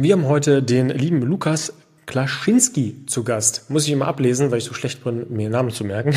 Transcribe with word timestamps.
Wir 0.00 0.12
haben 0.12 0.28
heute 0.28 0.62
den 0.62 0.90
lieben 0.90 1.22
Lukas 1.22 1.72
Klaschinski 2.08 3.04
zu 3.06 3.22
Gast. 3.22 3.68
Muss 3.68 3.84
ich 3.84 3.92
immer 3.92 4.06
ablesen, 4.06 4.50
weil 4.50 4.58
ich 4.58 4.64
so 4.64 4.72
schlecht 4.72 5.04
bin, 5.04 5.26
mir 5.28 5.50
Namen 5.50 5.70
zu 5.70 5.84
merken. 5.84 6.14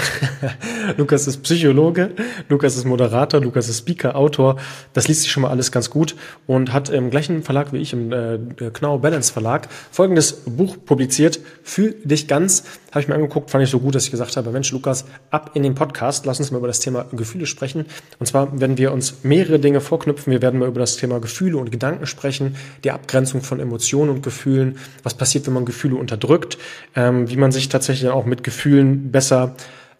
Lukas 0.98 1.28
ist 1.28 1.44
Psychologe, 1.44 2.12
Lukas 2.48 2.78
ist 2.78 2.86
Moderator, 2.86 3.42
Lukas 3.42 3.68
ist 3.68 3.80
Speaker, 3.80 4.16
Autor. 4.16 4.56
Das 4.94 5.10
liest 5.10 5.24
sich 5.24 5.32
schon 5.32 5.44
mal 5.44 5.50
alles 5.50 5.70
ganz 5.70 5.90
gut 5.90 6.16
und 6.48 6.72
hat 6.72 6.88
im 6.88 7.10
gleichen 7.10 7.44
Verlag 7.44 7.74
wie 7.74 7.80
ich, 7.80 7.92
im 7.92 8.14
äh, 8.14 8.40
Knau 8.72 9.00
Balance 9.00 9.34
Verlag, 9.34 9.68
folgendes 9.92 10.32
Buch 10.46 10.78
publiziert. 10.86 11.42
Fühl 11.62 11.94
dich 12.06 12.30
ganz. 12.30 12.64
Habe 12.92 13.02
ich 13.02 13.08
mir 13.10 13.16
angeguckt, 13.16 13.52
fand 13.52 13.64
ich 13.64 13.70
so 13.70 13.80
gut, 13.80 13.96
dass 13.96 14.06
ich 14.06 14.12
gesagt 14.12 14.38
habe, 14.38 14.50
Mensch, 14.52 14.72
Lukas, 14.72 15.06
ab 15.30 15.52
in 15.56 15.64
den 15.64 15.76
Podcast. 15.76 16.26
Lass 16.26 16.40
uns 16.40 16.52
mal 16.52 16.60
über 16.60 16.68
das 16.68 16.80
Thema 16.80 17.06
Gefühle 17.12 17.46
sprechen. 17.46 17.86
Und 18.20 18.28
zwar 18.28 18.60
werden 18.60 18.78
wir 18.78 18.94
uns 18.94 19.24
mehrere 19.24 19.60
Dinge 19.60 19.82
vorknüpfen. 19.82 20.32
Wir 20.32 20.42
werden 20.42 20.60
mal 20.60 20.70
über 20.70 20.80
das 20.80 20.96
Thema 20.96 21.20
Gefühle 21.20 21.58
und 21.58 21.70
Gedanken 21.70 22.06
sprechen, 22.06 22.56
die 22.86 22.92
Abgrenzung 22.92 23.42
von 23.42 23.60
Emotionen 23.60 24.10
und 24.10 24.24
Gefühlen. 24.24 24.78
Was 25.04 25.14
passiert, 25.14 25.48
wenn 25.48 25.54
man 25.54 25.66
Gefühle 25.66 25.81
Gefühle 25.82 25.96
unterdrückt, 25.96 26.58
ähm, 26.96 27.30
wie 27.30 27.38
man 27.38 27.52
sich 27.52 27.70
tatsächlich 27.70 28.10
auch 28.12 28.26
mit 28.26 28.44
Gefühlen 28.44 29.12
besser 29.12 29.56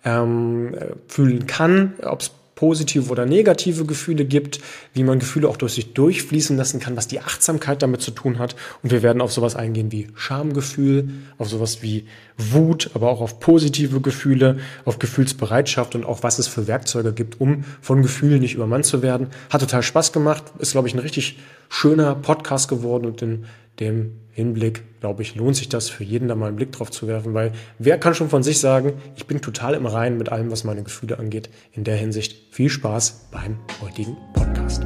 ähm, 0.06 0.76
fühlen 1.08 1.48
kann, 1.48 1.94
ob 2.04 2.22
es 2.22 2.32
positive 2.54 3.12
oder 3.12 3.26
negative 3.26 3.86
Gefühle 3.86 4.24
gibt, 4.24 4.60
wie 4.94 5.04
man 5.04 5.18
Gefühle 5.18 5.50
auch 5.50 5.58
durch 5.58 5.74
sich 5.74 5.94
durchfließen 5.94 6.56
lassen 6.56 6.80
kann, 6.80 6.96
was 6.96 7.08
die 7.08 7.20
Achtsamkeit 7.20 7.82
damit 7.82 8.02
zu 8.02 8.12
tun 8.12 8.38
hat. 8.38 8.56
Und 8.84 8.92
wir 8.92 9.02
werden 9.02 9.20
auf 9.20 9.34
sowas 9.34 9.56
eingehen 9.56 9.92
wie 9.92 10.10
Schamgefühl, 10.14 11.10
auf 11.40 11.50
sowas 11.50 11.82
wie 11.82 12.06
Wut, 12.38 12.92
aber 12.94 13.10
auch 13.10 13.22
auf 13.22 13.40
positive 13.40 14.00
Gefühle, 14.00 14.60
auf 14.86 15.00
Gefühlsbereitschaft 15.00 15.96
und 15.96 16.06
auch 16.06 16.22
was 16.22 16.38
es 16.38 16.48
für 16.48 16.68
Werkzeuge 16.68 17.14
gibt, 17.14 17.42
um 17.42 17.64
von 17.82 18.04
Gefühlen 18.04 18.42
nicht 18.42 18.54
übermannt 18.54 18.86
zu 18.86 19.02
werden. 19.02 19.30
Hat 19.50 19.62
total 19.62 19.82
Spaß 19.82 20.14
gemacht, 20.14 20.44
ist, 20.60 20.74
glaube 20.74 20.88
ich, 20.88 20.94
ein 20.94 21.00
richtig 21.00 21.40
schöner 21.68 22.14
Podcast 22.14 22.70
geworden 22.70 23.08
und 23.08 23.24
in 23.24 23.46
dem 23.82 24.22
Hinblick, 24.30 24.84
glaube 25.02 25.24
ich, 25.24 25.36
lohnt 25.36 25.58
sich 25.58 25.68
das 25.68 25.90
für 25.90 26.06
jeden 26.06 26.30
da 26.30 26.36
mal 26.36 26.48
einen 26.48 26.56
Blick 26.56 26.72
drauf 26.72 26.90
zu 26.92 27.08
werfen, 27.08 27.34
weil 27.34 27.52
wer 27.80 27.98
kann 27.98 28.14
schon 28.14 28.30
von 28.30 28.44
sich 28.44 28.60
sagen, 28.60 28.94
ich 29.16 29.26
bin 29.26 29.42
total 29.42 29.74
im 29.74 29.86
Reinen 29.86 30.18
mit 30.18 30.30
allem, 30.30 30.52
was 30.52 30.64
meine 30.64 30.84
Gefühle 30.84 31.20
angeht. 31.20 31.50
In 31.74 31.84
der 31.84 31.98
Hinsicht 31.98 32.54
viel 32.54 32.70
Spaß 32.70 33.30
beim 33.32 33.58
heutigen 33.82 34.16
Podcast. 34.34 34.86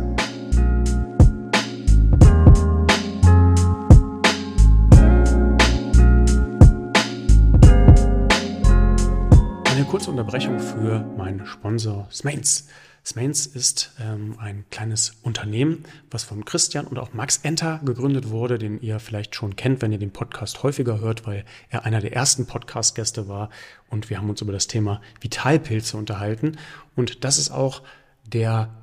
Eine 9.69 9.85
kurze 9.89 10.09
Unterbrechung 10.09 10.59
für 10.59 11.05
meinen 11.17 11.45
Sponsor 11.45 12.07
Smains. 12.11 12.67
Smains 13.05 13.45
ist 13.45 13.91
ähm, 13.99 14.35
ein 14.39 14.65
kleines 14.71 15.13
Unternehmen, 15.21 15.83
was 16.09 16.23
von 16.23 16.43
Christian 16.43 16.87
und 16.87 16.97
auch 16.97 17.13
Max 17.13 17.37
Enter 17.43 17.79
gegründet 17.85 18.31
wurde, 18.31 18.57
den 18.57 18.81
ihr 18.81 18.99
vielleicht 18.99 19.35
schon 19.35 19.55
kennt, 19.55 19.83
wenn 19.83 19.91
ihr 19.91 19.99
den 19.99 20.09
Podcast 20.09 20.63
häufiger 20.63 20.99
hört, 20.99 21.27
weil 21.27 21.45
er 21.69 21.85
einer 21.85 22.01
der 22.01 22.13
ersten 22.13 22.47
Podcast-Gäste 22.47 23.27
war. 23.27 23.51
Und 23.91 24.09
wir 24.09 24.17
haben 24.17 24.29
uns 24.29 24.41
über 24.41 24.53
das 24.53 24.65
Thema 24.65 25.01
Vitalpilze 25.21 25.97
unterhalten. 25.97 26.57
Und 26.95 27.23
das 27.23 27.37
ist 27.37 27.51
auch 27.51 27.83
der 28.25 28.73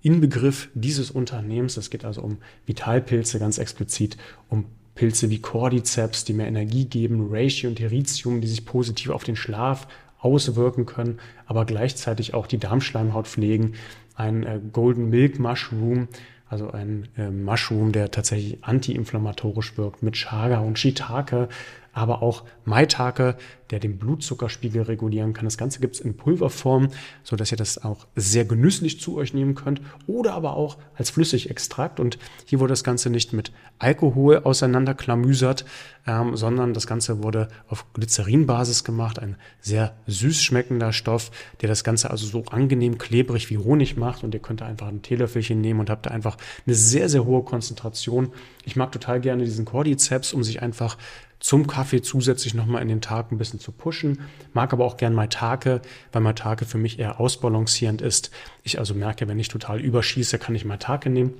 Inbegriff 0.00 0.68
dieses 0.74 1.10
Unternehmens. 1.10 1.76
Es 1.76 1.90
geht 1.90 2.04
also 2.04 2.22
um 2.22 2.38
Vitalpilze 2.66 3.40
ganz 3.40 3.58
explizit, 3.58 4.16
um 4.48 4.66
Pilze 4.94 5.28
wie 5.28 5.40
Cordyceps, 5.40 6.24
die 6.24 6.34
mehr 6.34 6.46
Energie 6.46 6.84
geben, 6.84 7.28
Ratio 7.30 7.68
und 7.68 7.80
Heritium, 7.80 8.40
die 8.40 8.48
sich 8.48 8.64
positiv 8.64 9.10
auf 9.10 9.24
den 9.24 9.34
Schlaf 9.34 9.88
auswirken 10.22 10.86
können, 10.86 11.18
aber 11.46 11.66
gleichzeitig 11.66 12.34
auch 12.34 12.46
die 12.46 12.58
Darmschleimhaut 12.58 13.28
pflegen. 13.28 13.74
Ein 14.14 14.44
äh, 14.44 14.60
Golden 14.72 15.10
Milk 15.10 15.38
Mushroom, 15.38 16.08
also 16.48 16.70
ein 16.70 17.08
äh, 17.16 17.30
Mushroom, 17.30 17.92
der 17.92 18.10
tatsächlich 18.10 18.62
antiinflammatorisch 18.62 19.76
wirkt 19.76 20.02
mit 20.02 20.14
Chaga 20.14 20.60
und 20.60 20.78
Shiitake, 20.78 21.48
aber 21.92 22.22
auch 22.22 22.44
Maitake, 22.64 23.36
der 23.72 23.80
den 23.80 23.98
Blutzuckerspiegel 23.98 24.82
regulieren 24.82 25.32
kann. 25.32 25.46
Das 25.46 25.56
Ganze 25.56 25.80
gibt 25.80 25.94
es 25.94 26.00
in 26.00 26.16
Pulverform, 26.16 26.88
so 27.22 27.36
dass 27.36 27.50
ihr 27.50 27.56
das 27.56 27.82
auch 27.82 28.06
sehr 28.14 28.44
genüsslich 28.44 29.00
zu 29.00 29.16
euch 29.16 29.32
nehmen 29.32 29.54
könnt 29.54 29.80
oder 30.06 30.34
aber 30.34 30.56
auch 30.56 30.76
als 30.94 31.08
Flüssigextrakt. 31.10 31.98
Und 31.98 32.18
hier 32.44 32.60
wurde 32.60 32.72
das 32.72 32.84
Ganze 32.84 33.08
nicht 33.08 33.32
mit 33.32 33.50
Alkohol 33.78 34.40
auseinanderklamüsert, 34.44 35.64
ähm, 36.06 36.36
sondern 36.36 36.74
das 36.74 36.86
Ganze 36.86 37.22
wurde 37.22 37.48
auf 37.66 37.90
Glycerinbasis 37.94 38.84
gemacht. 38.84 39.18
Ein 39.18 39.36
sehr 39.60 39.94
süß 40.06 40.42
schmeckender 40.42 40.92
Stoff, 40.92 41.30
der 41.62 41.68
das 41.68 41.82
Ganze 41.82 42.10
also 42.10 42.26
so 42.26 42.44
angenehm 42.50 42.98
klebrig 42.98 43.48
wie 43.48 43.58
Honig 43.58 43.96
macht. 43.96 44.22
Und 44.22 44.34
ihr 44.34 44.40
könnt 44.40 44.60
da 44.60 44.66
einfach 44.66 44.88
ein 44.88 45.00
Teelöffelchen 45.00 45.62
nehmen 45.62 45.80
und 45.80 45.88
habt 45.88 46.04
da 46.04 46.10
einfach 46.10 46.36
eine 46.66 46.74
sehr, 46.74 47.08
sehr 47.08 47.24
hohe 47.24 47.42
Konzentration. 47.42 48.32
Ich 48.66 48.76
mag 48.76 48.92
total 48.92 49.20
gerne 49.20 49.44
diesen 49.44 49.64
Cordyceps, 49.64 50.34
um 50.34 50.44
sich 50.44 50.60
einfach 50.60 50.98
zum 51.42 51.66
Kaffee 51.66 52.02
zusätzlich 52.02 52.54
nochmal 52.54 52.82
in 52.82 52.88
den 52.88 53.00
Tag 53.00 53.32
ein 53.32 53.38
bisschen 53.38 53.58
zu 53.58 53.72
pushen. 53.72 54.20
Mag 54.54 54.72
aber 54.72 54.84
auch 54.84 54.96
gern 54.96 55.12
Maitake, 55.12 55.82
weil 56.12 56.22
Maitake 56.22 56.64
für 56.64 56.78
mich 56.78 57.00
eher 57.00 57.18
ausbalancierend 57.18 58.00
ist. 58.00 58.30
Ich 58.62 58.78
also 58.78 58.94
merke, 58.94 59.26
wenn 59.26 59.40
ich 59.40 59.48
total 59.48 59.80
überschieße, 59.80 60.38
kann 60.38 60.54
ich 60.54 60.64
Maitake 60.64 61.10
nehmen. 61.10 61.34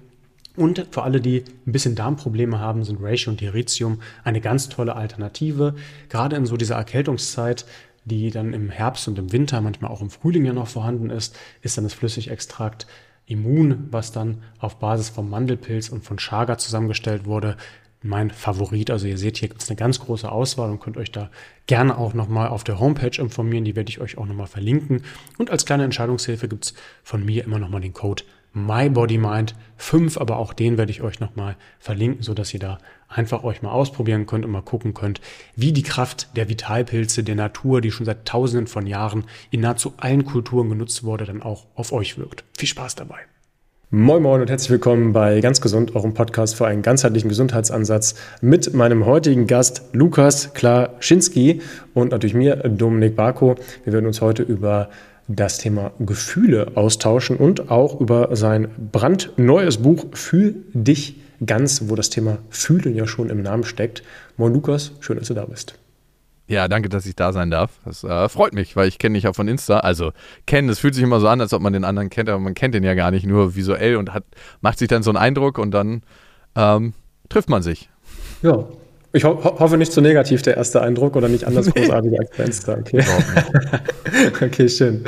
Und 0.56 0.88
für 0.90 1.04
alle, 1.04 1.20
die 1.20 1.44
ein 1.66 1.72
bisschen 1.72 1.94
Darmprobleme 1.94 2.58
haben, 2.58 2.84
sind 2.84 3.00
Reishi 3.00 3.30
und 3.30 3.40
Heritium 3.40 4.02
eine 4.24 4.40
ganz 4.40 4.68
tolle 4.68 4.96
Alternative. 4.96 5.76
Gerade 6.08 6.34
in 6.34 6.46
so 6.46 6.56
dieser 6.56 6.74
Erkältungszeit, 6.74 7.64
die 8.04 8.30
dann 8.30 8.52
im 8.54 8.70
Herbst 8.70 9.06
und 9.06 9.18
im 9.18 9.30
Winter, 9.30 9.60
manchmal 9.60 9.92
auch 9.92 10.02
im 10.02 10.10
Frühling 10.10 10.44
ja 10.44 10.52
noch 10.52 10.66
vorhanden 10.66 11.10
ist, 11.10 11.38
ist 11.62 11.76
dann 11.76 11.84
das 11.84 11.94
Flüssigextrakt 11.94 12.88
Immun, 13.26 13.88
was 13.90 14.10
dann 14.10 14.42
auf 14.58 14.78
Basis 14.78 15.08
vom 15.08 15.30
Mandelpilz 15.30 15.88
und 15.88 16.04
von 16.04 16.16
Chaga 16.16 16.58
zusammengestellt 16.58 17.24
wurde, 17.24 17.56
mein 18.02 18.30
Favorit. 18.30 18.90
Also 18.90 19.06
ihr 19.06 19.18
seht, 19.18 19.38
hier 19.38 19.48
gibt 19.48 19.62
es 19.62 19.68
eine 19.68 19.76
ganz 19.76 20.00
große 20.00 20.30
Auswahl 20.30 20.70
und 20.70 20.80
könnt 20.80 20.96
euch 20.96 21.12
da 21.12 21.30
gerne 21.66 21.96
auch 21.96 22.14
nochmal 22.14 22.48
auf 22.48 22.64
der 22.64 22.80
Homepage 22.80 23.20
informieren. 23.20 23.64
Die 23.64 23.76
werde 23.76 23.90
ich 23.90 24.00
euch 24.00 24.18
auch 24.18 24.26
nochmal 24.26 24.46
verlinken. 24.46 25.02
Und 25.38 25.50
als 25.50 25.64
kleine 25.64 25.84
Entscheidungshilfe 25.84 26.48
gibt 26.48 26.64
es 26.66 26.74
von 27.02 27.24
mir 27.24 27.44
immer 27.44 27.58
nochmal 27.58 27.80
den 27.80 27.92
Code 27.92 28.24
MyBodyMind5, 28.54 30.18
aber 30.18 30.36
auch 30.36 30.52
den 30.52 30.76
werde 30.76 30.90
ich 30.90 31.02
euch 31.02 31.20
nochmal 31.20 31.56
verlinken, 31.78 32.22
sodass 32.22 32.52
ihr 32.52 32.60
da 32.60 32.78
einfach 33.08 33.44
euch 33.44 33.62
mal 33.62 33.70
ausprobieren 33.70 34.26
könnt 34.26 34.44
und 34.44 34.50
mal 34.50 34.62
gucken 34.62 34.94
könnt, 34.94 35.20
wie 35.56 35.72
die 35.72 35.82
Kraft 35.82 36.36
der 36.36 36.48
Vitalpilze 36.48 37.24
der 37.24 37.34
Natur, 37.34 37.80
die 37.80 37.90
schon 37.90 38.06
seit 38.06 38.26
tausenden 38.26 38.66
von 38.66 38.86
Jahren 38.86 39.24
in 39.50 39.60
nahezu 39.60 39.94
allen 39.96 40.24
Kulturen 40.24 40.68
genutzt 40.68 41.04
wurde, 41.04 41.24
dann 41.24 41.42
auch 41.42 41.66
auf 41.74 41.92
euch 41.92 42.18
wirkt. 42.18 42.44
Viel 42.56 42.68
Spaß 42.68 42.94
dabei! 42.94 43.31
Moin 43.94 44.22
Moin 44.22 44.40
und 44.40 44.48
herzlich 44.48 44.70
willkommen 44.70 45.12
bei 45.12 45.42
Ganz 45.42 45.60
Gesund, 45.60 45.94
eurem 45.94 46.14
Podcast 46.14 46.54
für 46.54 46.66
einen 46.66 46.80
ganzheitlichen 46.80 47.28
Gesundheitsansatz 47.28 48.14
mit 48.40 48.72
meinem 48.72 49.04
heutigen 49.04 49.46
Gast 49.46 49.82
Lukas 49.92 50.54
Klaschinski 50.54 51.60
und 51.92 52.10
natürlich 52.10 52.32
mir, 52.32 52.56
Dominik 52.56 53.16
Barko. 53.16 53.56
Wir 53.84 53.92
werden 53.92 54.06
uns 54.06 54.22
heute 54.22 54.44
über 54.44 54.88
das 55.28 55.58
Thema 55.58 55.92
Gefühle 55.98 56.68
austauschen 56.74 57.36
und 57.36 57.70
auch 57.70 58.00
über 58.00 58.34
sein 58.34 58.68
brandneues 58.92 59.76
Buch 59.76 60.06
Fühl 60.14 60.54
dich 60.72 61.20
ganz, 61.44 61.90
wo 61.90 61.94
das 61.94 62.08
Thema 62.08 62.38
Fühlen 62.48 62.94
ja 62.94 63.06
schon 63.06 63.28
im 63.28 63.42
Namen 63.42 63.64
steckt. 63.64 64.02
Moin 64.38 64.54
Lukas, 64.54 64.92
schön, 65.00 65.18
dass 65.18 65.28
du 65.28 65.34
da 65.34 65.44
bist. 65.44 65.81
Ja, 66.48 66.68
danke, 66.68 66.88
dass 66.88 67.06
ich 67.06 67.16
da 67.16 67.32
sein 67.32 67.50
darf. 67.50 67.80
Das 67.84 68.04
äh, 68.04 68.28
freut 68.28 68.52
mich, 68.52 68.76
weil 68.76 68.88
ich 68.88 68.98
kenne 68.98 69.14
dich 69.14 69.24
ja 69.24 69.32
von 69.32 69.48
Insta. 69.48 69.78
Also 69.78 70.12
kennen, 70.46 70.68
es 70.68 70.80
fühlt 70.80 70.94
sich 70.94 71.04
immer 71.04 71.20
so 71.20 71.28
an, 71.28 71.40
als 71.40 71.52
ob 71.52 71.62
man 71.62 71.72
den 71.72 71.84
anderen 71.84 72.10
kennt, 72.10 72.28
aber 72.28 72.40
man 72.40 72.54
kennt 72.54 72.74
den 72.74 72.84
ja 72.84 72.94
gar 72.94 73.10
nicht, 73.10 73.24
nur 73.24 73.54
visuell 73.54 73.96
und 73.96 74.12
hat, 74.12 74.24
macht 74.60 74.78
sich 74.78 74.88
dann 74.88 75.02
so 75.02 75.10
einen 75.10 75.18
Eindruck 75.18 75.58
und 75.58 75.70
dann 75.70 76.02
ähm, 76.56 76.94
trifft 77.28 77.48
man 77.48 77.62
sich. 77.62 77.88
Ja, 78.42 78.66
ich 79.12 79.24
ho 79.24 79.42
hoffe 79.44 79.76
nicht 79.76 79.92
zu 79.92 80.00
negativ 80.00 80.42
der 80.42 80.56
erste 80.56 80.80
Eindruck 80.80 81.16
oder 81.16 81.28
nicht 81.28 81.44
anders 81.44 81.66
großartig 81.74 82.18
als 82.18 82.38
Insta. 82.38 82.78
Okay, 82.78 83.04
okay 84.42 84.68
schön. 84.68 85.04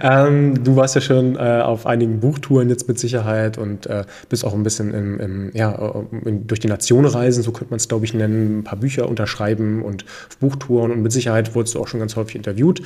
Ähm, 0.00 0.64
du 0.64 0.76
warst 0.76 0.94
ja 0.96 1.00
schon 1.00 1.36
äh, 1.36 1.60
auf 1.62 1.86
einigen 1.86 2.20
Buchtouren 2.20 2.68
jetzt 2.68 2.88
mit 2.88 2.98
Sicherheit 2.98 3.58
und 3.58 3.86
äh, 3.86 4.04
bist 4.28 4.44
auch 4.44 4.54
ein 4.54 4.62
bisschen 4.62 4.92
im, 4.92 5.20
im, 5.20 5.50
ja, 5.54 5.72
äh, 5.72 6.28
in, 6.28 6.46
durch 6.46 6.60
die 6.60 6.68
Nation 6.68 7.06
reisen, 7.06 7.42
so 7.42 7.52
könnte 7.52 7.70
man 7.70 7.78
es 7.78 7.88
glaube 7.88 8.04
ich 8.04 8.14
nennen, 8.14 8.58
ein 8.58 8.64
paar 8.64 8.78
Bücher 8.78 9.08
unterschreiben 9.08 9.82
und 9.82 10.04
Buchtouren 10.40 10.90
und 10.90 11.02
mit 11.02 11.12
Sicherheit 11.12 11.54
wurdest 11.54 11.74
du 11.74 11.80
auch 11.80 11.88
schon 11.88 12.00
ganz 12.00 12.16
häufig 12.16 12.34
interviewt 12.34 12.82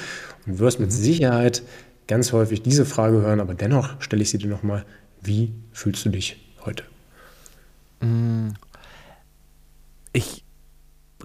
und 0.46 0.58
wirst 0.58 0.80
mit 0.80 0.90
mhm. 0.90 0.94
Sicherheit 0.94 1.62
ganz 2.08 2.32
häufig 2.32 2.62
diese 2.62 2.84
Frage 2.84 3.20
hören, 3.22 3.40
aber 3.40 3.54
dennoch 3.54 4.00
stelle 4.00 4.22
ich 4.22 4.30
sie 4.30 4.38
dir 4.38 4.48
nochmal, 4.48 4.84
wie 5.22 5.52
fühlst 5.72 6.04
du 6.04 6.10
dich 6.10 6.36
heute? 6.64 6.84
Mm. 8.00 8.54
Ich 10.12 10.42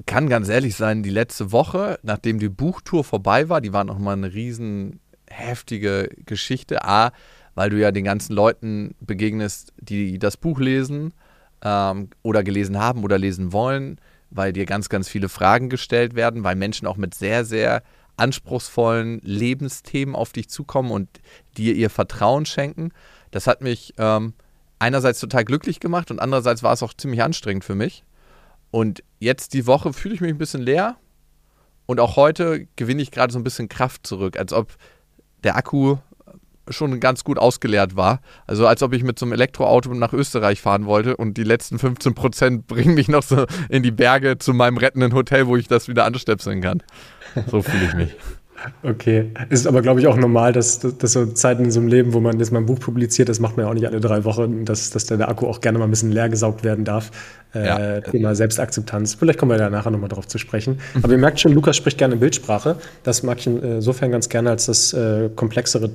kann 0.06 0.30
ganz 0.30 0.50
ehrlich 0.50 0.76
sein, 0.76 1.04
die 1.04 1.10
letzte 1.10 1.52
Woche, 1.52 2.00
nachdem 2.04 2.40
die 2.40 2.50
Buchtour 2.50 3.04
vorbei 3.04 3.50
war, 3.50 3.62
die 3.62 3.74
war 3.74 3.84
nochmal 3.84 4.16
eine 4.16 4.34
riesen 4.34 5.00
heftige 5.30 6.10
Geschichte. 6.26 6.84
A, 6.84 7.12
weil 7.56 7.70
du 7.70 7.80
ja 7.80 7.92
den 7.92 8.04
ganzen 8.04 8.34
Leuten 8.34 8.96
begegnest, 9.00 9.74
die 9.78 10.18
das 10.18 10.38
Buch 10.38 10.60
lesen 10.60 11.14
ähm, 11.62 12.10
oder 12.24 12.44
gelesen 12.44 12.80
haben 12.80 13.04
oder 13.04 13.18
lesen 13.18 13.54
wollen, 13.54 14.00
weil 14.32 14.54
dir 14.54 14.66
ganz, 14.66 14.90
ganz 14.90 15.08
viele 15.08 15.30
Fragen 15.30 15.70
gestellt 15.70 16.16
werden, 16.16 16.44
weil 16.44 16.56
Menschen 16.56 16.88
auch 16.88 16.98
mit 16.98 17.14
sehr, 17.14 17.46
sehr 17.46 17.84
anspruchsvollen 18.18 19.20
Lebensthemen 19.24 20.16
auf 20.16 20.34
dich 20.34 20.50
zukommen 20.50 20.92
und 20.92 21.10
dir 21.58 21.76
ihr 21.76 21.90
Vertrauen 21.90 22.46
schenken. 22.46 22.92
Das 23.32 23.48
hat 23.48 23.62
mich 23.62 23.94
ähm, 23.98 24.34
einerseits 24.80 25.20
total 25.20 25.46
glücklich 25.46 25.80
gemacht 25.80 26.10
und 26.12 26.20
andererseits 26.20 26.64
war 26.64 26.74
es 26.74 26.84
auch 26.84 26.94
ziemlich 26.94 27.22
anstrengend 27.22 27.64
für 27.64 27.76
mich 27.76 28.04
und 28.74 29.04
jetzt 29.20 29.54
die 29.54 29.68
Woche 29.68 29.94
fühle 29.94 30.16
ich 30.16 30.22
mich 30.22 30.32
ein 30.32 30.40
bisschen 30.40 30.64
leer. 30.64 30.96
Und 31.86 32.00
auch 32.00 32.16
heute 32.16 32.68
gewinne 32.76 33.04
ich 33.04 33.12
gerade 33.12 33.32
so 33.32 33.38
ein 33.38 33.44
bisschen 33.44 33.70
Kraft 33.70 34.08
zurück, 34.08 34.36
als 34.36 34.52
ob 34.52 34.76
der 35.44 35.56
Akku 35.58 35.98
schon 36.70 37.00
ganz 37.00 37.24
gut 37.24 37.38
ausgeleert 37.38 37.96
war. 37.96 38.20
Also 38.48 38.66
als 38.66 38.82
ob 38.82 38.94
ich 38.94 39.04
mit 39.04 39.20
so 39.20 39.28
einem 39.28 39.34
Elektroauto 39.34 39.94
nach 39.94 40.12
Österreich 40.12 40.60
fahren 40.60 40.88
wollte 40.88 41.16
und 41.16 41.38
die 41.38 41.44
letzten 41.44 41.78
15 41.78 42.16
Prozent 42.16 42.68
bringen 42.68 42.96
mich 42.96 43.10
noch 43.10 43.22
so 43.22 43.46
in 43.70 43.84
die 43.84 43.92
Berge 43.92 44.40
zu 44.40 44.56
meinem 44.56 44.78
rettenden 44.78 45.14
Hotel, 45.14 45.46
wo 45.46 45.56
ich 45.56 45.68
das 45.68 45.88
wieder 45.88 46.06
anstöpseln 46.06 46.62
kann. 46.62 46.82
So 47.52 47.62
fühle 47.62 47.86
ich 47.86 47.94
mich. 47.94 48.16
Okay. 48.84 49.32
Es 49.50 49.62
ist 49.62 49.68
aber, 49.68 49.82
glaube 49.82 50.00
ich, 50.00 50.08
auch 50.08 50.18
normal, 50.18 50.54
dass, 50.54 50.80
dass 50.80 51.12
so 51.12 51.26
Zeiten 51.26 51.66
in 51.66 51.72
so 51.72 51.80
einem 51.80 51.90
Leben, 51.90 52.14
wo 52.14 52.20
man 52.20 52.40
jetzt 52.40 52.52
mal 52.52 52.60
ein 52.60 52.66
Buch 52.66 52.80
publiziert, 52.80 53.30
das 53.30 53.40
macht 53.40 53.58
man 53.58 53.66
ja 53.66 53.70
auch 53.70 53.76
nicht 53.76 53.88
alle 53.88 54.00
drei 54.00 54.24
Wochen, 54.24 54.66
dass, 54.66 54.90
dass 54.90 55.06
der 55.06 55.28
Akku 55.28 55.48
auch 55.48 55.62
gerne 55.62 55.80
mal 55.80 55.86
ein 55.86 55.90
bisschen 55.90 56.12
leer 56.12 56.30
gesaugt 56.30 56.64
werden 56.64 56.86
darf. 56.86 57.12
Äh, 57.54 57.66
ja. 57.66 58.02
Thema 58.02 58.36
Selbstakzeptanz. 58.36 59.16
Vielleicht 59.16 59.40
kommen 59.40 59.52
wir 59.52 59.58
da 59.58 59.70
nachher 59.70 59.92
nochmal 59.92 60.10
drauf 60.10 60.28
zu 60.28 60.38
sprechen. 60.38 60.80
Mhm. 60.94 61.04
Aber 61.04 61.14
ihr 61.14 61.20
merkt 61.20 61.40
schon, 61.40 61.54
Lukas 61.54 61.78
spricht 61.78 61.98
gerne 61.98 62.16
Bildsprache. 62.16 62.78
Das 63.04 63.24
mag 63.24 63.40
ich 63.40 63.48
insofern 63.48 64.12
ganz 64.12 64.30
gerne 64.30 64.50
als 64.50 64.66
das 64.66 64.94
äh, 64.94 65.30
komplexere 65.36 65.90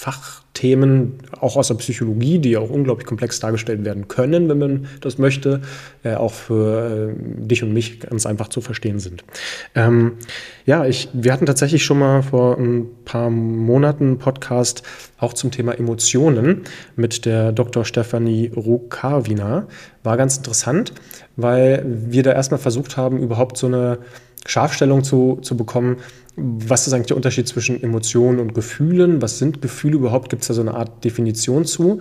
Fachthemen, 0.00 1.18
auch 1.40 1.58
aus 1.58 1.68
der 1.68 1.74
Psychologie, 1.74 2.38
die 2.38 2.56
auch 2.56 2.70
unglaublich 2.70 3.06
komplex 3.06 3.38
dargestellt 3.38 3.84
werden 3.84 4.08
können, 4.08 4.48
wenn 4.48 4.56
man 4.56 4.86
das 5.02 5.18
möchte, 5.18 5.60
äh, 6.04 6.14
auch 6.14 6.32
für 6.32 7.10
äh, 7.10 7.44
dich 7.44 7.62
und 7.62 7.74
mich 7.74 8.00
ganz 8.00 8.24
einfach 8.24 8.48
zu 8.48 8.62
verstehen 8.62 8.98
sind. 8.98 9.24
Ähm, 9.74 10.12
ja, 10.64 10.86
ich, 10.86 11.10
wir 11.12 11.34
hatten 11.34 11.44
tatsächlich 11.44 11.84
schon 11.84 11.98
mal 11.98 12.22
vor 12.22 12.56
ein 12.56 12.86
paar 13.04 13.28
Monaten 13.28 14.04
einen 14.04 14.18
Podcast 14.18 14.84
auch 15.18 15.34
zum 15.34 15.50
Thema 15.50 15.72
Emotionen 15.78 16.62
mit 16.96 17.26
der 17.26 17.52
Dr. 17.52 17.84
Stefanie 17.84 18.50
Rukavina. 18.56 19.66
War 20.02 20.16
ganz 20.16 20.38
interessant, 20.38 20.94
weil 21.36 21.84
wir 21.84 22.22
da 22.22 22.32
erstmal 22.32 22.58
versucht 22.58 22.96
haben, 22.96 23.18
überhaupt 23.18 23.58
so 23.58 23.66
eine 23.66 23.98
Scharfstellung 24.46 25.04
zu, 25.04 25.38
zu 25.42 25.56
bekommen, 25.56 25.98
was 26.36 26.86
ist 26.86 26.92
eigentlich 26.92 27.08
der 27.08 27.16
Unterschied 27.16 27.46
zwischen 27.48 27.82
Emotionen 27.82 28.38
und 28.38 28.54
Gefühlen? 28.54 29.20
Was 29.20 29.38
sind 29.38 29.60
Gefühle 29.60 29.96
überhaupt? 29.96 30.30
Gibt 30.30 30.42
es 30.42 30.48
da 30.48 30.54
so 30.54 30.60
eine 30.60 30.74
Art 30.74 31.04
Definition 31.04 31.64
zu? 31.64 32.00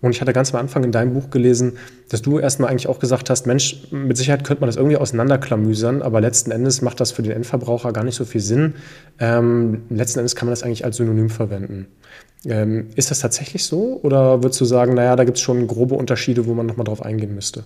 Und 0.00 0.12
ich 0.12 0.20
hatte 0.20 0.32
ganz 0.32 0.54
am 0.54 0.60
Anfang 0.60 0.84
in 0.84 0.92
deinem 0.92 1.12
Buch 1.14 1.30
gelesen, 1.30 1.78
dass 2.08 2.22
du 2.22 2.38
erstmal 2.38 2.70
eigentlich 2.70 2.86
auch 2.86 3.00
gesagt 3.00 3.30
hast, 3.30 3.46
Mensch, 3.46 3.88
mit 3.90 4.16
Sicherheit 4.16 4.44
könnte 4.44 4.60
man 4.60 4.68
das 4.68 4.76
irgendwie 4.76 4.96
auseinanderklamüsern, 4.96 6.02
aber 6.02 6.20
letzten 6.20 6.52
Endes 6.52 6.82
macht 6.82 7.00
das 7.00 7.10
für 7.10 7.22
den 7.22 7.32
Endverbraucher 7.32 7.92
gar 7.92 8.04
nicht 8.04 8.14
so 8.14 8.24
viel 8.24 8.40
Sinn. 8.40 8.74
Ähm, 9.18 9.82
letzten 9.90 10.20
Endes 10.20 10.36
kann 10.36 10.46
man 10.46 10.52
das 10.52 10.62
eigentlich 10.62 10.84
als 10.84 10.98
Synonym 10.98 11.30
verwenden. 11.30 11.88
Ähm, 12.44 12.90
ist 12.94 13.10
das 13.10 13.18
tatsächlich 13.18 13.64
so 13.64 13.98
oder 14.02 14.44
würdest 14.44 14.60
du 14.60 14.64
sagen, 14.64 14.94
naja, 14.94 15.16
da 15.16 15.24
gibt 15.24 15.38
es 15.38 15.42
schon 15.42 15.66
grobe 15.66 15.96
Unterschiede, 15.96 16.46
wo 16.46 16.54
man 16.54 16.66
nochmal 16.66 16.84
drauf 16.84 17.02
eingehen 17.02 17.34
müsste? 17.34 17.64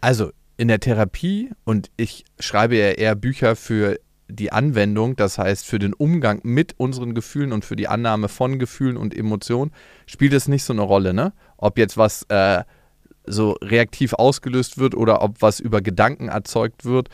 Also 0.00 0.30
in 0.56 0.68
der 0.68 0.80
Therapie 0.80 1.50
und 1.64 1.90
ich 1.96 2.24
schreibe 2.38 2.76
ja 2.76 2.90
eher 2.90 3.14
Bücher 3.14 3.56
für 3.56 3.98
die 4.28 4.52
Anwendung, 4.52 5.16
das 5.16 5.38
heißt 5.38 5.66
für 5.66 5.78
den 5.78 5.92
Umgang 5.92 6.40
mit 6.42 6.74
unseren 6.78 7.14
Gefühlen 7.14 7.52
und 7.52 7.64
für 7.64 7.76
die 7.76 7.88
Annahme 7.88 8.28
von 8.28 8.58
Gefühlen 8.58 8.96
und 8.96 9.16
Emotionen, 9.16 9.72
spielt 10.06 10.32
es 10.32 10.48
nicht 10.48 10.64
so 10.64 10.72
eine 10.72 10.82
Rolle, 10.82 11.12
ne? 11.12 11.32
Ob 11.58 11.78
jetzt 11.78 11.96
was 11.96 12.24
äh, 12.28 12.64
so 13.26 13.52
reaktiv 13.62 14.14
ausgelöst 14.14 14.78
wird 14.78 14.94
oder 14.94 15.22
ob 15.22 15.42
was 15.42 15.60
über 15.60 15.80
Gedanken 15.80 16.28
erzeugt 16.28 16.84
wird. 16.84 17.08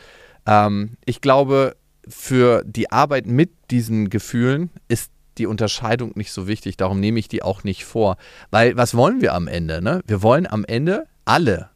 Ähm, 0.45 0.97
ich 1.05 1.21
glaube, 1.21 1.75
für 2.07 2.63
die 2.65 2.91
Arbeit 2.91 3.27
mit 3.27 3.51
diesen 3.69 4.09
Gefühlen 4.09 4.71
ist 4.87 5.11
die 5.37 5.45
Unterscheidung 5.45 6.13
nicht 6.15 6.31
so 6.31 6.47
wichtig. 6.47 6.77
Darum 6.77 6.99
nehme 6.99 7.19
ich 7.19 7.27
die 7.27 7.43
auch 7.43 7.63
nicht 7.63 7.85
vor. 7.85 8.17
Weil 8.49 8.75
was 8.75 8.95
wollen 8.95 9.21
wir 9.21 9.33
am 9.33 9.47
Ende? 9.47 9.81
Ne? 9.81 10.01
Wir 10.05 10.21
wollen 10.21 10.47
am 10.47 10.65
Ende 10.65 11.05
alle 11.25 11.69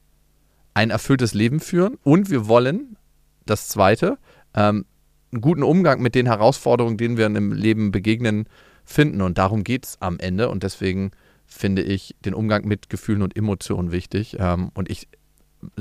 ein 0.73 0.89
erfülltes 0.89 1.33
Leben 1.33 1.59
führen 1.59 1.97
und 2.03 2.29
wir 2.29 2.47
wollen, 2.47 2.97
das 3.45 3.67
Zweite, 3.67 4.17
ähm, 4.55 4.85
einen 5.31 5.41
guten 5.41 5.63
Umgang 5.63 6.01
mit 6.01 6.15
den 6.15 6.27
Herausforderungen, 6.27 6.97
denen 6.97 7.17
wir 7.17 7.25
im 7.25 7.51
Leben 7.51 7.91
begegnen, 7.91 8.47
finden. 8.85 9.21
Und 9.21 9.37
darum 9.37 9.63
geht 9.63 9.85
es 9.85 9.97
am 9.99 10.19
Ende. 10.19 10.49
Und 10.49 10.63
deswegen 10.63 11.11
finde 11.45 11.81
ich 11.81 12.15
den 12.23 12.33
Umgang 12.33 12.65
mit 12.65 12.89
Gefühlen 12.89 13.21
und 13.21 13.35
Emotionen 13.35 13.91
wichtig. 13.91 14.37
Ähm, 14.39 14.71
und 14.73 14.89
ich 14.89 15.07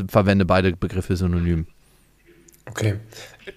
verwende 0.09 0.45
beide 0.45 0.75
Begriffe 0.77 1.17
synonym. 1.17 1.67
Okay. 2.67 2.95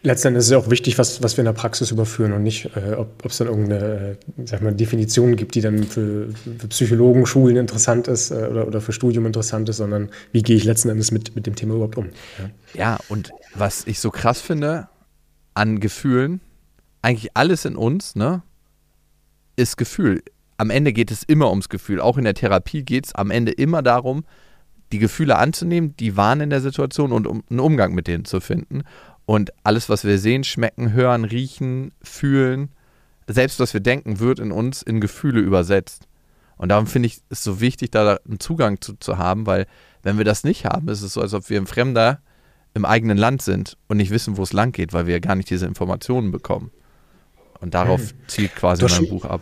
Letztendlich 0.02 0.40
ist 0.40 0.48
es 0.48 0.54
auch 0.54 0.70
wichtig, 0.70 0.98
was, 0.98 1.22
was 1.22 1.38
wir 1.38 1.44
in 1.44 1.46
der 1.46 1.54
Praxis 1.54 1.92
überführen 1.92 2.34
und 2.34 2.42
nicht, 2.42 2.76
äh, 2.76 2.94
ob 2.96 3.24
es 3.26 3.38
dann 3.38 3.48
irgendeine 3.48 4.18
äh, 4.38 4.46
sag 4.46 4.62
mal, 4.62 4.74
Definition 4.74 5.36
gibt, 5.36 5.54
die 5.54 5.62
dann 5.62 5.84
für, 5.84 6.30
für 6.58 6.68
Psychologen, 6.68 7.26
Schulen 7.26 7.56
interessant 7.56 8.08
ist 8.08 8.32
äh, 8.32 8.48
oder, 8.50 8.68
oder 8.68 8.82
für 8.82 8.94
Studium 8.94 9.28
interessant 9.28 9.70
ist, 9.70 9.78
sondern 9.78 10.10
wie 10.32 10.42
gehe 10.42 10.56
ich 10.56 10.64
letzten 10.64 10.90
Endes 10.90 11.12
mit, 11.12 11.36
mit 11.36 11.46
dem 11.46 11.56
Thema 11.56 11.76
überhaupt 11.76 11.98
um. 11.98 12.10
Ja. 12.40 12.50
ja, 12.74 13.00
und 13.10 13.32
was 13.54 13.86
ich 13.86 14.00
so 14.00 14.10
krass 14.10 14.42
finde, 14.42 14.88
an 15.54 15.80
Gefühlen, 15.80 16.42
eigentlich 17.04 17.30
alles 17.36 17.66
in 17.66 17.76
uns, 17.76 18.16
ne, 18.16 18.42
ist 19.56 19.78
Gefühl. 19.78 20.24
Am 20.58 20.72
Ende 20.72 20.94
geht 20.94 21.12
es 21.12 21.24
immer 21.24 21.50
ums 21.50 21.70
Gefühl. 21.70 22.02
Auch 22.02 22.18
in 22.18 22.24
der 22.24 22.34
Therapie 22.34 22.84
geht 22.84 23.06
es 23.06 23.16
am 23.16 23.30
Ende 23.30 23.52
immer 23.52 23.84
darum, 23.84 24.26
die 24.96 25.00
Gefühle 25.00 25.38
anzunehmen, 25.38 25.94
die 25.98 26.16
waren 26.16 26.40
in 26.40 26.50
der 26.50 26.62
Situation 26.62 27.12
und 27.12 27.28
um 27.28 27.44
einen 27.50 27.60
Umgang 27.60 27.94
mit 27.94 28.08
denen 28.08 28.24
zu 28.24 28.40
finden. 28.40 28.84
Und 29.26 29.52
alles, 29.64 29.90
was 29.90 30.06
wir 30.06 30.18
sehen, 30.20 30.46
schmecken, 30.46 30.94
hören, 30.94 31.26
riechen, 31.26 31.92
fühlen, 32.02 32.70
selbst 33.28 33.60
was 33.60 33.74
wir 33.74 33.82
denken, 33.82 34.20
wird 34.20 34.40
in 34.40 34.54
uns 34.54 34.82
in 34.82 35.02
Gefühle 35.02 35.42
übersetzt. 35.42 36.08
Und 36.56 36.70
darum 36.70 36.88
finde 36.88 37.08
ich 37.08 37.20
es 37.30 37.44
so 37.44 37.60
wichtig, 37.60 37.92
da 37.92 38.20
einen 38.26 38.40
Zugang 38.40 38.80
zu, 38.80 38.94
zu 38.94 39.18
haben, 39.18 39.46
weil 39.46 39.68
wenn 40.02 40.18
wir 40.18 40.24
das 40.24 40.46
nicht 40.46 40.64
haben, 40.64 40.88
ist 40.88 41.02
es 41.02 41.14
so, 41.14 41.22
als 41.22 41.34
ob 41.34 41.50
wir 41.50 41.60
ein 41.60 41.68
Fremder 41.68 42.22
im 42.74 42.86
eigenen 42.86 43.18
Land 43.18 43.42
sind 43.42 43.78
und 43.88 43.98
nicht 43.98 44.12
wissen, 44.12 44.38
wo 44.38 44.44
es 44.44 44.54
lang 44.54 44.72
geht, 44.72 44.94
weil 44.94 45.08
wir 45.08 45.20
gar 45.20 45.36
nicht 45.36 45.50
diese 45.50 45.66
Informationen 45.66 46.32
bekommen. 46.32 46.72
Und 47.60 47.74
darauf 47.74 48.00
hm. 48.00 48.18
zielt 48.28 48.56
quasi 48.56 48.86
mein 48.86 49.10
Buch 49.10 49.26
ab. 49.26 49.42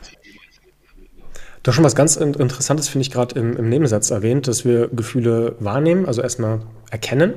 Du 1.64 1.70
hast 1.70 1.76
schon 1.76 1.86
was 1.86 1.96
ganz 1.96 2.18
Interessantes, 2.18 2.90
finde 2.90 3.04
ich, 3.04 3.12
gerade 3.12 3.40
im, 3.40 3.56
im, 3.56 3.70
Nebensatz 3.70 4.12
erwähnt, 4.12 4.50
dass 4.50 4.66
wir 4.66 4.90
Gefühle 4.90 5.56
wahrnehmen, 5.60 6.06
also 6.06 6.22
erstmal 6.22 6.60
erkennen 6.92 7.36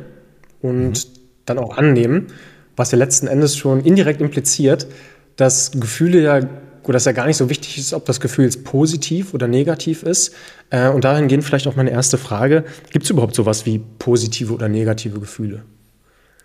und 0.63 0.91
mhm. 0.91 1.21
dann 1.45 1.59
auch 1.59 1.77
annehmen, 1.77 2.27
was 2.75 2.91
ja 2.91 2.99
letzten 2.99 3.29
Endes 3.29 3.57
schon 3.57 3.85
indirekt 3.85 4.21
impliziert, 4.21 4.89
dass 5.37 5.71
Gefühle 5.71 6.21
ja, 6.23 6.41
oder 6.83 6.95
dass 6.95 7.05
ja 7.05 7.13
gar 7.13 7.27
nicht 7.27 7.37
so 7.37 7.49
wichtig 7.49 7.79
ist, 7.79 7.93
ob 7.93 8.05
das 8.05 8.21
Gefühl 8.21 8.47
jetzt 8.47 8.65
positiv 8.65 9.33
oder 9.33 9.47
negativ 9.47 10.03
ist. 10.03 10.35
Äh, 10.71 10.89
und 10.89 11.05
dahingehend 11.05 11.45
vielleicht 11.45 11.69
auch 11.69 11.77
meine 11.77 11.91
erste 11.91 12.19
Frage, 12.19 12.65
gibt 12.91 13.05
es 13.05 13.11
überhaupt 13.11 13.37
sowas 13.37 13.65
wie 13.65 13.79
positive 13.79 14.53
oder 14.53 14.69
negative 14.69 15.21
Gefühle? 15.21 15.63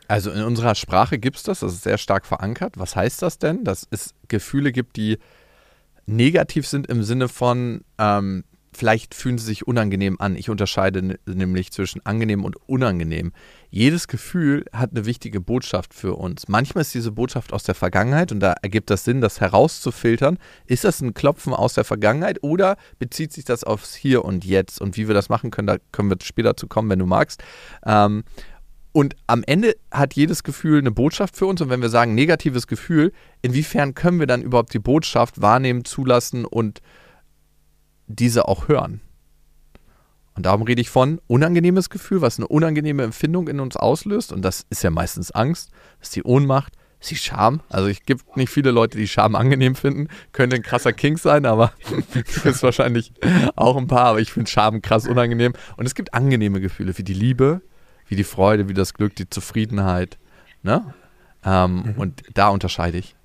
Also 0.07 0.30
in 0.30 0.44
unserer 0.44 0.75
Sprache 0.75 1.18
gibt 1.18 1.38
es 1.38 1.44
das, 1.44 1.61
das 1.61 1.73
ist 1.73 1.83
sehr 1.83 1.97
stark 1.97 2.28
verankert. 2.28 2.73
Was 2.78 2.95
heißt 2.95 3.21
das 3.23 3.40
denn? 3.40 3.64
Dass 3.64 3.88
es 3.90 4.14
Gefühle 4.28 4.71
gibt, 4.71 4.97
die 4.97 5.18
negativ 6.06 6.68
sind 6.68 6.88
im 6.88 7.04
Sinne 7.04 7.28
von, 7.28 7.81
ähm, 7.98 8.44
vielleicht 8.74 9.16
fühlen 9.16 9.38
sie 9.38 9.46
sich 9.46 9.68
unangenehm 9.68 10.20
an. 10.20 10.36
Ich 10.36 10.50
unterscheide 10.50 11.20
nämlich 11.26 11.72
zwischen 11.72 12.06
angenehm 12.06 12.46
und 12.46 12.56
unangenehm. 12.68 13.34
Jedes 13.70 14.08
Gefühl 14.08 14.66
hat 14.74 14.92
eine 14.92 15.06
wichtige 15.06 15.42
Botschaft 15.42 15.94
für 15.94 16.16
uns. 16.16 16.48
Manchmal 16.48 16.84
ist 16.84 16.94
diese 16.94 17.12
Botschaft 17.12 17.54
aus 17.54 17.64
der 17.64 17.76
Vergangenheit 17.76 18.31
und 18.31 18.40
da 18.40 18.54
ergibt 18.62 18.90
das 18.90 19.04
Sinn, 19.04 19.22
das 19.22 19.42
herauszufiltern. 19.42 20.38
Ist 20.66 20.84
das 20.84 21.02
ein 21.02 21.14
Klopfen 21.14 21.54
aus 21.54 21.74
der 21.74 21.84
Vergangenheit 21.84 22.44
oder 22.44 22.78
bezieht 23.00 23.34
sich 23.34 23.46
das 23.46 23.64
aufs 23.64 23.96
Hier 23.96 24.26
und 24.26 24.46
Jetzt? 24.46 24.81
Und 24.81 24.98
wie 24.98 25.08
wir 25.08 25.16
das 25.16 25.30
machen 25.30 25.52
können, 25.52 25.68
da 25.68 25.78
können 25.92 26.10
wir 26.10 26.18
später 26.22 26.56
zu 26.56 26.68
kommen, 26.68 26.90
wenn 26.90 27.00
du 27.00 27.06
magst. 27.06 27.44
Ähm, 27.86 28.24
und 28.94 29.16
am 29.28 29.44
Ende 29.45 29.76
hat 29.90 30.14
jedes 30.14 30.44
Gefühl 30.44 30.80
eine 30.80 30.92
Botschaft 30.92 31.38
für 31.38 31.45
uns. 31.45 31.62
Und 31.62 31.69
wenn 31.69 31.81
wir 31.81 31.90
sagen 31.90 32.14
negatives 32.14 32.68
Gefühl, 32.68 33.14
inwiefern 33.42 33.95
können 33.95 34.19
wir 34.19 34.28
dann 34.28 34.42
überhaupt 34.42 34.74
die 34.74 34.80
Botschaft 34.80 35.42
wahrnehmen, 35.42 35.86
zulassen 35.86 36.45
und 36.45 36.81
diese 38.07 38.48
auch 38.48 38.68
hören? 38.68 39.02
Und 40.36 40.45
darum 40.45 40.64
rede 40.64 40.81
ich 40.81 40.90
von 40.90 41.21
unangenehmes 41.28 41.90
Gefühl, 41.90 42.21
was 42.21 42.38
eine 42.38 42.48
unangenehme 42.48 43.04
Empfindung 43.04 43.48
in 43.48 43.60
uns 43.60 43.76
auslöst. 43.78 44.31
Und 44.33 44.44
das 44.44 44.66
ist 44.69 44.83
ja 44.83 44.90
meistens 44.90 45.31
Angst, 45.31 45.71
das 46.00 46.10
ist 46.10 46.16
die 46.16 46.24
Ohnmacht, 46.24 46.74
das 47.00 47.12
ist 47.12 47.12
die 47.12 47.30
Scham. 47.30 47.62
Also 47.69 47.90
es 47.90 48.02
gibt 48.02 48.36
nicht 48.38 48.50
viele 48.50 48.71
Leute, 48.71 48.98
die 48.98 49.07
Scham 49.07 49.36
angenehm 49.36 49.76
finden. 49.76 50.07
Könnte 50.33 50.57
ein 50.57 50.64
krasser 50.64 50.94
King 50.94 51.18
sein, 51.18 51.45
aber 51.45 51.74
es 52.16 52.45
ist 52.45 52.64
wahrscheinlich 52.64 53.14
auch 53.56 53.78
ein 53.78 53.88
paar. 53.88 54.06
Aber 54.06 54.19
ich 54.19 54.31
finde 54.31 54.50
Scham 54.50 54.81
krass 54.81 55.07
unangenehm. 55.07 55.54
Und 55.78 55.86
es 55.86 55.95
gibt 55.95 56.14
angenehme 56.14 56.62
Gefühle 56.62 56.98
wie 56.98 57.04
die 57.04 57.14
Liebe, 57.14 57.62
wie 58.11 58.15
die 58.15 58.25
Freude, 58.25 58.68
wie 58.68 58.73
das 58.73 58.94
Glück, 58.94 59.15
die 59.15 59.30
Zufriedenheit. 59.30 60.18
Ne? 60.63 60.83
Ähm, 61.45 61.75
mhm. 61.75 61.94
Und 61.95 62.21
da 62.33 62.49
unterscheide 62.49 62.97
ich. 62.97 63.15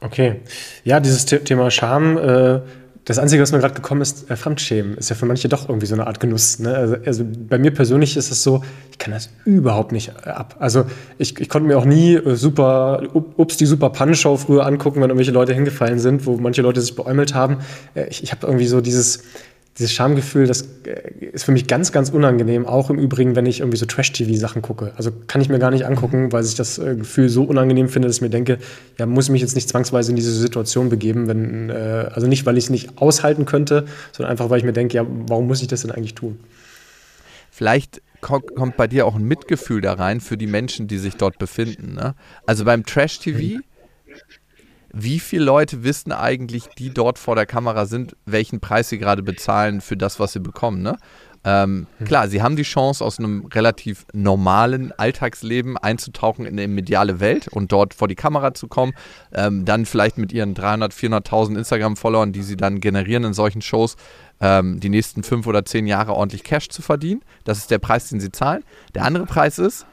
Okay. 0.00 0.40
Ja, 0.82 0.98
dieses 0.98 1.26
Thema 1.26 1.70
Scham, 1.70 2.16
äh, 2.16 2.60
das 3.04 3.18
Einzige, 3.18 3.42
was 3.42 3.52
mir 3.52 3.58
gerade 3.58 3.74
gekommen 3.74 4.00
ist, 4.00 4.30
äh, 4.30 4.36
Fremdschämen, 4.36 4.96
ist 4.96 5.10
ja 5.10 5.16
für 5.16 5.26
manche 5.26 5.50
doch 5.50 5.68
irgendwie 5.68 5.86
so 5.86 5.94
eine 5.94 6.06
Art 6.06 6.20
Genuss. 6.20 6.58
Ne? 6.58 6.74
Also, 6.74 6.96
also, 7.04 7.24
bei 7.24 7.58
mir 7.58 7.70
persönlich 7.72 8.16
ist 8.16 8.30
es 8.30 8.42
so, 8.42 8.64
ich 8.90 8.98
kann 8.98 9.12
das 9.12 9.28
überhaupt 9.44 9.92
nicht 9.92 10.12
äh, 10.24 10.30
ab. 10.30 10.56
Also 10.58 10.86
ich, 11.18 11.38
ich 11.38 11.50
konnte 11.50 11.68
mir 11.68 11.76
auch 11.76 11.84
nie 11.84 12.14
äh, 12.14 12.36
super, 12.36 13.02
ups, 13.12 13.58
die 13.58 13.66
super 13.66 13.90
Pannenshow 13.90 14.38
früher 14.38 14.64
angucken, 14.64 15.02
wenn 15.02 15.10
irgendwelche 15.10 15.32
Leute 15.32 15.52
hingefallen 15.52 15.98
sind, 15.98 16.24
wo 16.24 16.38
manche 16.38 16.62
Leute 16.62 16.80
sich 16.80 16.96
beäumelt 16.96 17.34
haben. 17.34 17.58
Äh, 17.94 18.08
ich, 18.08 18.22
ich 18.22 18.32
habe 18.32 18.46
irgendwie 18.46 18.66
so 18.66 18.80
dieses, 18.80 19.24
dieses 19.80 19.92
Schamgefühl, 19.92 20.46
das 20.46 20.68
äh, 20.84 21.24
ist 21.32 21.44
für 21.44 21.52
mich 21.52 21.66
ganz, 21.66 21.90
ganz 21.90 22.10
unangenehm. 22.10 22.66
Auch 22.66 22.90
im 22.90 22.98
Übrigen, 22.98 23.34
wenn 23.34 23.46
ich 23.46 23.60
irgendwie 23.60 23.78
so 23.78 23.86
Trash-TV-Sachen 23.86 24.60
gucke. 24.62 24.92
Also 24.96 25.10
kann 25.26 25.40
ich 25.40 25.48
mir 25.48 25.58
gar 25.58 25.70
nicht 25.70 25.86
angucken, 25.86 26.30
weil 26.32 26.44
ich 26.44 26.54
das 26.54 26.78
äh, 26.78 26.96
Gefühl 26.96 27.28
so 27.30 27.44
unangenehm 27.44 27.88
finde, 27.88 28.06
dass 28.06 28.16
ich 28.16 28.22
mir 28.22 28.30
denke, 28.30 28.58
ja, 28.98 29.06
muss 29.06 29.24
ich 29.24 29.30
mich 29.30 29.40
jetzt 29.40 29.54
nicht 29.54 29.68
zwangsweise 29.68 30.10
in 30.10 30.16
diese 30.16 30.32
Situation 30.32 30.90
begeben, 30.90 31.26
wenn, 31.26 31.70
äh, 31.70 32.10
also 32.12 32.26
nicht, 32.26 32.44
weil 32.46 32.58
ich 32.58 32.64
es 32.64 32.70
nicht 32.70 32.98
aushalten 32.98 33.46
könnte, 33.46 33.86
sondern 34.12 34.30
einfach, 34.30 34.50
weil 34.50 34.58
ich 34.58 34.64
mir 34.64 34.74
denke, 34.74 34.96
ja, 34.96 35.06
warum 35.26 35.46
muss 35.46 35.62
ich 35.62 35.68
das 35.68 35.82
denn 35.82 35.90
eigentlich 35.90 36.14
tun? 36.14 36.38
Vielleicht 37.50 38.02
kommt 38.20 38.76
bei 38.76 38.86
dir 38.86 39.06
auch 39.06 39.16
ein 39.16 39.24
Mitgefühl 39.24 39.80
da 39.80 39.94
rein 39.94 40.20
für 40.20 40.36
die 40.36 40.46
Menschen, 40.46 40.88
die 40.88 40.98
sich 40.98 41.16
dort 41.16 41.38
befinden. 41.38 41.94
Ne? 41.94 42.14
Also 42.46 42.64
beim 42.64 42.84
Trash-TV 42.84 43.60
wie 44.92 45.20
viele 45.20 45.44
Leute 45.44 45.84
wissen 45.84 46.12
eigentlich, 46.12 46.68
die 46.78 46.92
dort 46.92 47.18
vor 47.18 47.34
der 47.34 47.46
Kamera 47.46 47.86
sind, 47.86 48.16
welchen 48.26 48.60
Preis 48.60 48.88
sie 48.88 48.98
gerade 48.98 49.22
bezahlen 49.22 49.80
für 49.80 49.96
das, 49.96 50.20
was 50.20 50.32
sie 50.32 50.40
bekommen, 50.40 50.82
ne? 50.82 50.96
Ähm, 51.42 51.86
hm. 51.96 52.06
klar, 52.06 52.28
sie 52.28 52.42
haben 52.42 52.56
die 52.56 52.64
Chance, 52.64 53.02
aus 53.02 53.18
einem 53.18 53.46
relativ 53.46 54.04
normalen 54.12 54.92
Alltagsleben 54.92 55.78
einzutauchen 55.78 56.44
in 56.44 56.58
eine 56.58 56.68
mediale 56.68 57.18
Welt 57.18 57.48
und 57.48 57.72
dort 57.72 57.94
vor 57.94 58.08
die 58.08 58.14
Kamera 58.14 58.52
zu 58.52 58.68
kommen. 58.68 58.92
Ähm, 59.32 59.64
dann 59.64 59.86
vielleicht 59.86 60.18
mit 60.18 60.32
ihren 60.32 60.52
300, 60.52 60.92
400.000 60.92 61.56
Instagram-Followern, 61.56 62.32
die 62.32 62.42
sie 62.42 62.56
dann 62.56 62.80
generieren 62.80 63.24
in 63.24 63.32
solchen 63.32 63.62
Shows, 63.62 63.96
ähm, 64.40 64.80
die 64.80 64.90
nächsten 64.90 65.22
fünf 65.22 65.46
oder 65.46 65.64
zehn 65.64 65.86
Jahre 65.86 66.12
ordentlich 66.12 66.44
Cash 66.44 66.68
zu 66.68 66.82
verdienen. 66.82 67.22
Das 67.44 67.56
ist 67.56 67.70
der 67.70 67.78
Preis, 67.78 68.10
den 68.10 68.20
sie 68.20 68.32
zahlen. 68.32 68.62
Der 68.94 69.04
andere 69.04 69.24
Preis 69.24 69.58
ist, 69.58 69.86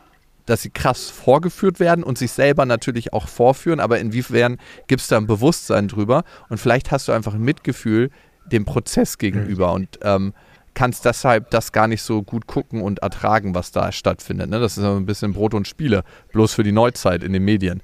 dass 0.48 0.64
sie 0.64 0.72
krass 0.72 1.10
vorgeführt 1.10 1.80
werden 1.80 2.04
und 2.04 2.18
sich 2.18 2.32
selber 2.32 2.66
natürlich 2.66 3.14
auch 3.14 3.28
vorführen, 3.28 3.80
aber 3.80 4.00
inwiefern 4.00 4.58
gibt 4.88 5.02
es 5.04 5.08
da 5.08 5.18
ein 5.18 5.28
Bewusstsein 5.28 5.88
drüber 5.88 6.24
und 6.50 6.58
vielleicht 6.58 6.92
hast 6.92 7.08
du 7.08 7.12
einfach 7.12 7.36
ein 7.36 7.42
Mitgefühl 7.42 8.10
dem 8.52 8.66
Prozess 8.66 9.20
gegenüber 9.20 9.74
und 9.74 10.00
ähm, 10.02 10.34
kannst 10.74 11.06
deshalb 11.06 11.50
das 11.52 11.72
gar 11.72 11.88
nicht 11.88 12.02
so 12.02 12.24
gut 12.24 12.48
gucken 12.48 12.82
und 12.82 13.00
ertragen, 13.00 13.56
was 13.56 13.72
da 13.72 13.92
stattfindet. 13.92 14.50
Ne? 14.50 14.60
Das 14.60 14.78
ist 14.78 14.84
ein 14.84 15.06
bisschen 15.06 15.34
Brot 15.34 15.54
und 15.54 15.68
Spiele, 15.68 16.04
bloß 16.32 16.54
für 16.54 16.64
die 16.64 16.72
Neuzeit 16.72 17.24
in 17.24 17.34
den 17.34 17.44
Medien. 17.44 17.82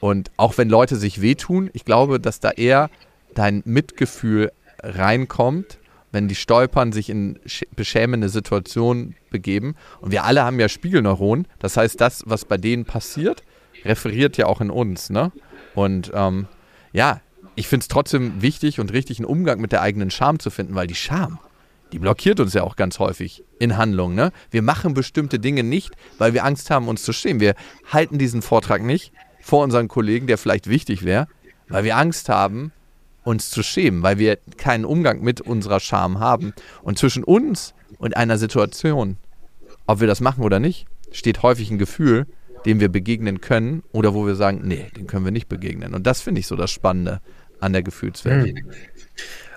Und 0.00 0.30
auch 0.36 0.58
wenn 0.58 0.68
Leute 0.68 0.96
sich 0.96 1.22
wehtun, 1.22 1.70
ich 1.72 1.84
glaube, 1.84 2.18
dass 2.20 2.40
da 2.40 2.50
eher 2.50 2.90
dein 3.34 3.62
Mitgefühl 3.64 4.50
reinkommt 4.82 5.78
wenn 6.12 6.28
die 6.28 6.34
stolpern, 6.34 6.92
sich 6.92 7.08
in 7.10 7.38
beschämende 7.74 8.28
Situationen 8.28 9.16
begeben. 9.30 9.74
Und 10.00 10.12
wir 10.12 10.24
alle 10.24 10.44
haben 10.44 10.60
ja 10.60 10.68
Spiegelneuronen. 10.68 11.48
Das 11.58 11.76
heißt, 11.76 12.00
das, 12.00 12.22
was 12.26 12.44
bei 12.44 12.58
denen 12.58 12.84
passiert, 12.84 13.42
referiert 13.84 14.36
ja 14.36 14.46
auch 14.46 14.60
in 14.60 14.70
uns. 14.70 15.10
Ne? 15.10 15.32
Und 15.74 16.12
ähm, 16.14 16.46
ja, 16.92 17.20
ich 17.54 17.66
finde 17.66 17.84
es 17.84 17.88
trotzdem 17.88 18.40
wichtig 18.42 18.78
und 18.78 18.92
richtig, 18.92 19.18
einen 19.18 19.26
Umgang 19.26 19.60
mit 19.60 19.72
der 19.72 19.82
eigenen 19.82 20.10
Scham 20.10 20.38
zu 20.38 20.50
finden, 20.50 20.74
weil 20.74 20.86
die 20.86 20.94
Scham, 20.94 21.38
die 21.92 21.98
blockiert 21.98 22.40
uns 22.40 22.54
ja 22.54 22.62
auch 22.62 22.76
ganz 22.76 22.98
häufig 22.98 23.44
in 23.58 23.76
Handlungen. 23.76 24.14
Ne? 24.14 24.32
Wir 24.50 24.62
machen 24.62 24.94
bestimmte 24.94 25.38
Dinge 25.38 25.62
nicht, 25.62 25.92
weil 26.18 26.34
wir 26.34 26.44
Angst 26.44 26.70
haben, 26.70 26.88
uns 26.88 27.02
zu 27.02 27.12
schämen. 27.12 27.40
Wir 27.40 27.54
halten 27.90 28.18
diesen 28.18 28.42
Vortrag 28.42 28.82
nicht 28.82 29.12
vor 29.40 29.64
unseren 29.64 29.88
Kollegen, 29.88 30.26
der 30.26 30.38
vielleicht 30.38 30.68
wichtig 30.68 31.04
wäre, 31.04 31.26
weil 31.68 31.84
wir 31.84 31.96
Angst 31.96 32.28
haben, 32.28 32.72
uns 33.24 33.50
zu 33.50 33.62
schämen, 33.62 34.02
weil 34.02 34.18
wir 34.18 34.38
keinen 34.56 34.84
Umgang 34.84 35.22
mit 35.22 35.40
unserer 35.40 35.80
Scham 35.80 36.20
haben. 36.20 36.52
Und 36.82 36.98
zwischen 36.98 37.24
uns 37.24 37.74
und 37.98 38.16
einer 38.16 38.38
Situation, 38.38 39.16
ob 39.86 40.00
wir 40.00 40.06
das 40.06 40.20
machen 40.20 40.44
oder 40.44 40.60
nicht, 40.60 40.86
steht 41.12 41.42
häufig 41.42 41.70
ein 41.70 41.78
Gefühl, 41.78 42.26
dem 42.64 42.80
wir 42.80 42.88
begegnen 42.88 43.40
können 43.40 43.82
oder 43.92 44.14
wo 44.14 44.26
wir 44.26 44.34
sagen, 44.34 44.62
nee, 44.64 44.86
den 44.96 45.06
können 45.06 45.24
wir 45.24 45.32
nicht 45.32 45.48
begegnen. 45.48 45.94
Und 45.94 46.06
das 46.06 46.20
finde 46.20 46.40
ich 46.40 46.46
so 46.46 46.56
das 46.56 46.70
Spannende 46.70 47.20
an 47.60 47.72
der 47.72 47.82
Gefühlswelt. 47.82 48.58
Hm. 48.58 48.70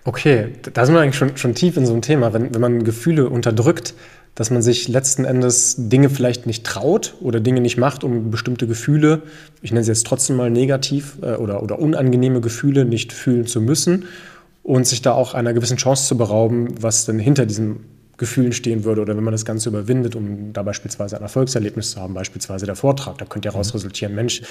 Okay, 0.03 0.53
da 0.61 0.85
sind 0.85 0.93
wir 0.93 1.01
eigentlich 1.01 1.15
schon, 1.15 1.35
schon 1.37 1.55
tief 1.55 1.77
in 1.77 1.85
so 1.85 1.93
einem 1.93 2.03
Thema. 2.03 2.33
Wenn, 2.33 2.53
wenn 2.53 2.61
man 2.61 2.83
Gefühle 2.83 3.27
unterdrückt, 3.27 3.95
dass 4.35 4.51
man 4.51 4.61
sich 4.61 4.87
letzten 4.87 5.25
Endes 5.25 5.75
Dinge 5.77 6.09
vielleicht 6.09 6.45
nicht 6.45 6.65
traut 6.65 7.15
oder 7.21 7.39
Dinge 7.39 7.61
nicht 7.61 7.77
macht, 7.77 8.03
um 8.03 8.31
bestimmte 8.31 8.67
Gefühle, 8.67 9.23
ich 9.61 9.71
nenne 9.71 9.83
sie 9.83 9.91
jetzt 9.91 10.05
trotzdem 10.05 10.35
mal 10.35 10.51
negativ 10.51 11.17
äh, 11.21 11.35
oder, 11.35 11.63
oder 11.63 11.79
unangenehme 11.79 12.41
Gefühle 12.41 12.85
nicht 12.85 13.13
fühlen 13.13 13.47
zu 13.47 13.61
müssen 13.61 14.05
und 14.61 14.85
sich 14.85 15.01
da 15.01 15.13
auch 15.13 15.33
einer 15.33 15.53
gewissen 15.53 15.77
Chance 15.77 16.07
zu 16.07 16.17
berauben, 16.17 16.75
was 16.81 17.05
denn 17.05 17.17
hinter 17.17 17.45
diesen 17.45 17.85
Gefühlen 18.17 18.53
stehen 18.53 18.85
würde 18.85 19.01
oder 19.01 19.17
wenn 19.17 19.23
man 19.23 19.33
das 19.33 19.43
Ganze 19.43 19.67
überwindet, 19.69 20.15
um 20.15 20.53
da 20.53 20.63
beispielsweise 20.63 21.17
ein 21.17 21.21
Erfolgserlebnis 21.21 21.91
zu 21.91 21.99
haben, 21.99 22.13
beispielsweise 22.13 22.65
der 22.65 22.75
Vortrag, 22.75 23.17
da 23.17 23.25
könnte 23.25 23.49
ja 23.49 23.53
mhm. 23.53 23.59
resultieren, 23.61 24.15
Mensch, 24.15 24.41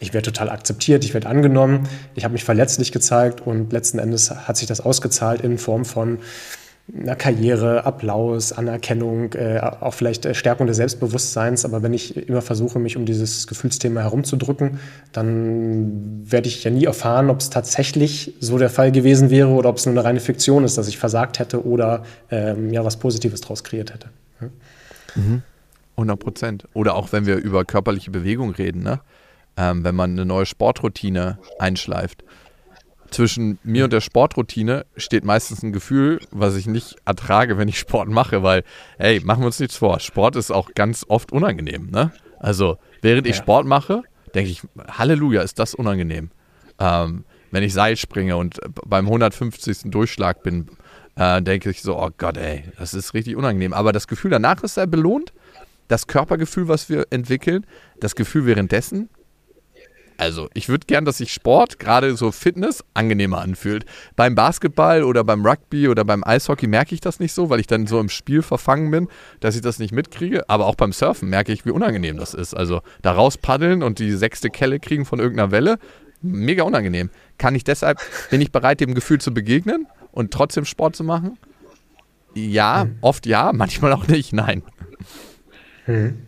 ich 0.00 0.12
werde 0.12 0.30
total 0.30 0.50
akzeptiert, 0.50 1.02
ich 1.04 1.14
werde 1.14 1.28
angenommen, 1.28 1.88
ich 2.14 2.24
habe 2.24 2.32
mich 2.32 2.44
verletzlich 2.44 2.92
gezeigt 2.92 3.40
und 3.40 3.72
letzten 3.72 3.98
Endes 3.98 4.30
hat 4.30 4.58
sich 4.58 4.66
das 4.66 4.80
ausgezahlt 4.80 5.40
in 5.40 5.56
Form 5.56 5.86
von 5.86 6.18
einer 6.94 7.16
Karriere, 7.16 7.84
Applaus, 7.84 8.52
Anerkennung, 8.52 9.32
äh, 9.34 9.58
auch 9.58 9.92
vielleicht 9.92 10.24
äh, 10.24 10.34
Stärkung 10.34 10.66
des 10.66 10.76
Selbstbewusstseins. 10.76 11.64
Aber 11.64 11.82
wenn 11.82 11.92
ich 11.92 12.28
immer 12.28 12.42
versuche, 12.42 12.78
mich 12.78 12.96
um 12.96 13.06
dieses 13.06 13.46
Gefühlsthema 13.46 14.02
herumzudrücken, 14.02 14.78
dann 15.12 16.22
werde 16.30 16.48
ich 16.48 16.62
ja 16.62 16.70
nie 16.70 16.84
erfahren, 16.84 17.28
ob 17.28 17.40
es 17.40 17.50
tatsächlich 17.50 18.34
so 18.40 18.56
der 18.58 18.70
Fall 18.70 18.92
gewesen 18.92 19.30
wäre 19.30 19.48
oder 19.48 19.68
ob 19.68 19.78
es 19.78 19.86
nur 19.86 19.94
eine 19.94 20.04
reine 20.04 20.20
Fiktion 20.20 20.62
ist, 20.62 20.78
dass 20.78 20.86
ich 20.86 20.98
versagt 20.98 21.40
hätte 21.40 21.66
oder 21.66 22.04
ähm, 22.30 22.72
ja 22.72 22.84
was 22.84 22.96
Positives 22.98 23.40
daraus 23.40 23.64
kreiert 23.64 23.92
hätte. 23.92 24.08
Mhm. 25.16 25.42
100 25.96 26.18
Prozent. 26.18 26.68
Oder 26.72 26.94
auch 26.94 27.12
wenn 27.12 27.26
wir 27.26 27.36
über 27.36 27.64
körperliche 27.64 28.10
Bewegung 28.10 28.50
reden, 28.50 28.82
ne? 28.82 29.00
Ähm, 29.58 29.84
wenn 29.84 29.94
man 29.94 30.10
eine 30.10 30.26
neue 30.26 30.44
Sportroutine 30.44 31.38
einschleift 31.58 32.22
zwischen 33.10 33.58
mir 33.62 33.84
und 33.84 33.92
der 33.92 34.00
Sportroutine 34.00 34.86
steht 34.96 35.24
meistens 35.24 35.62
ein 35.62 35.72
Gefühl, 35.72 36.20
was 36.30 36.56
ich 36.56 36.66
nicht 36.66 36.96
ertrage, 37.04 37.58
wenn 37.58 37.68
ich 37.68 37.78
Sport 37.78 38.08
mache, 38.08 38.42
weil, 38.42 38.64
hey, 38.98 39.20
machen 39.20 39.40
wir 39.42 39.46
uns 39.46 39.60
nichts 39.60 39.76
vor, 39.76 40.00
Sport 40.00 40.36
ist 40.36 40.50
auch 40.50 40.72
ganz 40.74 41.04
oft 41.08 41.32
unangenehm, 41.32 41.90
ne? 41.90 42.12
Also, 42.38 42.78
während 43.02 43.26
ja. 43.26 43.30
ich 43.30 43.36
Sport 43.36 43.66
mache, 43.66 44.02
denke 44.34 44.50
ich, 44.50 44.62
Halleluja, 44.88 45.42
ist 45.42 45.58
das 45.58 45.74
unangenehm. 45.74 46.30
Ähm, 46.78 47.24
wenn 47.50 47.62
ich 47.62 47.72
Seil 47.72 47.96
springe 47.96 48.36
und 48.36 48.58
beim 48.84 49.06
150. 49.06 49.90
Durchschlag 49.90 50.42
bin, 50.42 50.68
äh, 51.16 51.40
denke 51.40 51.70
ich 51.70 51.82
so, 51.82 51.98
oh 51.98 52.10
Gott, 52.16 52.36
ey, 52.36 52.64
das 52.78 52.94
ist 52.94 53.14
richtig 53.14 53.36
unangenehm. 53.36 53.72
Aber 53.72 53.92
das 53.92 54.06
Gefühl 54.06 54.30
danach 54.30 54.62
ist 54.62 54.74
sehr 54.74 54.86
belohnt. 54.86 55.32
Das 55.88 56.06
Körpergefühl, 56.06 56.68
was 56.68 56.88
wir 56.88 57.06
entwickeln, 57.10 57.64
das 58.00 58.14
Gefühl 58.16 58.44
währenddessen 58.46 59.08
also, 60.18 60.48
ich 60.54 60.68
würde 60.68 60.86
gern, 60.86 61.04
dass 61.04 61.18
sich 61.18 61.32
Sport, 61.32 61.78
gerade 61.78 62.16
so 62.16 62.32
Fitness, 62.32 62.84
angenehmer 62.94 63.40
anfühlt. 63.40 63.84
Beim 64.16 64.34
Basketball 64.34 65.02
oder 65.02 65.24
beim 65.24 65.44
Rugby 65.44 65.88
oder 65.88 66.04
beim 66.04 66.24
Eishockey 66.24 66.66
merke 66.66 66.94
ich 66.94 67.00
das 67.00 67.20
nicht 67.20 67.32
so, 67.32 67.50
weil 67.50 67.60
ich 67.60 67.66
dann 67.66 67.86
so 67.86 68.00
im 68.00 68.08
Spiel 68.08 68.42
verfangen 68.42 68.90
bin, 68.90 69.08
dass 69.40 69.56
ich 69.56 69.62
das 69.62 69.78
nicht 69.78 69.92
mitkriege. 69.92 70.48
Aber 70.48 70.66
auch 70.66 70.74
beim 70.74 70.92
Surfen 70.92 71.28
merke 71.28 71.52
ich, 71.52 71.66
wie 71.66 71.70
unangenehm 71.70 72.16
das 72.16 72.34
ist. 72.34 72.54
Also, 72.54 72.80
da 73.02 73.12
raus 73.12 73.36
paddeln 73.36 73.82
und 73.82 73.98
die 73.98 74.12
sechste 74.12 74.48
Kelle 74.48 74.80
kriegen 74.80 75.04
von 75.04 75.18
irgendeiner 75.18 75.50
Welle, 75.50 75.78
mega 76.22 76.62
unangenehm. 76.62 77.10
Kann 77.38 77.54
ich 77.54 77.64
deshalb, 77.64 78.00
bin 78.30 78.40
ich 78.40 78.52
bereit, 78.52 78.80
dem 78.80 78.94
Gefühl 78.94 79.20
zu 79.20 79.34
begegnen 79.34 79.86
und 80.12 80.32
trotzdem 80.32 80.64
Sport 80.64 80.96
zu 80.96 81.04
machen? 81.04 81.38
Ja, 82.34 82.82
hm. 82.82 82.98
oft 83.02 83.26
ja, 83.26 83.52
manchmal 83.54 83.92
auch 83.92 84.08
nicht, 84.08 84.32
nein. 84.32 84.62
Hm. 85.84 86.25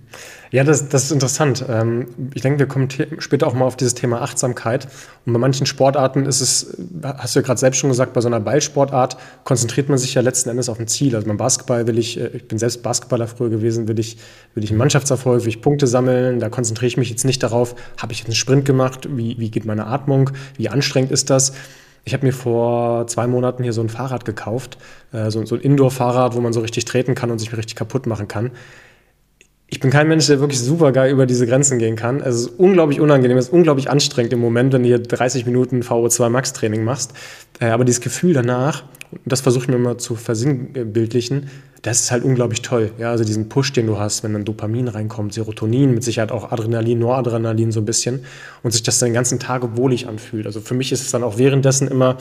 Ja, 0.50 0.64
das, 0.64 0.88
das 0.88 1.04
ist 1.04 1.10
interessant. 1.10 1.64
Ähm, 1.68 2.06
ich 2.32 2.40
denke, 2.40 2.58
wir 2.58 2.66
kommen 2.66 2.88
später 3.18 3.46
auch 3.46 3.52
mal 3.52 3.66
auf 3.66 3.76
dieses 3.76 3.94
Thema 3.94 4.22
Achtsamkeit. 4.22 4.88
Und 5.26 5.34
bei 5.34 5.38
manchen 5.38 5.66
Sportarten 5.66 6.24
ist 6.24 6.40
es, 6.40 6.76
hast 7.02 7.34
du 7.34 7.40
ja 7.40 7.46
gerade 7.46 7.60
selbst 7.60 7.78
schon 7.78 7.90
gesagt, 7.90 8.14
bei 8.14 8.22
so 8.22 8.28
einer 8.28 8.40
Ballsportart 8.40 9.18
konzentriert 9.44 9.90
man 9.90 9.98
sich 9.98 10.14
ja 10.14 10.22
letzten 10.22 10.48
Endes 10.48 10.70
auf 10.70 10.80
ein 10.80 10.88
Ziel. 10.88 11.14
Also 11.14 11.28
beim 11.28 11.36
Basketball 11.36 11.86
will 11.86 11.98
ich, 11.98 12.18
äh, 12.18 12.28
ich 12.28 12.48
bin 12.48 12.58
selbst 12.58 12.82
Basketballer 12.82 13.28
früher 13.28 13.50
gewesen, 13.50 13.88
will 13.88 13.98
ich, 13.98 14.16
will 14.54 14.64
ich 14.64 14.70
einen 14.70 14.78
Mannschaftserfolg, 14.78 15.42
will 15.42 15.48
ich 15.48 15.60
Punkte 15.60 15.86
sammeln. 15.86 16.40
Da 16.40 16.48
konzentriere 16.48 16.88
ich 16.88 16.96
mich 16.96 17.10
jetzt 17.10 17.24
nicht 17.24 17.42
darauf, 17.42 17.74
habe 18.00 18.12
ich 18.12 18.20
jetzt 18.20 18.28
einen 18.28 18.34
Sprint 18.34 18.64
gemacht, 18.64 19.08
wie, 19.10 19.38
wie 19.38 19.50
geht 19.50 19.66
meine 19.66 19.86
Atmung, 19.86 20.30
wie 20.56 20.70
anstrengend 20.70 21.12
ist 21.12 21.28
das. 21.28 21.52
Ich 22.04 22.14
habe 22.14 22.24
mir 22.24 22.32
vor 22.32 23.06
zwei 23.06 23.26
Monaten 23.26 23.64
hier 23.64 23.74
so 23.74 23.82
ein 23.82 23.90
Fahrrad 23.90 24.24
gekauft, 24.24 24.78
äh, 25.12 25.30
so, 25.30 25.44
so 25.44 25.56
ein 25.56 25.60
Indoor-Fahrrad, 25.60 26.34
wo 26.34 26.40
man 26.40 26.54
so 26.54 26.60
richtig 26.60 26.86
treten 26.86 27.14
kann 27.14 27.30
und 27.30 27.38
sich 27.38 27.54
richtig 27.54 27.76
kaputt 27.76 28.06
machen 28.06 28.28
kann 28.28 28.52
ich 29.70 29.80
bin 29.80 29.90
kein 29.90 30.08
Mensch, 30.08 30.26
der 30.26 30.40
wirklich 30.40 30.60
super 30.60 30.92
geil 30.92 31.12
über 31.12 31.26
diese 31.26 31.46
Grenzen 31.46 31.78
gehen 31.78 31.94
kann. 31.94 32.20
Es 32.20 32.36
ist 32.36 32.46
unglaublich 32.58 33.00
unangenehm, 33.00 33.36
es 33.36 33.46
ist 33.46 33.52
unglaublich 33.52 33.90
anstrengend 33.90 34.32
im 34.32 34.40
Moment, 34.40 34.72
wenn 34.72 34.82
du 34.82 34.88
hier 34.88 34.98
30 34.98 35.44
Minuten 35.44 35.82
VO2 35.82 36.30
Max 36.30 36.54
Training 36.54 36.84
machst. 36.84 37.12
Äh, 37.60 37.66
aber 37.66 37.84
dieses 37.84 38.00
Gefühl 38.00 38.32
danach, 38.32 38.84
das 39.26 39.42
versuche 39.42 39.64
ich 39.64 39.68
mir 39.68 39.76
immer 39.76 39.98
zu 39.98 40.16
versinnbildlichen, 40.16 41.50
das 41.82 42.00
ist 42.00 42.10
halt 42.10 42.24
unglaublich 42.24 42.62
toll. 42.62 42.90
Ja, 42.98 43.10
also 43.10 43.24
diesen 43.24 43.48
Push, 43.50 43.72
den 43.72 43.86
du 43.86 43.98
hast, 43.98 44.24
wenn 44.24 44.32
dann 44.32 44.44
Dopamin 44.44 44.88
reinkommt, 44.88 45.34
Serotonin, 45.34 45.94
mit 45.94 46.02
Sicherheit 46.02 46.32
auch 46.32 46.50
Adrenalin, 46.50 46.98
Noradrenalin 46.98 47.70
so 47.70 47.80
ein 47.80 47.84
bisschen 47.84 48.24
und 48.62 48.72
sich 48.72 48.82
das 48.82 48.98
den 48.98 49.12
ganzen 49.12 49.38
Tag 49.38 49.76
wohlig 49.76 50.08
anfühlt. 50.08 50.46
Also 50.46 50.60
für 50.60 50.74
mich 50.74 50.92
ist 50.92 51.02
es 51.02 51.10
dann 51.10 51.22
auch 51.22 51.38
währenddessen 51.38 51.88
immer 51.88 52.16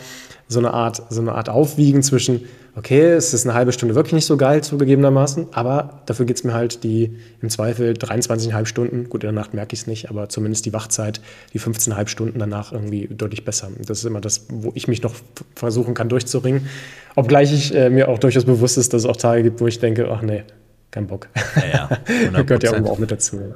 so 0.47 0.59
eine 0.59 0.73
Art, 0.73 1.01
so 1.09 1.21
eine 1.21 1.33
Art 1.33 1.49
Aufwiegen 1.49 2.03
zwischen, 2.03 2.41
okay, 2.77 3.11
es 3.13 3.33
ist 3.33 3.45
eine 3.45 3.55
halbe 3.55 3.71
Stunde 3.71 3.95
wirklich 3.95 4.13
nicht 4.13 4.27
so 4.27 4.37
geil 4.37 4.63
zugegebenermaßen, 4.63 5.47
aber 5.51 6.01
dafür 6.05 6.27
geht 6.27 6.37
es 6.37 6.43
mir 6.43 6.53
halt 6.53 6.83
die 6.83 7.17
im 7.41 7.49
Zweifel 7.49 7.93
23,5 7.93 8.65
Stunden, 8.65 9.09
gut, 9.09 9.23
in 9.23 9.27
der 9.27 9.33
Nacht 9.33 9.55
merke 9.55 9.73
ich 9.73 9.81
es 9.81 9.87
nicht, 9.87 10.09
aber 10.09 10.29
zumindest 10.29 10.65
die 10.67 10.73
Wachzeit, 10.73 11.19
die 11.53 11.59
15,5 11.59 12.07
Stunden 12.07 12.39
danach 12.39 12.71
irgendwie 12.71 13.07
deutlich 13.07 13.43
besser. 13.43 13.69
Das 13.85 13.99
ist 13.99 14.05
immer 14.05 14.21
das, 14.21 14.45
wo 14.49 14.71
ich 14.75 14.87
mich 14.87 15.01
noch 15.01 15.15
versuchen 15.55 15.95
kann 15.95 16.07
durchzuringen, 16.07 16.67
obgleich 17.15 17.51
ich 17.51 17.73
äh, 17.73 17.89
mir 17.89 18.09
auch 18.09 18.19
durchaus 18.19 18.45
bewusst 18.45 18.77
ist, 18.77 18.93
dass 18.93 19.03
es 19.03 19.09
auch 19.09 19.17
Tage 19.17 19.41
gibt, 19.41 19.59
wo 19.59 19.65
ich 19.65 19.79
denke, 19.79 20.07
ach 20.11 20.21
nee, 20.21 20.43
kein 20.91 21.07
Bock. 21.07 21.29
Ja, 21.55 21.89
ja, 22.31 22.41
gehört 22.43 22.63
ja 22.63 22.73
irgendwo 22.73 22.91
auch 22.91 22.99
mit 22.99 23.11
dazu. 23.11 23.53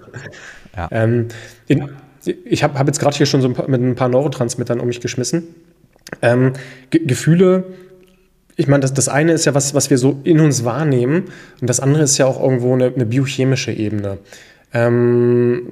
Ja. 0.76 0.90
Ähm, 0.92 1.28
in, 1.68 1.92
ich 2.46 2.64
habe 2.64 2.78
hab 2.78 2.88
jetzt 2.88 3.00
gerade 3.00 3.16
hier 3.16 3.28
schon 3.28 3.42
so 3.42 3.50
ein 3.50 3.54
paar, 3.54 3.70
mit 3.70 3.82
ein 3.82 3.96
paar 3.96 4.10
Neurotransmittern 4.10 4.80
um 4.80 4.88
mich 4.88 5.00
geschmissen. 5.00 5.44
Ähm, 6.22 6.54
Gefühle 6.90 7.66
ich 8.62 8.68
meine, 8.68 8.82
das, 8.82 8.94
das 8.94 9.10
eine 9.10 9.34
ist 9.34 9.46
ja 9.46 9.56
was, 9.56 9.74
was 9.74 9.90
wir 9.90 9.98
so 9.98 10.20
in 10.24 10.40
uns 10.40 10.64
wahrnehmen 10.64 11.26
und 11.60 11.70
das 11.70 11.80
andere 11.80 12.04
ist 12.04 12.18
ja 12.20 12.28
auch 12.28 12.42
irgendwo 12.42 12.74
eine, 12.74 12.94
eine 12.94 13.06
biochemische 13.08 13.72
Ebene. 13.72 14.20
Ähm, 14.72 15.68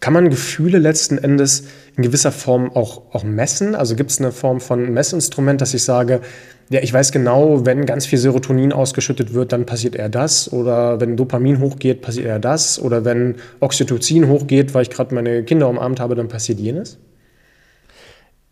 kann 0.00 0.12
man 0.12 0.28
Gefühle 0.28 0.78
letzten 0.78 1.16
Endes 1.18 1.64
in 1.96 2.02
gewisser 2.02 2.32
Form 2.32 2.70
auch, 2.74 3.14
auch 3.14 3.24
messen? 3.24 3.74
Also 3.74 3.96
gibt 3.96 4.10
es 4.10 4.18
eine 4.18 4.30
Form 4.30 4.60
von 4.60 4.92
Messinstrument, 4.92 5.60
dass 5.60 5.72
ich 5.72 5.82
sage, 5.82 6.20
ja, 6.68 6.80
ich 6.82 6.92
weiß 6.92 7.12
genau, 7.12 7.64
wenn 7.64 7.86
ganz 7.86 8.06
viel 8.06 8.18
Serotonin 8.18 8.72
ausgeschüttet 8.72 9.32
wird, 9.32 9.52
dann 9.52 9.66
passiert 9.66 9.96
eher 9.96 10.08
das. 10.10 10.52
Oder 10.52 11.00
wenn 11.00 11.16
Dopamin 11.16 11.60
hochgeht, 11.60 12.02
passiert 12.02 12.26
eher 12.26 12.38
das. 12.38 12.80
Oder 12.80 13.04
wenn 13.04 13.36
Oxytocin 13.58 14.28
hochgeht, 14.28 14.72
weil 14.74 14.82
ich 14.82 14.90
gerade 14.90 15.14
meine 15.14 15.42
Kinder 15.44 15.68
umarmt 15.68 15.98
habe, 15.98 16.14
dann 16.14 16.28
passiert 16.28 16.60
jenes. 16.60 16.98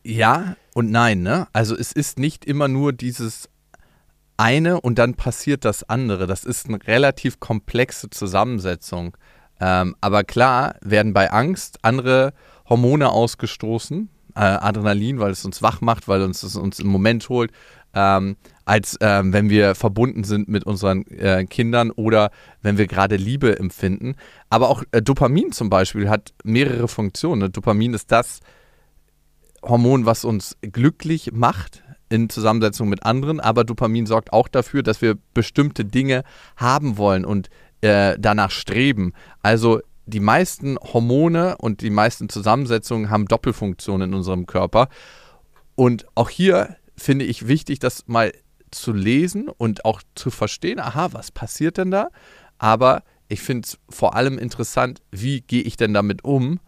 Ja 0.02 0.56
und 0.78 0.92
nein, 0.92 1.22
ne? 1.22 1.48
Also 1.52 1.76
es 1.76 1.90
ist 1.90 2.20
nicht 2.20 2.44
immer 2.44 2.68
nur 2.68 2.92
dieses 2.92 3.48
eine 4.36 4.80
und 4.80 4.96
dann 4.96 5.14
passiert 5.14 5.64
das 5.64 5.82
andere. 5.82 6.28
Das 6.28 6.44
ist 6.44 6.68
eine 6.68 6.78
relativ 6.86 7.40
komplexe 7.40 8.10
Zusammensetzung. 8.10 9.16
Ähm, 9.60 9.96
aber 10.00 10.22
klar 10.22 10.76
werden 10.80 11.14
bei 11.14 11.32
Angst 11.32 11.80
andere 11.82 12.32
Hormone 12.68 13.10
ausgestoßen, 13.10 14.08
äh, 14.36 14.38
Adrenalin, 14.38 15.18
weil 15.18 15.32
es 15.32 15.44
uns 15.44 15.62
wach 15.62 15.80
macht, 15.80 16.06
weil 16.06 16.22
uns 16.22 16.44
es 16.44 16.54
uns 16.54 16.78
im 16.78 16.86
Moment 16.86 17.28
holt, 17.28 17.50
ähm, 17.92 18.36
als 18.64 18.96
ähm, 19.00 19.32
wenn 19.32 19.50
wir 19.50 19.74
verbunden 19.74 20.22
sind 20.22 20.46
mit 20.46 20.62
unseren 20.62 21.04
äh, 21.08 21.44
Kindern 21.46 21.90
oder 21.90 22.30
wenn 22.62 22.78
wir 22.78 22.86
gerade 22.86 23.16
Liebe 23.16 23.58
empfinden. 23.58 24.14
Aber 24.48 24.68
auch 24.68 24.84
äh, 24.92 25.02
Dopamin 25.02 25.50
zum 25.50 25.70
Beispiel 25.70 26.08
hat 26.08 26.34
mehrere 26.44 26.86
Funktionen. 26.86 27.50
Dopamin 27.50 27.94
ist 27.94 28.12
das 28.12 28.38
Hormon, 29.62 30.06
was 30.06 30.24
uns 30.24 30.56
glücklich 30.60 31.32
macht 31.32 31.82
in 32.08 32.28
Zusammensetzung 32.30 32.88
mit 32.88 33.04
anderen, 33.04 33.40
aber 33.40 33.64
Dopamin 33.64 34.06
sorgt 34.06 34.32
auch 34.32 34.48
dafür, 34.48 34.82
dass 34.82 35.02
wir 35.02 35.16
bestimmte 35.34 35.84
Dinge 35.84 36.24
haben 36.56 36.96
wollen 36.96 37.24
und 37.24 37.50
äh, 37.80 38.16
danach 38.18 38.50
streben. 38.50 39.12
Also 39.42 39.80
die 40.06 40.20
meisten 40.20 40.78
Hormone 40.78 41.56
und 41.58 41.82
die 41.82 41.90
meisten 41.90 42.28
Zusammensetzungen 42.28 43.10
haben 43.10 43.26
Doppelfunktionen 43.26 44.10
in 44.10 44.14
unserem 44.14 44.46
Körper. 44.46 44.88
Und 45.74 46.06
auch 46.14 46.30
hier 46.30 46.76
finde 46.96 47.26
ich 47.26 47.46
wichtig, 47.46 47.78
das 47.78 48.04
mal 48.06 48.32
zu 48.70 48.92
lesen 48.92 49.48
und 49.48 49.84
auch 49.84 50.02
zu 50.14 50.30
verstehen, 50.30 50.80
aha, 50.80 51.12
was 51.12 51.30
passiert 51.30 51.76
denn 51.76 51.90
da? 51.90 52.08
Aber 52.58 53.02
ich 53.28 53.40
finde 53.40 53.66
es 53.66 53.78
vor 53.88 54.16
allem 54.16 54.38
interessant, 54.38 55.02
wie 55.10 55.42
gehe 55.42 55.62
ich 55.62 55.76
denn 55.76 55.92
damit 55.92 56.24
um 56.24 56.58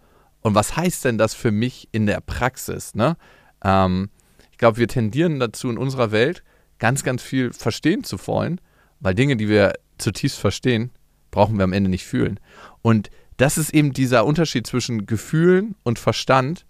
und 0.42 0.54
was 0.54 0.76
heißt 0.76 1.04
denn 1.04 1.18
das 1.18 1.34
für 1.34 1.50
mich 1.50 1.88
in 1.92 2.06
der 2.06 2.20
Praxis? 2.20 2.94
Ne? 2.94 3.16
Ähm, 3.62 4.10
ich 4.50 4.58
glaube, 4.58 4.78
wir 4.78 4.88
tendieren 4.88 5.40
dazu 5.40 5.70
in 5.70 5.78
unserer 5.78 6.12
Welt 6.12 6.42
ganz, 6.78 7.04
ganz 7.04 7.22
viel 7.22 7.52
verstehen 7.52 8.04
zu 8.04 8.16
wollen, 8.26 8.60
weil 9.00 9.14
Dinge, 9.14 9.36
die 9.36 9.48
wir 9.48 9.74
zutiefst 9.98 10.38
verstehen, 10.38 10.90
brauchen 11.30 11.56
wir 11.58 11.64
am 11.64 11.72
Ende 11.72 11.90
nicht 11.90 12.04
fühlen. 12.04 12.40
Und 12.82 13.10
das 13.36 13.58
ist 13.58 13.72
eben 13.72 13.92
dieser 13.92 14.24
Unterschied 14.24 14.66
zwischen 14.66 15.06
Gefühlen 15.06 15.74
und 15.82 15.98
Verstand. 15.98 16.66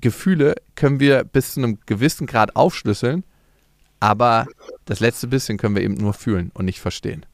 Gefühle 0.00 0.56
können 0.74 1.00
wir 1.00 1.24
bis 1.24 1.54
zu 1.54 1.60
einem 1.60 1.78
gewissen 1.86 2.26
Grad 2.26 2.56
aufschlüsseln, 2.56 3.24
aber 4.00 4.46
das 4.84 5.00
letzte 5.00 5.28
bisschen 5.28 5.58
können 5.58 5.74
wir 5.74 5.82
eben 5.82 5.94
nur 5.94 6.14
fühlen 6.14 6.50
und 6.54 6.64
nicht 6.64 6.80
verstehen. 6.80 7.24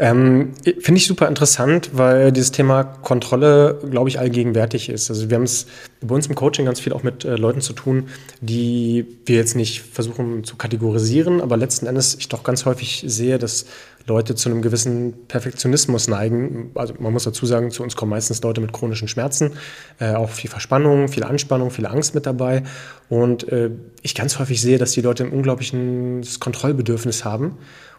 Ähm, 0.00 0.52
Finde 0.62 0.98
ich 0.98 1.08
super 1.08 1.26
interessant, 1.26 1.90
weil 1.92 2.30
dieses 2.30 2.52
Thema 2.52 2.84
Kontrolle, 2.84 3.80
glaube 3.90 4.08
ich, 4.08 4.20
allgegenwärtig 4.20 4.90
ist. 4.90 5.10
Also 5.10 5.28
wir 5.28 5.34
haben 5.36 5.42
es 5.42 5.66
bei 6.00 6.14
uns 6.14 6.28
im 6.28 6.36
Coaching 6.36 6.66
ganz 6.66 6.78
viel 6.78 6.92
auch 6.92 7.02
mit 7.02 7.24
äh, 7.24 7.34
Leuten 7.34 7.60
zu 7.60 7.72
tun, 7.72 8.08
die 8.40 9.06
wir 9.26 9.34
jetzt 9.34 9.56
nicht 9.56 9.82
versuchen 9.82 10.44
zu 10.44 10.54
kategorisieren, 10.54 11.40
aber 11.40 11.56
letzten 11.56 11.86
Endes 11.86 12.14
ich 12.14 12.28
doch 12.28 12.44
ganz 12.44 12.64
häufig 12.64 13.02
sehe, 13.08 13.38
dass 13.38 13.66
Leute 14.06 14.36
zu 14.36 14.48
einem 14.48 14.62
gewissen 14.62 15.14
Perfektionismus 15.26 16.06
neigen. 16.06 16.70
Also 16.76 16.94
man 17.00 17.12
muss 17.12 17.24
dazu 17.24 17.44
sagen, 17.44 17.72
zu 17.72 17.82
uns 17.82 17.96
kommen 17.96 18.10
meistens 18.10 18.40
Leute 18.40 18.60
mit 18.60 18.72
chronischen 18.72 19.08
Schmerzen, 19.08 19.54
äh, 19.98 20.14
auch 20.14 20.30
viel 20.30 20.48
Verspannung, 20.48 21.08
viel 21.08 21.24
Anspannung, 21.24 21.72
viel 21.72 21.86
Angst 21.86 22.14
mit 22.14 22.24
dabei. 22.24 22.62
Und 23.08 23.48
äh, 23.48 23.70
ich 24.02 24.14
ganz 24.14 24.38
häufig 24.38 24.60
sehe, 24.60 24.78
dass 24.78 24.92
die 24.92 25.00
Leute 25.00 25.24
ein 25.24 25.30
unglaubliches 25.30 26.38
Kontrollbedürfnis 26.38 27.24
haben 27.24 27.58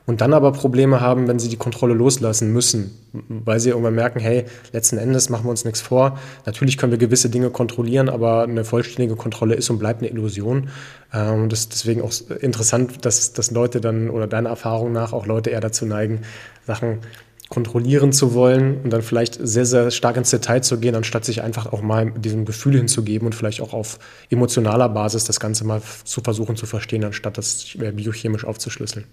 und 0.09 0.21
dann 0.21 0.33
aber 0.33 0.53
Probleme 0.53 1.01
haben, 1.01 1.27
wenn 1.27 1.37
sie 1.37 1.49
die 1.49 1.55
Kontrolle 1.55 1.93
loslassen 1.93 2.51
müssen, 2.51 2.97
weil 3.13 3.59
sie 3.59 3.69
irgendwann 3.69 3.93
merken, 3.93 4.19
hey, 4.19 4.45
letzten 4.73 4.97
Endes 4.97 5.29
machen 5.29 5.45
wir 5.45 5.51
uns 5.51 5.65
nichts 5.65 5.81
vor. 5.81 6.17
Natürlich 6.47 6.79
können 6.79 6.91
wir 6.91 6.97
gewisse 6.97 7.29
Dinge 7.29 7.51
kontrollieren, 7.51 8.09
aber 8.09 8.41
eine 8.41 8.65
vollständige 8.65 9.15
Kontrolle 9.15 9.53
ist 9.53 9.69
und 9.69 9.77
bleibt 9.77 10.01
eine 10.01 10.09
Illusion. 10.09 10.69
Ähm, 11.13 11.47
das 11.49 11.59
ist 11.59 11.73
deswegen 11.73 12.01
auch 12.01 12.11
interessant, 12.39 13.05
dass, 13.05 13.33
dass 13.33 13.51
Leute 13.51 13.81
dann 13.81 14.09
oder 14.09 14.25
deiner 14.25 14.49
Erfahrung 14.49 14.93
nach 14.93 15.13
auch 15.13 15.27
Leute 15.27 15.51
eher 15.51 15.61
dazu 15.61 15.85
neigen, 15.85 16.21
Sachen 16.65 17.01
kontrollieren 17.49 18.11
zu 18.11 18.33
wollen 18.33 18.81
und 18.83 18.89
dann 18.91 19.03
vielleicht 19.03 19.37
sehr, 19.39 19.67
sehr 19.67 19.91
stark 19.91 20.17
ins 20.17 20.31
Detail 20.31 20.61
zu 20.61 20.79
gehen, 20.79 20.95
anstatt 20.95 21.23
sich 21.23 21.43
einfach 21.43 21.71
auch 21.71 21.83
mal 21.83 22.09
diesem 22.09 22.45
Gefühl 22.45 22.77
hinzugeben 22.77 23.27
und 23.27 23.35
vielleicht 23.35 23.61
auch 23.61 23.73
auf 23.73 23.99
emotionaler 24.31 24.89
Basis 24.89 25.25
das 25.25 25.39
Ganze 25.39 25.65
mal 25.65 25.83
zu 26.03 26.21
versuchen 26.21 26.55
zu 26.55 26.65
verstehen, 26.65 27.03
anstatt 27.03 27.37
das 27.37 27.77
biochemisch 27.77 28.43
aufzuschlüsseln. 28.43 29.05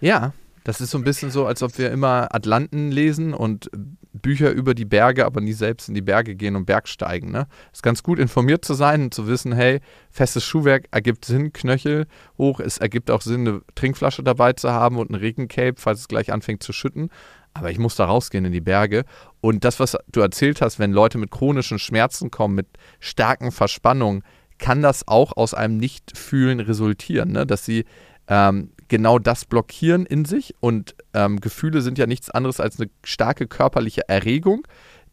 Ja, 0.00 0.32
das 0.66 0.80
ist 0.80 0.90
so 0.90 0.98
ein 0.98 1.04
bisschen 1.04 1.30
so, 1.30 1.46
als 1.46 1.62
ob 1.62 1.78
wir 1.78 1.92
immer 1.92 2.34
Atlanten 2.34 2.90
lesen 2.90 3.34
und 3.34 3.70
Bücher 4.12 4.50
über 4.50 4.74
die 4.74 4.84
Berge, 4.84 5.24
aber 5.24 5.40
nie 5.40 5.52
selbst 5.52 5.88
in 5.88 5.94
die 5.94 6.02
Berge 6.02 6.34
gehen 6.34 6.56
und 6.56 6.66
Bergsteigen. 6.66 7.30
Ne? 7.30 7.46
Es 7.70 7.78
ist 7.78 7.82
ganz 7.82 8.02
gut 8.02 8.18
informiert 8.18 8.64
zu 8.64 8.74
sein 8.74 9.04
und 9.04 9.14
zu 9.14 9.28
wissen, 9.28 9.52
hey, 9.52 9.80
festes 10.10 10.44
Schuhwerk 10.44 10.86
ergibt 10.90 11.24
Sinn, 11.24 11.52
Knöchel 11.52 12.06
hoch. 12.36 12.58
Es 12.58 12.78
ergibt 12.78 13.12
auch 13.12 13.20
Sinn, 13.20 13.46
eine 13.46 13.60
Trinkflasche 13.76 14.24
dabei 14.24 14.54
zu 14.54 14.72
haben 14.72 14.98
und 14.98 15.10
ein 15.10 15.14
Regencape, 15.14 15.74
falls 15.76 16.00
es 16.00 16.08
gleich 16.08 16.32
anfängt 16.32 16.64
zu 16.64 16.72
schütten. 16.72 17.10
Aber 17.54 17.70
ich 17.70 17.78
muss 17.78 17.94
da 17.94 18.06
rausgehen 18.06 18.44
in 18.44 18.52
die 18.52 18.60
Berge. 18.60 19.04
Und 19.40 19.64
das, 19.64 19.78
was 19.78 19.96
du 20.10 20.20
erzählt 20.20 20.60
hast, 20.60 20.80
wenn 20.80 20.92
Leute 20.92 21.16
mit 21.16 21.30
chronischen 21.30 21.78
Schmerzen 21.78 22.32
kommen, 22.32 22.56
mit 22.56 22.66
starken 22.98 23.52
Verspannungen, 23.52 24.24
kann 24.58 24.82
das 24.82 25.06
auch 25.06 25.36
aus 25.36 25.54
einem 25.54 25.76
Nichtfühlen 25.76 26.60
resultieren, 26.60 27.32
ne? 27.32 27.46
dass 27.46 27.64
sie 27.64 27.84
ähm, 28.28 28.70
genau 28.88 29.18
das 29.18 29.44
blockieren 29.44 30.06
in 30.06 30.24
sich. 30.24 30.54
Und 30.60 30.94
ähm, 31.14 31.40
Gefühle 31.40 31.82
sind 31.82 31.98
ja 31.98 32.06
nichts 32.06 32.30
anderes 32.30 32.60
als 32.60 32.80
eine 32.80 32.90
starke 33.04 33.46
körperliche 33.46 34.08
Erregung, 34.08 34.66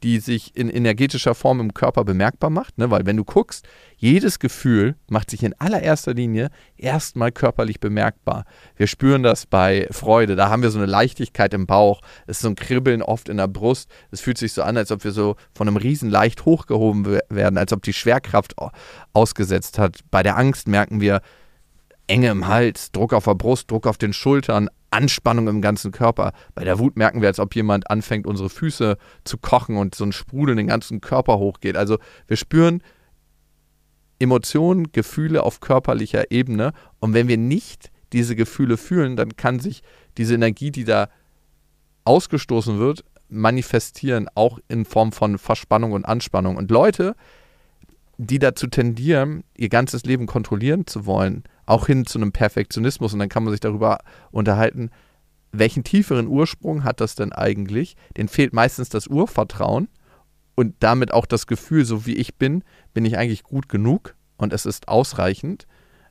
die 0.03 0.19
sich 0.19 0.55
in 0.55 0.69
energetischer 0.69 1.33
Form 1.33 1.61
im 1.61 1.73
Körper 1.73 2.03
bemerkbar 2.03 2.49
macht. 2.49 2.77
Ne? 2.77 2.91
Weil 2.91 3.05
wenn 3.05 3.15
du 3.15 3.23
guckst, 3.23 3.65
jedes 3.95 4.37
Gefühl 4.37 4.95
macht 5.07 5.31
sich 5.31 5.43
in 5.43 5.53
allererster 5.57 6.13
Linie 6.13 6.49
erstmal 6.75 7.31
körperlich 7.31 7.79
bemerkbar. 7.79 8.43
Wir 8.75 8.87
spüren 8.87 9.23
das 9.23 9.45
bei 9.45 9.87
Freude. 9.91 10.35
Da 10.35 10.49
haben 10.49 10.61
wir 10.61 10.71
so 10.71 10.77
eine 10.77 10.87
Leichtigkeit 10.87 11.53
im 11.53 11.65
Bauch. 11.65 12.01
Es 12.27 12.37
ist 12.37 12.41
so 12.41 12.49
ein 12.49 12.55
Kribbeln 12.55 13.01
oft 13.01 13.29
in 13.29 13.37
der 13.37 13.47
Brust. 13.47 13.89
Es 14.11 14.19
fühlt 14.19 14.37
sich 14.37 14.51
so 14.51 14.61
an, 14.61 14.75
als 14.75 14.91
ob 14.91 15.05
wir 15.05 15.11
so 15.11 15.37
von 15.55 15.69
einem 15.69 15.77
Riesen 15.77 16.09
leicht 16.09 16.43
hochgehoben 16.43 17.19
werden, 17.29 17.57
als 17.57 17.71
ob 17.71 17.81
die 17.81 17.93
Schwerkraft 17.93 18.55
ausgesetzt 19.13 19.79
hat. 19.79 19.99
Bei 20.11 20.21
der 20.21 20.37
Angst 20.37 20.67
merken 20.67 20.99
wir, 20.99 21.21
Enge 22.13 22.29
im 22.29 22.47
Hals, 22.47 22.91
Druck 22.91 23.11
auf 23.11 23.23
der 23.23 23.33
Brust, 23.33 23.71
Druck 23.71 23.87
auf 23.87 23.97
den 23.97 24.13
Schultern, 24.13 24.69
Anspannung 24.91 25.47
im 25.47 25.63
ganzen 25.63 25.91
Körper. 25.91 26.33
Bei 26.53 26.63
der 26.63 26.77
Wut 26.77 26.95
merken 26.95 27.21
wir, 27.21 27.27
als 27.27 27.39
ob 27.39 27.55
jemand 27.55 27.89
anfängt, 27.89 28.27
unsere 28.27 28.51
Füße 28.51 28.97
zu 29.23 29.37
kochen 29.39 29.77
und 29.77 29.95
so 29.95 30.05
ein 30.05 30.11
Sprudel 30.11 30.55
den 30.55 30.67
ganzen 30.67 31.01
Körper 31.01 31.39
hochgeht. 31.39 31.75
Also 31.75 31.97
wir 32.27 32.37
spüren 32.37 32.83
Emotionen, 34.19 34.91
Gefühle 34.91 35.41
auf 35.41 35.59
körperlicher 35.59 36.29
Ebene. 36.29 36.73
Und 36.99 37.15
wenn 37.15 37.27
wir 37.27 37.39
nicht 37.39 37.91
diese 38.11 38.35
Gefühle 38.35 38.77
fühlen, 38.77 39.15
dann 39.15 39.35
kann 39.35 39.59
sich 39.59 39.81
diese 40.19 40.35
Energie, 40.35 40.69
die 40.69 40.83
da 40.83 41.09
ausgestoßen 42.05 42.77
wird, 42.77 43.03
manifestieren, 43.27 44.29
auch 44.35 44.59
in 44.67 44.85
Form 44.85 45.13
von 45.13 45.39
Verspannung 45.39 45.93
und 45.93 46.05
Anspannung. 46.05 46.57
Und 46.57 46.69
Leute, 46.69 47.15
die 48.19 48.37
dazu 48.37 48.67
tendieren, 48.67 49.43
ihr 49.57 49.69
ganzes 49.69 50.03
Leben 50.03 50.27
kontrollieren 50.27 50.85
zu 50.85 51.07
wollen, 51.07 51.43
auch 51.65 51.87
hin 51.87 52.05
zu 52.05 52.19
einem 52.19 52.31
Perfektionismus. 52.31 53.13
Und 53.13 53.19
dann 53.19 53.29
kann 53.29 53.43
man 53.43 53.51
sich 53.51 53.59
darüber 53.59 53.99
unterhalten, 54.31 54.89
welchen 55.51 55.83
tieferen 55.83 56.27
Ursprung 56.27 56.83
hat 56.83 56.99
das 56.99 57.15
denn 57.15 57.31
eigentlich? 57.31 57.95
Den 58.17 58.27
fehlt 58.27 58.53
meistens 58.53 58.89
das 58.89 59.07
Urvertrauen 59.07 59.87
und 60.55 60.75
damit 60.79 61.13
auch 61.13 61.25
das 61.25 61.47
Gefühl, 61.47 61.85
so 61.85 62.05
wie 62.05 62.15
ich 62.15 62.35
bin, 62.35 62.63
bin 62.93 63.05
ich 63.05 63.17
eigentlich 63.17 63.43
gut 63.43 63.69
genug 63.69 64.15
und 64.37 64.51
es 64.51 64.65
ist 64.65 64.87
ausreichend. 64.87 65.67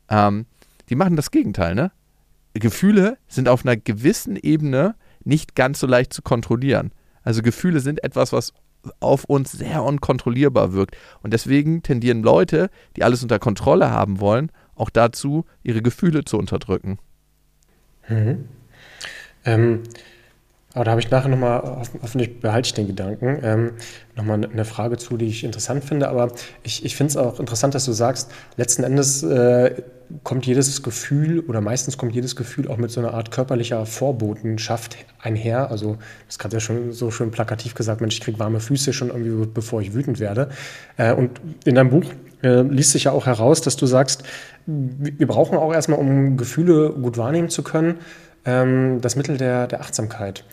Ähm, 0.08 0.46
die 0.88 0.94
machen 0.94 1.16
das 1.16 1.30
Gegenteil, 1.30 1.74
ne? 1.74 1.92
Gefühle 2.54 3.18
sind 3.28 3.48
auf 3.48 3.64
einer 3.64 3.76
gewissen 3.76 4.36
Ebene 4.36 4.94
nicht 5.24 5.54
ganz 5.54 5.80
so 5.80 5.86
leicht 5.86 6.12
zu 6.12 6.22
kontrollieren. 6.22 6.92
Also 7.22 7.40
Gefühle 7.42 7.80
sind 7.80 8.04
etwas, 8.04 8.32
was 8.32 8.52
auf 9.00 9.24
uns 9.24 9.52
sehr 9.52 9.82
unkontrollierbar 9.82 10.72
wirkt. 10.72 10.96
Und 11.22 11.32
deswegen 11.32 11.82
tendieren 11.82 12.22
Leute, 12.22 12.68
die 12.96 13.04
alles 13.04 13.22
unter 13.22 13.38
Kontrolle 13.38 13.90
haben 13.90 14.20
wollen, 14.20 14.50
auch 14.74 14.90
dazu, 14.90 15.44
ihre 15.62 15.82
Gefühle 15.82 16.24
zu 16.24 16.38
unterdrücken. 16.38 16.98
Mhm. 18.08 18.48
Ähm, 19.44 19.82
aber 20.74 20.84
da 20.84 20.92
habe 20.92 21.00
ich 21.02 21.10
nachher 21.10 21.28
nochmal, 21.28 21.82
hoffentlich 22.00 22.40
behalte 22.40 22.66
ich 22.66 22.74
den 22.74 22.86
Gedanken, 22.86 23.38
ähm, 23.42 23.72
nochmal 24.16 24.42
eine 24.44 24.64
Frage 24.64 24.96
zu, 24.96 25.18
die 25.18 25.26
ich 25.26 25.44
interessant 25.44 25.84
finde. 25.84 26.08
Aber 26.08 26.32
ich, 26.62 26.84
ich 26.84 26.96
finde 26.96 27.10
es 27.10 27.16
auch 27.18 27.38
interessant, 27.40 27.74
dass 27.74 27.84
du 27.84 27.92
sagst, 27.92 28.30
letzten 28.56 28.82
Endes 28.82 29.22
äh, 29.22 29.82
kommt 30.22 30.46
jedes 30.46 30.82
Gefühl 30.82 31.40
oder 31.40 31.60
meistens 31.60 31.98
kommt 31.98 32.14
jedes 32.14 32.36
Gefühl 32.36 32.68
auch 32.68 32.78
mit 32.78 32.90
so 32.90 33.00
einer 33.00 33.12
Art 33.12 33.30
körperlicher 33.30 33.84
Vorbotenschaft 33.84 34.96
einher. 35.20 35.70
Also, 35.70 35.98
das 36.26 36.38
gerade 36.38 36.56
ja 36.56 36.60
schon 36.60 36.92
so 36.92 37.10
schön 37.10 37.30
plakativ 37.30 37.74
gesagt, 37.74 38.00
Mensch, 38.00 38.14
ich 38.14 38.20
kriege 38.22 38.38
warme 38.38 38.60
Füße 38.60 38.94
schon 38.94 39.08
irgendwie, 39.08 39.46
bevor 39.52 39.82
ich 39.82 39.92
wütend 39.92 40.20
werde. 40.20 40.48
Äh, 40.96 41.12
und 41.12 41.38
in 41.66 41.74
deinem 41.74 41.90
Buch 41.90 42.04
äh, 42.42 42.62
liest 42.62 42.92
sich 42.92 43.04
ja 43.04 43.12
auch 43.12 43.26
heraus, 43.26 43.60
dass 43.60 43.76
du 43.76 43.86
sagst, 43.86 44.24
wir 44.66 45.26
brauchen 45.26 45.58
auch 45.58 45.72
erstmal, 45.72 45.98
um 45.98 46.36
Gefühle 46.36 46.90
gut 46.90 47.16
wahrnehmen 47.16 47.48
zu 47.48 47.62
können, 47.62 47.96
ähm, 48.44 49.00
das 49.00 49.16
Mittel 49.16 49.36
der, 49.36 49.66
der 49.66 49.80
Achtsamkeit. 49.80 50.44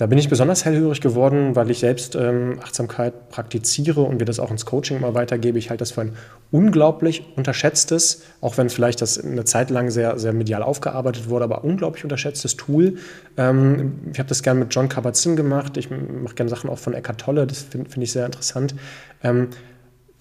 Da 0.00 0.06
bin 0.06 0.16
ich 0.16 0.30
besonders 0.30 0.64
hellhörig 0.64 1.02
geworden, 1.02 1.56
weil 1.56 1.70
ich 1.70 1.80
selbst 1.80 2.14
ähm, 2.14 2.58
Achtsamkeit 2.62 3.28
praktiziere 3.28 4.00
und 4.00 4.18
wir 4.18 4.24
das 4.24 4.40
auch 4.40 4.50
ins 4.50 4.64
Coaching 4.64 4.98
mal 5.02 5.12
weitergebe. 5.12 5.58
Ich 5.58 5.68
halte 5.68 5.82
das 5.82 5.90
für 5.90 6.00
ein 6.00 6.16
unglaublich 6.50 7.22
unterschätztes, 7.36 8.22
auch 8.40 8.56
wenn 8.56 8.70
vielleicht 8.70 9.02
das 9.02 9.22
eine 9.22 9.44
Zeit 9.44 9.68
lang 9.68 9.90
sehr, 9.90 10.18
sehr 10.18 10.32
medial 10.32 10.62
aufgearbeitet 10.62 11.28
wurde, 11.28 11.44
aber 11.44 11.64
unglaublich 11.64 12.02
unterschätztes 12.02 12.56
Tool. 12.56 12.96
Ähm, 13.36 14.00
ich 14.10 14.18
habe 14.18 14.28
das 14.30 14.42
gerne 14.42 14.60
mit 14.60 14.74
John 14.74 14.88
Kabat-Zinn 14.88 15.36
gemacht. 15.36 15.76
Ich 15.76 15.90
mache 15.90 16.34
gerne 16.34 16.48
Sachen 16.48 16.70
auch 16.70 16.78
von 16.78 16.94
Eckhart 16.94 17.20
Tolle. 17.20 17.46
Das 17.46 17.58
finde 17.58 17.90
find 17.90 18.02
ich 18.02 18.12
sehr 18.12 18.24
interessant. 18.24 18.74
Ähm, 19.22 19.48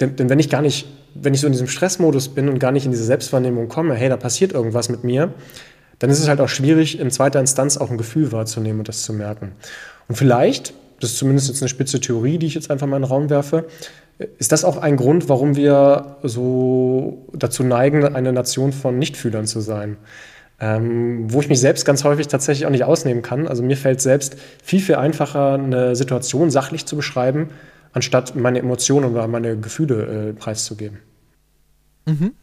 denn, 0.02 0.18
denn 0.18 0.30
wenn 0.30 0.40
ich 0.40 0.50
gar 0.50 0.62
nicht, 0.62 0.88
wenn 1.16 1.34
ich 1.34 1.42
so 1.42 1.48
in 1.48 1.54
diesem 1.54 1.68
Stressmodus 1.68 2.30
bin 2.30 2.50
und 2.50 2.60
gar 2.60 2.72
nicht 2.72 2.86
in 2.86 2.92
diese 2.92 3.04
Selbstwahrnehmung 3.04 3.68
komme, 3.68 3.96
hey, 3.96 4.10
da 4.10 4.18
passiert 4.18 4.52
irgendwas 4.52 4.90
mit 4.90 5.04
mir, 5.04 5.34
dann 6.00 6.10
ist 6.10 6.20
es 6.20 6.28
halt 6.28 6.42
auch 6.42 6.50
schwierig, 6.50 7.00
in 7.00 7.12
zweiter 7.12 7.40
Instanz 7.40 7.78
auch 7.78 7.92
ein 7.92 7.98
Gefühl 7.98 8.32
wahrzunehmen 8.32 8.80
und 8.80 8.88
das 8.88 9.04
zu 9.04 9.14
merken. 9.14 9.52
Und 10.08 10.16
vielleicht, 10.16 10.74
das 11.00 11.12
ist 11.12 11.18
zumindest 11.18 11.50
jetzt 11.50 11.62
eine 11.62 11.70
spitze 11.70 12.00
Theorie, 12.00 12.38
die 12.38 12.48
ich 12.48 12.56
jetzt 12.56 12.72
einfach 12.72 12.88
mal 12.88 12.98
in 12.98 13.04
den 13.04 13.10
Raum 13.10 13.30
werfe, 13.30 13.66
ist 14.38 14.52
das 14.52 14.66
auch 14.66 14.78
ein 14.78 14.98
Grund, 14.98 15.30
warum 15.30 15.56
wir 15.56 16.18
so 16.24 17.26
dazu 17.34 17.64
neigen, 17.64 18.04
eine 18.04 18.34
Nation 18.34 18.74
von 18.74 19.00
Nichtfühlern 19.00 19.46
zu 19.46 19.62
sein? 19.62 19.98
Ähm, 20.62 21.32
wo 21.32 21.40
ich 21.40 21.48
mich 21.48 21.62
selbst 21.62 21.86
ganz 21.86 22.04
häufig 22.04 22.28
tatsächlich 22.28 22.66
auch 22.66 22.72
nicht 22.72 22.84
ausnehmen 22.84 23.22
kann. 23.22 23.48
Also 23.48 23.64
mir 23.64 23.78
fällt 23.78 24.02
selbst 24.02 24.36
viel, 24.62 24.82
viel 24.82 24.96
einfacher, 24.96 25.54
eine 25.54 25.96
Situation 25.96 26.52
sachlich 26.52 26.86
zu 26.86 26.98
beschreiben, 26.98 27.50
anstatt 27.94 28.36
meine 28.36 28.60
Emotionen 28.60 29.12
oder 29.12 29.28
meine 29.28 29.60
Gefühle 29.60 30.30
äh, 30.30 30.34
preiszugeben. 30.34 31.00
Mhm. 32.06 32.34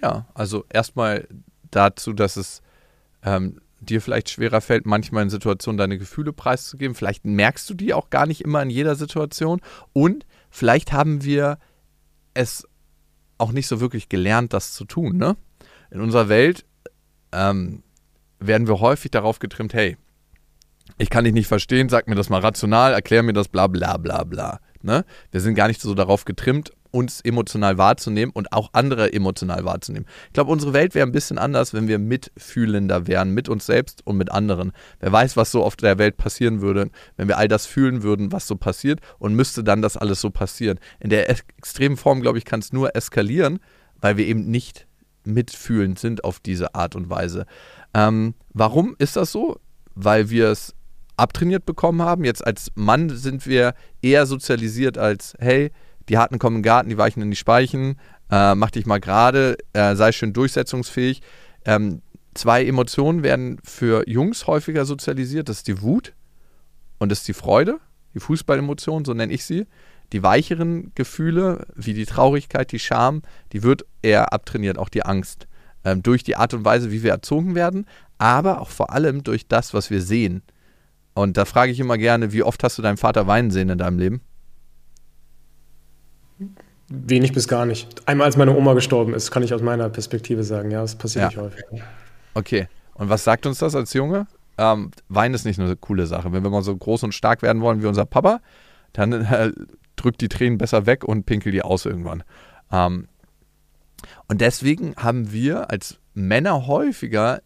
Ja, 0.00 0.26
also 0.34 0.64
erstmal 0.68 1.28
dazu, 1.70 2.12
dass 2.12 2.36
es 2.36 2.62
ähm, 3.22 3.60
dir 3.80 4.00
vielleicht 4.00 4.30
schwerer 4.30 4.60
fällt, 4.60 4.86
manchmal 4.86 5.24
in 5.24 5.30
Situationen 5.30 5.76
deine 5.76 5.98
Gefühle 5.98 6.32
preiszugeben. 6.32 6.94
Vielleicht 6.94 7.24
merkst 7.24 7.68
du 7.68 7.74
die 7.74 7.94
auch 7.94 8.10
gar 8.10 8.26
nicht 8.26 8.40
immer 8.42 8.62
in 8.62 8.70
jeder 8.70 8.94
Situation. 8.94 9.60
Und 9.92 10.24
vielleicht 10.50 10.92
haben 10.92 11.24
wir 11.24 11.58
es 12.34 12.66
auch 13.38 13.52
nicht 13.52 13.66
so 13.66 13.80
wirklich 13.80 14.08
gelernt, 14.08 14.52
das 14.52 14.72
zu 14.72 14.84
tun. 14.84 15.16
Ne? 15.16 15.36
In 15.90 16.00
unserer 16.00 16.28
Welt 16.28 16.64
ähm, 17.32 17.82
werden 18.38 18.68
wir 18.68 18.80
häufig 18.80 19.10
darauf 19.10 19.40
getrimmt, 19.40 19.74
hey, 19.74 19.96
ich 20.98 21.10
kann 21.10 21.24
dich 21.24 21.32
nicht 21.32 21.48
verstehen, 21.48 21.88
sag 21.88 22.06
mir 22.06 22.14
das 22.14 22.28
mal 22.28 22.40
rational, 22.40 22.92
erklär 22.92 23.22
mir 23.22 23.32
das, 23.32 23.48
bla 23.48 23.66
bla 23.66 23.96
bla 23.96 24.24
bla. 24.24 24.60
Ne? 24.82 25.04
Wir 25.30 25.40
sind 25.40 25.54
gar 25.54 25.68
nicht 25.68 25.80
so 25.80 25.94
darauf 25.94 26.24
getrimmt, 26.24 26.72
uns 26.92 27.20
emotional 27.22 27.78
wahrzunehmen 27.78 28.32
und 28.32 28.52
auch 28.52 28.70
andere 28.72 29.12
emotional 29.12 29.64
wahrzunehmen. 29.64 30.06
Ich 30.26 30.34
glaube, 30.34 30.52
unsere 30.52 30.72
Welt 30.72 30.94
wäre 30.94 31.06
ein 31.06 31.12
bisschen 31.12 31.38
anders, 31.38 31.74
wenn 31.74 31.88
wir 31.88 31.98
mitfühlender 31.98 33.06
wären, 33.06 33.30
mit 33.30 33.48
uns 33.48 33.66
selbst 33.66 34.06
und 34.06 34.16
mit 34.18 34.30
anderen. 34.30 34.72
Wer 35.00 35.10
weiß, 35.10 35.36
was 35.36 35.50
so 35.50 35.64
auf 35.64 35.74
der 35.74 35.98
Welt 35.98 36.16
passieren 36.16 36.60
würde, 36.60 36.90
wenn 37.16 37.28
wir 37.28 37.38
all 37.38 37.48
das 37.48 37.66
fühlen 37.66 38.02
würden, 38.02 38.30
was 38.30 38.46
so 38.46 38.56
passiert 38.56 39.00
und 39.18 39.34
müsste 39.34 39.64
dann 39.64 39.82
das 39.82 39.96
alles 39.96 40.20
so 40.20 40.30
passieren. 40.30 40.78
In 41.00 41.10
der 41.10 41.28
extremen 41.30 41.96
Form, 41.96 42.20
glaube 42.20 42.38
ich, 42.38 42.44
kann 42.44 42.60
es 42.60 42.72
nur 42.72 42.94
eskalieren, 42.94 43.58
weil 44.00 44.16
wir 44.16 44.26
eben 44.26 44.50
nicht 44.50 44.86
mitfühlend 45.24 45.98
sind 45.98 46.24
auf 46.24 46.40
diese 46.40 46.74
Art 46.74 46.94
und 46.94 47.08
Weise. 47.08 47.46
Ähm, 47.94 48.34
warum 48.52 48.94
ist 48.98 49.16
das 49.16 49.32
so? 49.32 49.58
Weil 49.94 50.30
wir 50.30 50.48
es 50.48 50.74
abtrainiert 51.16 51.66
bekommen 51.66 52.02
haben. 52.02 52.24
Jetzt 52.24 52.46
als 52.46 52.68
Mann 52.74 53.10
sind 53.10 53.46
wir 53.46 53.74
eher 54.00 54.26
sozialisiert 54.26 54.98
als, 54.98 55.34
hey, 55.38 55.70
die 56.08 56.18
Harten 56.18 56.38
kommen 56.38 56.58
den 56.58 56.62
Garten, 56.62 56.88
die 56.88 56.98
weichen 56.98 57.22
in 57.22 57.30
die 57.30 57.36
Speichen, 57.36 57.96
äh, 58.30 58.54
mach 58.54 58.70
dich 58.70 58.86
mal 58.86 59.00
gerade, 59.00 59.56
äh, 59.72 59.94
sei 59.94 60.12
schön 60.12 60.32
durchsetzungsfähig. 60.32 61.22
Ähm, 61.64 62.02
zwei 62.34 62.64
Emotionen 62.64 63.22
werden 63.22 63.58
für 63.62 64.08
Jungs 64.08 64.46
häufiger 64.46 64.84
sozialisiert, 64.84 65.48
das 65.48 65.58
ist 65.58 65.68
die 65.68 65.82
Wut 65.82 66.14
und 66.98 67.10
das 67.10 67.20
ist 67.20 67.28
die 67.28 67.34
Freude, 67.34 67.78
die 68.14 68.20
Fußballemotion, 68.20 69.04
so 69.04 69.14
nenne 69.14 69.32
ich 69.32 69.44
sie. 69.44 69.66
Die 70.12 70.22
weicheren 70.22 70.92
Gefühle, 70.94 71.66
wie 71.74 71.94
die 71.94 72.04
Traurigkeit, 72.04 72.70
die 72.72 72.78
Scham, 72.78 73.22
die 73.52 73.62
wird 73.62 73.86
eher 74.02 74.32
abtrainiert, 74.32 74.76
auch 74.76 74.90
die 74.90 75.04
Angst. 75.04 75.46
Ähm, 75.84 76.02
durch 76.02 76.22
die 76.22 76.36
Art 76.36 76.54
und 76.54 76.64
Weise, 76.64 76.92
wie 76.92 77.02
wir 77.02 77.10
erzogen 77.10 77.54
werden, 77.54 77.86
aber 78.18 78.60
auch 78.60 78.68
vor 78.70 78.92
allem 78.92 79.24
durch 79.24 79.48
das, 79.48 79.74
was 79.74 79.90
wir 79.90 80.00
sehen. 80.00 80.42
Und 81.14 81.36
da 81.36 81.44
frage 81.44 81.72
ich 81.72 81.80
immer 81.80 81.98
gerne, 81.98 82.32
wie 82.32 82.42
oft 82.42 82.62
hast 82.64 82.78
du 82.78 82.82
deinen 82.82 82.96
Vater 82.96 83.26
weinen 83.26 83.50
sehen 83.50 83.68
in 83.68 83.78
deinem 83.78 83.98
Leben? 83.98 84.20
Wenig 86.88 87.32
bis 87.32 87.48
gar 87.48 87.64
nicht. 87.66 88.06
Einmal 88.06 88.26
als 88.26 88.36
meine 88.36 88.56
Oma 88.56 88.74
gestorben 88.74 89.14
ist, 89.14 89.30
kann 89.30 89.42
ich 89.42 89.54
aus 89.54 89.62
meiner 89.62 89.88
Perspektive 89.88 90.44
sagen. 90.44 90.70
Ja, 90.70 90.82
das 90.82 90.96
passiert 90.96 91.22
ja. 91.22 91.28
nicht 91.28 91.38
häufig. 91.38 91.82
Okay. 92.34 92.68
Und 92.94 93.08
was 93.08 93.24
sagt 93.24 93.46
uns 93.46 93.58
das 93.58 93.74
als 93.74 93.92
Junge? 93.94 94.26
Ähm, 94.58 94.90
Wein 95.08 95.32
ist 95.32 95.44
nicht 95.44 95.58
eine 95.58 95.76
coole 95.76 96.06
Sache. 96.06 96.32
Wenn 96.32 96.42
wir 96.42 96.50
mal 96.50 96.62
so 96.62 96.76
groß 96.76 97.04
und 97.04 97.14
stark 97.14 97.42
werden 97.42 97.62
wollen 97.62 97.82
wie 97.82 97.86
unser 97.86 98.04
Papa, 98.04 98.40
dann 98.92 99.12
äh, 99.12 99.52
drückt 99.96 100.20
die 100.20 100.28
Tränen 100.28 100.58
besser 100.58 100.86
weg 100.86 101.04
und 101.04 101.24
pinkelt 101.24 101.54
die 101.54 101.62
aus 101.62 101.86
irgendwann. 101.86 102.22
Ähm, 102.70 103.08
und 104.28 104.40
deswegen 104.40 104.94
haben 104.96 105.32
wir 105.32 105.70
als 105.70 105.98
Männer 106.14 106.66
häufiger 106.66 107.40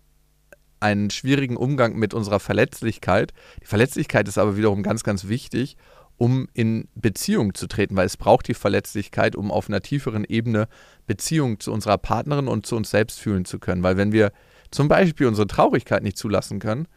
einen 0.81 1.11
schwierigen 1.11 1.57
Umgang 1.57 1.97
mit 1.97 2.15
unserer 2.15 2.41
Verletzlichkeit. 2.41 3.33
Die 3.63 3.67
Verletzlichkeit 3.67 4.29
ist 4.29 4.39
aber 4.39 4.57
wiederum 4.57 4.83
ganz, 4.83 5.05
ganz 5.05 5.29
wichtig, 5.29 5.77
um 6.17 6.49
in 6.55 6.89
Beziehung 6.95 7.55
zu 7.55 7.67
treten, 7.67 7.97
weil 7.97 8.07
es 8.07 8.17
braucht 8.17 8.49
die 8.49 8.55
Verletzlichkeit, 8.55 9.37
um 9.37 9.51
auf 9.51 9.69
einer 9.69 9.83
tieferen 9.83 10.25
Ebene 10.25 10.69
Beziehung 11.07 11.61
zu 11.61 11.73
unserer 11.73 11.99
Partnerin 11.99 12.49
und 12.49 12.67
zu 12.67 12.77
uns 12.77 12.91
selbst 12.91 13.21
fühlen 13.21 13.45
zu 13.45 13.59
können. 13.59 13.83
Weil 13.83 13.97
wenn 13.97 14.13
wir 14.13 14.33
zum 14.71 14.89
Beispiel 14.89 15.27
unsere 15.27 15.47
Traurigkeit 15.47 16.03
nicht 16.03 16.17
zulassen 16.17 16.59
können, 16.59 16.89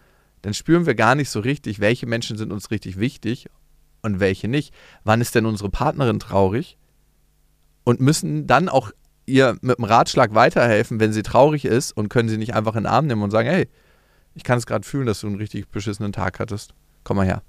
dann 0.41 0.53
spüren 0.53 0.85
wir 0.85 0.95
gar 0.95 1.15
nicht 1.15 1.29
so 1.29 1.41
richtig, 1.41 1.79
welche 1.79 2.05
Menschen 2.05 2.37
sind 2.37 2.53
uns 2.53 2.71
richtig 2.71 2.99
wichtig 2.99 3.47
und 4.01 4.19
welche 4.19 4.47
nicht. 4.47 4.73
Wann 5.03 5.21
ist 5.21 5.35
denn 5.35 5.45
unsere 5.45 5.69
Partnerin 5.69 6.19
traurig? 6.19 6.77
Und 7.83 7.99
müssen 7.99 8.47
dann 8.47 8.69
auch 8.69 8.91
ihr 9.29 9.57
mit 9.61 9.77
dem 9.77 9.85
Ratschlag 9.85 10.33
weiterhelfen, 10.33 10.99
wenn 10.99 11.13
sie 11.13 11.23
traurig 11.23 11.65
ist 11.65 11.91
und 11.91 12.09
können 12.09 12.29
sie 12.29 12.37
nicht 12.37 12.53
einfach 12.53 12.75
in 12.75 12.83
den 12.83 12.91
Arm 12.91 13.07
nehmen 13.07 13.23
und 13.23 13.31
sagen, 13.31 13.49
hey, 13.49 13.67
ich 14.35 14.43
kann 14.43 14.57
es 14.57 14.65
gerade 14.65 14.85
fühlen, 14.85 15.05
dass 15.05 15.21
du 15.21 15.27
einen 15.27 15.37
richtig 15.37 15.69
beschissenen 15.69 16.11
Tag 16.11 16.39
hattest. 16.39 16.73
Komm 17.03 17.17
mal 17.17 17.25
her 17.25 17.41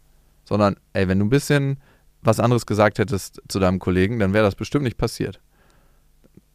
sondern 0.50 0.74
ey, 0.94 1.06
wenn 1.06 1.20
du 1.20 1.26
ein 1.26 1.30
bisschen 1.30 1.78
was 2.22 2.40
anderes 2.40 2.66
gesagt 2.66 2.98
hättest 2.98 3.40
zu 3.46 3.60
deinem 3.60 3.78
Kollegen, 3.78 4.18
dann 4.18 4.34
wäre 4.34 4.44
das 4.44 4.56
bestimmt 4.56 4.82
nicht 4.82 4.98
passiert. 4.98 5.40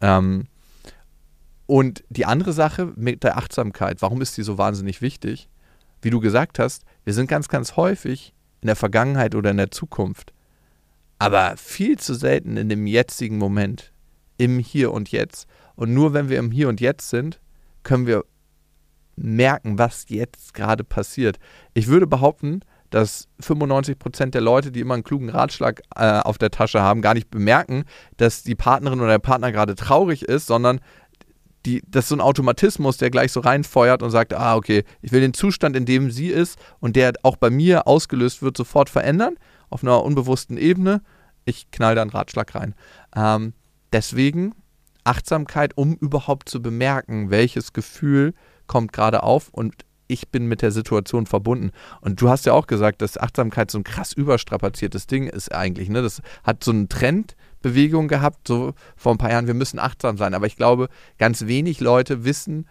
Ähm, 0.02 0.48
und 1.66 2.04
die 2.10 2.26
andere 2.26 2.52
Sache 2.52 2.92
mit 2.98 3.24
der 3.24 3.38
Achtsamkeit, 3.38 4.02
warum 4.02 4.22
ist 4.22 4.36
die 4.36 4.44
so 4.44 4.58
wahnsinnig 4.58 5.02
wichtig? 5.02 5.48
Wie 6.02 6.10
du 6.10 6.20
gesagt 6.20 6.60
hast, 6.60 6.84
wir 7.06 7.14
sind 7.14 7.28
ganz, 7.28 7.48
ganz 7.48 7.78
häufig 7.78 8.34
in 8.60 8.68
der 8.68 8.76
Vergangenheit 8.76 9.34
oder 9.34 9.50
in 9.52 9.58
der 9.58 9.72
Zukunft, 9.72 10.34
aber 11.18 11.56
viel 11.56 11.98
zu 11.98 12.16
selten 12.16 12.58
in 12.58 12.68
dem 12.68 12.86
jetzigen 12.86 13.38
Moment, 13.38 13.94
im 14.38 14.60
Hier 14.60 14.92
und 14.92 15.12
Jetzt. 15.12 15.48
Und 15.76 15.94
nur 15.94 16.14
wenn 16.14 16.30
wir 16.30 16.40
im 16.40 16.52
Hier 16.52 16.70
und 16.70 16.82
Jetzt 16.82 17.10
sind, 17.10 17.40
können 17.84 18.08
wir 18.08 18.24
merken, 19.16 19.78
was 19.78 20.06
jetzt 20.10 20.54
gerade 20.54 20.84
passiert. 20.84 21.38
Ich 21.74 21.88
würde 21.88 22.08
behaupten, 22.08 22.62
dass 22.90 23.28
95 23.40 23.98
Prozent 23.98 24.34
der 24.34 24.42
Leute, 24.42 24.72
die 24.72 24.80
immer 24.80 24.94
einen 24.94 25.04
klugen 25.04 25.30
Ratschlag 25.30 25.82
äh, 25.96 26.20
auf 26.20 26.38
der 26.38 26.52
Tasche 26.52 26.82
haben, 26.82 27.02
gar 27.02 27.14
nicht 27.14 27.30
bemerken, 27.30 27.86
dass 28.18 28.44
die 28.44 28.56
Partnerin 28.56 29.00
oder 29.00 29.10
der 29.10 29.20
Partner 29.20 29.52
gerade 29.52 29.76
traurig 29.76 30.24
ist, 30.24 30.48
sondern 30.48 30.80
die, 31.66 31.82
das 31.88 32.06
ist 32.06 32.10
so 32.10 32.16
ein 32.16 32.22
Automatismus, 32.22 32.98
der 32.98 33.10
gleich 33.10 33.32
so 33.32 33.40
reinfeuert 33.40 34.04
und 34.04 34.12
sagt, 34.12 34.34
ah, 34.34 34.56
okay, 34.56 34.84
ich 35.02 35.12
will 35.12 35.22
den 35.22 35.34
Zustand, 35.34 35.76
in 35.76 35.86
dem 35.86 36.12
sie 36.12 36.28
ist 36.28 36.60
und 36.80 36.96
der 36.96 37.14
auch 37.24 37.38
bei 37.38 37.50
mir 37.50 37.88
ausgelöst 37.88 38.42
wird, 38.42 38.56
sofort 38.56 38.90
verändern, 38.90 39.36
auf 39.70 39.84
einer 39.84 40.04
unbewussten 40.04 40.58
Ebene. 40.58 41.02
Ich 41.44 41.72
knall 41.72 41.96
da 41.96 42.02
einen 42.02 42.12
Ratschlag 42.12 42.54
rein. 42.54 42.76
Ähm, 43.16 43.54
deswegen 43.96 44.54
Achtsamkeit, 45.06 45.78
um 45.78 45.94
überhaupt 45.96 46.50
zu 46.50 46.62
bemerken, 46.62 47.30
welches 47.30 47.72
Gefühl 47.72 48.34
kommt 48.68 48.92
gerade 48.92 49.24
auf 49.24 49.48
und 49.50 49.74
ich 50.08 50.30
bin 50.30 50.48
mit 50.48 50.62
der 50.62 50.72
Situation 50.72 51.26
verbunden. 51.26 51.72
Und 52.02 52.22
du 52.22 52.30
hast 52.30 52.46
ja 52.46 52.52
auch 52.52 52.68
gesagt, 52.68 53.02
dass 53.02 53.18
Achtsamkeit 53.18 53.72
so 53.72 53.80
ein 53.80 53.86
krass 53.86 54.12
überstrapaziertes 54.12 55.08
Ding 55.08 55.28
ist 55.28 55.56
eigentlich. 55.56 55.90
Ne? 55.90 56.02
Das 56.02 56.22
hat 56.44 56.64
so 56.64 56.72
eine 56.72 56.90
Trendbewegung 56.90 58.10
gehabt, 58.10 58.48
so 58.48 58.74
vor 58.98 59.14
ein 59.14 59.18
paar 59.18 59.32
Jahren, 59.32 59.48
wir 59.48 59.54
müssen 59.54 59.80
achtsam 59.80 60.18
sein. 60.18 60.34
Aber 60.34 60.46
ich 60.46 60.58
glaube, 60.58 60.90
ganz 61.18 61.48
wenig 61.48 61.80
Leute 61.80 62.26
wissen, 62.26 62.68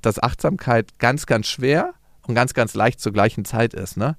dass 0.00 0.22
Achtsamkeit 0.22 0.98
ganz, 0.98 1.26
ganz 1.26 1.48
schwer 1.48 1.94
und 2.26 2.36
ganz, 2.36 2.54
ganz 2.54 2.74
leicht 2.74 3.00
zur 3.00 3.12
gleichen 3.12 3.44
Zeit 3.44 3.74
ist. 3.74 3.96
Ne? 3.96 4.16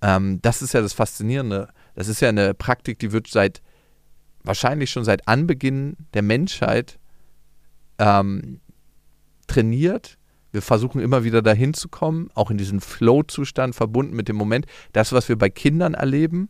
Ähm, 0.00 0.40
das 0.40 0.62
ist 0.62 0.72
ja 0.72 0.80
das 0.80 0.94
Faszinierende. 0.94 1.68
Das 1.94 2.08
ist 2.08 2.20
ja 2.20 2.30
eine 2.30 2.54
Praktik, 2.54 2.98
die 2.98 3.12
wird 3.12 3.28
seit, 3.28 3.62
wahrscheinlich 4.44 4.90
schon 4.90 5.04
seit 5.04 5.26
Anbeginn 5.26 5.96
der 6.14 6.22
Menschheit 6.22 6.98
ähm, 7.98 8.60
trainiert 9.46 10.18
wir 10.54 10.62
versuchen 10.62 11.00
immer 11.00 11.24
wieder 11.24 11.42
dahin 11.42 11.74
zu 11.74 11.88
kommen, 11.88 12.30
auch 12.34 12.48
in 12.48 12.56
diesen 12.56 12.80
Flow-Zustand 12.80 13.74
verbunden 13.74 14.14
mit 14.14 14.28
dem 14.28 14.36
Moment. 14.36 14.66
Das, 14.92 15.12
was 15.12 15.28
wir 15.28 15.36
bei 15.36 15.50
Kindern 15.50 15.94
erleben, 15.94 16.48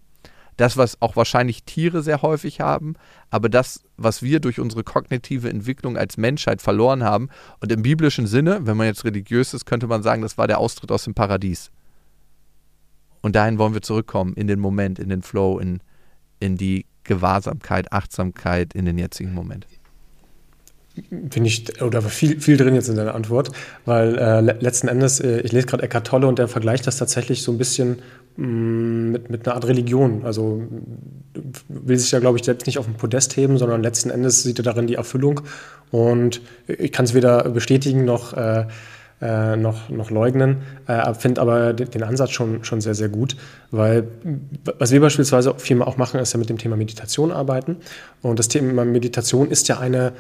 das, 0.59 0.77
was 0.77 1.01
auch 1.01 1.17
wahrscheinlich 1.17 1.65
Tiere 1.65 2.03
sehr 2.03 2.21
häufig 2.21 2.61
haben, 2.61 2.97
aber 3.31 3.49
das, 3.49 3.83
was 3.97 4.23
wir 4.23 4.41
durch 4.41 4.61
unsere 4.61 4.85
kognitive 4.85 5.49
Entwicklung 5.49 5.97
als 5.97 6.19
Menschheit 6.19 6.61
verloren 6.61 7.03
haben. 7.03 7.31
Und 7.61 7.73
im 7.73 7.81
biblischen 7.81 8.27
Sinne, 8.27 8.67
wenn 8.67 8.77
man 8.77 8.89
jetzt 8.89 9.07
religiös 9.07 9.55
ist, 9.55 9.65
könnte 9.65 9.87
man 9.87 10.03
sagen, 10.03 10.21
das 10.21 10.37
war 10.37 10.49
der 10.49 10.59
Austritt 10.59 10.93
aus 10.93 11.05
dem 11.05 11.15
Paradies. 11.15 11.71
Und 13.23 13.37
dahin 13.37 13.57
wollen 13.57 13.73
wir 13.73 13.81
zurückkommen, 13.81 14.35
in 14.35 14.49
den 14.49 14.61
Moment, 14.61 14.99
in 14.99 15.09
den 15.09 15.23
Flow, 15.23 15.59
in, 15.59 15.81
in 16.41 16.59
die 16.59 16.85
Gewahrsamkeit, 17.05 17.93
Achtsamkeit, 17.93 18.75
in 18.75 18.85
den 18.85 18.99
jetzigen 18.99 19.35
Moment 19.35 19.67
finde 21.31 21.49
ich, 21.49 21.83
oder 21.83 22.03
viel, 22.03 22.41
viel 22.41 22.57
drin 22.57 22.75
jetzt 22.75 22.89
in 22.89 22.97
deiner 22.97 23.15
Antwort, 23.15 23.51
weil 23.85 24.17
äh, 24.17 24.41
letzten 24.41 24.89
Endes, 24.89 25.21
äh, 25.21 25.41
ich 25.41 25.53
lese 25.53 25.67
gerade 25.67 25.83
Eckhart 25.83 26.07
Tolle 26.07 26.27
und 26.29 26.39
der 26.39 26.47
vergleicht 26.47 26.87
das 26.87 26.99
tatsächlich 26.99 27.43
so 27.43 27.51
ein 27.51 27.59
bisschen 27.59 27.99
mh, 28.37 28.47
mm, 28.47 29.11
mit, 29.11 29.31
mit 29.31 29.47
einer 29.47 29.57
Art 29.57 29.67
Religion. 29.67 30.25
Also 30.25 30.63
will 31.69 31.99
sich 31.99 32.13
ja, 32.13 32.21
glaube 32.21 32.39
ich, 32.39 32.45
selbst 32.45 32.67
nicht 32.67 32.79
auf 32.79 32.87
den 32.87 32.95
Podest 32.95 33.37
heben, 33.37 33.59
sondern 33.59 33.83
letzten 33.83 34.11
Endes 34.11 34.45
sieht 34.45 34.59
er 34.59 34.65
darin 34.65 34.87
die 34.87 34.95
Erfüllung. 34.95 35.41
Und 35.91 36.41
ich 36.69 36.93
kann 36.93 37.07
es 37.07 37.15
weder 37.15 37.49
bestätigen 37.51 38.05
noch, 38.05 38.33
äh, 38.35 38.67
äh, 39.21 39.57
noch, 39.57 39.89
noch 39.89 40.11
leugnen, 40.11 40.59
äh, 40.87 41.15
finde 41.15 41.41
aber 41.41 41.73
den 41.73 42.03
Ansatz 42.03 42.31
schon, 42.31 42.65
schon 42.65 42.81
sehr, 42.81 42.95
sehr 42.95 43.09
gut, 43.09 43.37
weil 43.71 44.09
was 44.79 44.91
wir 44.91 45.01
beispielsweise 45.01 45.55
viel 45.57 45.81
auch 45.83 45.97
machen, 45.97 46.21
ist 46.21 46.33
ja 46.33 46.39
mit 46.39 46.49
dem 46.49 46.59
Thema 46.59 46.77
Meditation 46.77 47.33
arbeiten. 47.33 47.77
Und 48.23 48.39
das 48.39 48.49
Thema 48.49 48.85
Meditation 48.85 49.51
ist 49.51 49.69
ja 49.69 49.79
eine 49.79 50.13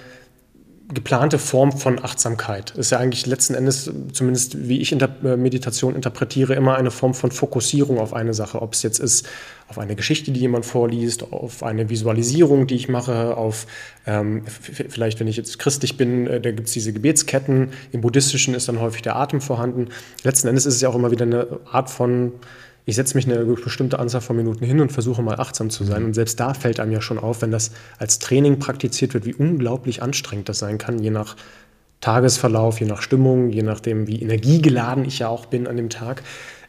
geplante 0.94 1.38
Form 1.38 1.72
von 1.72 2.02
Achtsamkeit. 2.02 2.70
Ist 2.72 2.90
ja 2.90 2.98
eigentlich 2.98 3.26
letzten 3.26 3.54
Endes, 3.54 3.90
zumindest 4.12 4.68
wie 4.68 4.80
ich 4.80 4.92
Inter 4.92 5.11
äh, 5.24 5.37
Meditation 5.37 5.94
interpretiere, 5.94 6.54
immer 6.54 6.76
eine 6.76 6.90
Form 6.90 7.14
von 7.14 7.30
Fokussierung 7.30 7.98
auf 7.98 8.14
eine 8.14 8.35
Sache. 8.35 8.62
Ob 8.62 8.74
es 8.74 8.83
jetzt 8.83 8.98
ist 8.98 9.26
auf 9.68 9.78
eine 9.78 9.96
Geschichte, 9.96 10.30
die 10.30 10.40
jemand 10.40 10.66
vorliest, 10.66 11.33
auf 11.33 11.62
eine 11.62 11.88
Visualisierung, 11.88 12.66
die 12.66 12.76
ich 12.76 12.88
mache, 12.88 13.37
auf 13.37 13.66
ähm, 14.07 14.44
vielleicht, 14.46 15.20
wenn 15.20 15.26
ich 15.26 15.37
jetzt 15.37 15.59
christlich 15.59 15.96
bin, 15.96 16.26
äh, 16.26 16.40
da 16.40 16.50
gibt 16.50 16.68
es 16.68 16.72
diese 16.72 16.92
Gebetsketten. 16.92 17.70
Im 17.92 18.00
Buddhistischen 18.00 18.54
ist 18.54 18.68
dann 18.68 18.80
häufig 18.80 19.02
der 19.02 19.16
Atem 19.16 19.40
vorhanden. 19.40 19.88
Letzten 20.22 20.48
Endes 20.48 20.66
ist 20.66 20.76
es 20.76 20.80
ja 20.80 20.88
auch 20.88 20.94
immer 20.94 21.11
wieder 21.11 21.24
eine 21.24 21.61
Art 21.70 21.90
von 21.90 22.33
ich 22.87 22.97
setze 22.97 23.16
mich 23.16 23.27
eine 23.27 23.44
bestimmte 23.44 23.99
Anzahl 23.99 24.20
von 24.20 24.37
Minuten 24.37 24.64
hin 24.64 24.81
und 24.81 24.92
versuche 24.92 25.23
mal 25.23 25.40
achtsam 25.40 25.70
zu 25.70 25.85
sein. 25.85 26.05
Und 26.05 26.14
selbst 26.14 26.38
da 26.38 26.53
fällt 26.53 26.81
einem 26.81 26.92
ja 26.92 27.01
schon 27.01 27.18
auf, 27.18 27.40
wenn 27.40 27.51
das 27.51 27.70
als 27.99 28.18
Training 28.18 28.59
praktiziert 28.59 29.14
wird, 29.14 29.25
wie 29.25 29.35
unglaublich 29.35 30.03
anstrengend 30.03 30.49
das 30.49 30.59
sein 30.59 30.77
kann, 30.77 30.99
je 30.99 31.11
nach 31.11 31.37
Tagesverlauf, 32.03 32.81
je 32.81 32.87
nach 32.87 33.01
Stimmung, 33.01 33.49
je 33.49 33.62
nachdem, 33.62 34.07
wie 34.07 34.20
energiegeladen 34.20 35.07
ich 35.07 35.20
ja 35.20 35.29
auch 35.29 35.47
bin 35.47 35.66
an 35.66 35.79
dem 35.79 35.88
Tag. 35.88 36.23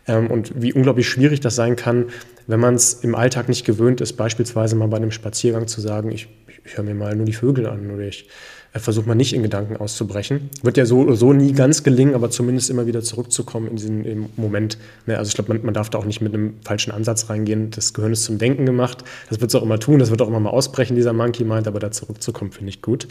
Ähm, 0.07 0.27
und 0.31 0.53
wie 0.55 0.71
unglaublich 0.71 1.09
schwierig 1.09 1.41
das 1.41 1.55
sein 1.55 1.75
kann, 1.75 2.05
wenn 2.47 2.59
man 2.59 2.75
es 2.75 2.93
im 2.93 3.15
Alltag 3.15 3.49
nicht 3.49 3.65
gewöhnt 3.65 3.99
ist, 3.99 4.13
beispielsweise 4.13 4.75
mal 4.75 4.87
bei 4.87 4.97
einem 4.97 5.11
Spaziergang 5.11 5.67
zu 5.67 5.81
sagen, 5.81 6.11
ich, 6.11 6.29
ich 6.63 6.77
höre 6.77 6.85
mir 6.85 6.95
mal 6.95 7.15
nur 7.15 7.25
die 7.25 7.33
Vögel 7.33 7.65
an 7.65 7.91
oder 7.91 8.03
ich 8.03 8.29
versucht 8.79 9.07
man 9.07 9.17
nicht 9.17 9.33
in 9.33 9.43
Gedanken 9.43 9.77
auszubrechen. 9.77 10.49
Wird 10.63 10.77
ja 10.77 10.85
so 10.85 11.13
so 11.15 11.33
nie 11.33 11.53
ganz 11.53 11.83
gelingen, 11.83 12.15
aber 12.15 12.29
zumindest 12.29 12.69
immer 12.69 12.85
wieder 12.87 13.01
zurückzukommen 13.01 13.67
in 13.67 13.75
diesen 13.75 14.29
Moment. 14.35 14.77
Ne, 15.05 15.17
also 15.17 15.29
ich 15.29 15.35
glaube, 15.35 15.53
man, 15.53 15.65
man, 15.65 15.73
darf 15.73 15.89
da 15.89 15.97
auch 15.97 16.05
nicht 16.05 16.21
mit 16.21 16.33
einem 16.33 16.55
falschen 16.63 16.91
Ansatz 16.91 17.29
reingehen. 17.29 17.71
Das 17.71 17.93
Gehirn 17.93 18.11
ist 18.11 18.23
zum 18.23 18.37
Denken 18.37 18.65
gemacht. 18.65 19.03
Das 19.29 19.39
wird 19.39 19.51
es 19.51 19.55
auch 19.55 19.63
immer 19.63 19.79
tun. 19.79 19.99
Das 19.99 20.09
wird 20.09 20.21
auch 20.21 20.27
immer 20.27 20.39
mal 20.39 20.49
ausbrechen, 20.49 20.95
dieser 20.95 21.13
Monkey 21.13 21.43
Mind, 21.43 21.67
aber 21.67 21.79
da 21.79 21.91
zurückzukommen, 21.91 22.51
finde 22.51 22.69
ich 22.69 22.81
gut. 22.81 23.07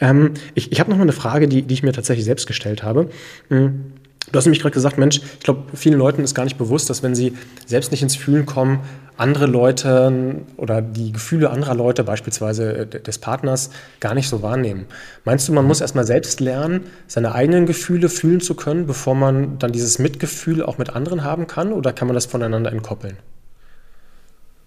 Ähm, 0.00 0.32
ich 0.54 0.72
ich 0.72 0.80
habe 0.80 0.90
noch 0.90 0.96
mal 0.96 1.02
eine 1.02 1.12
Frage, 1.12 1.48
die, 1.48 1.62
die 1.62 1.74
ich 1.74 1.82
mir 1.82 1.92
tatsächlich 1.92 2.24
selbst 2.24 2.46
gestellt 2.46 2.82
habe. 2.82 3.08
Mhm. 3.48 3.92
Du 4.30 4.38
hast 4.38 4.46
nämlich 4.46 4.62
gerade 4.62 4.72
gesagt, 4.72 4.98
Mensch, 4.98 5.18
ich 5.18 5.40
glaube, 5.40 5.64
vielen 5.74 5.98
Leuten 5.98 6.22
ist 6.22 6.34
gar 6.34 6.44
nicht 6.44 6.56
bewusst, 6.56 6.88
dass 6.88 7.02
wenn 7.02 7.14
sie 7.14 7.34
selbst 7.66 7.90
nicht 7.90 8.02
ins 8.02 8.14
Fühlen 8.14 8.46
kommen, 8.46 8.80
andere 9.16 9.46
Leute 9.46 10.42
oder 10.56 10.80
die 10.80 11.12
Gefühle 11.12 11.50
anderer 11.50 11.74
Leute, 11.74 12.04
beispielsweise 12.04 12.76
äh, 12.76 12.86
des 12.86 13.18
Partners, 13.18 13.70
gar 14.00 14.14
nicht 14.14 14.28
so 14.28 14.42
wahrnehmen. 14.42 14.86
Meinst 15.24 15.48
du, 15.48 15.52
man 15.52 15.66
muss 15.66 15.80
erstmal 15.80 16.06
selbst 16.06 16.40
lernen, 16.40 16.84
seine 17.06 17.34
eigenen 17.34 17.66
Gefühle 17.66 18.08
fühlen 18.08 18.40
zu 18.40 18.54
können, 18.54 18.86
bevor 18.86 19.14
man 19.14 19.58
dann 19.58 19.72
dieses 19.72 19.98
Mitgefühl 19.98 20.62
auch 20.62 20.78
mit 20.78 20.90
anderen 20.90 21.24
haben 21.24 21.46
kann? 21.46 21.72
Oder 21.72 21.92
kann 21.92 22.08
man 22.08 22.14
das 22.14 22.26
voneinander 22.26 22.72
entkoppeln? 22.72 23.16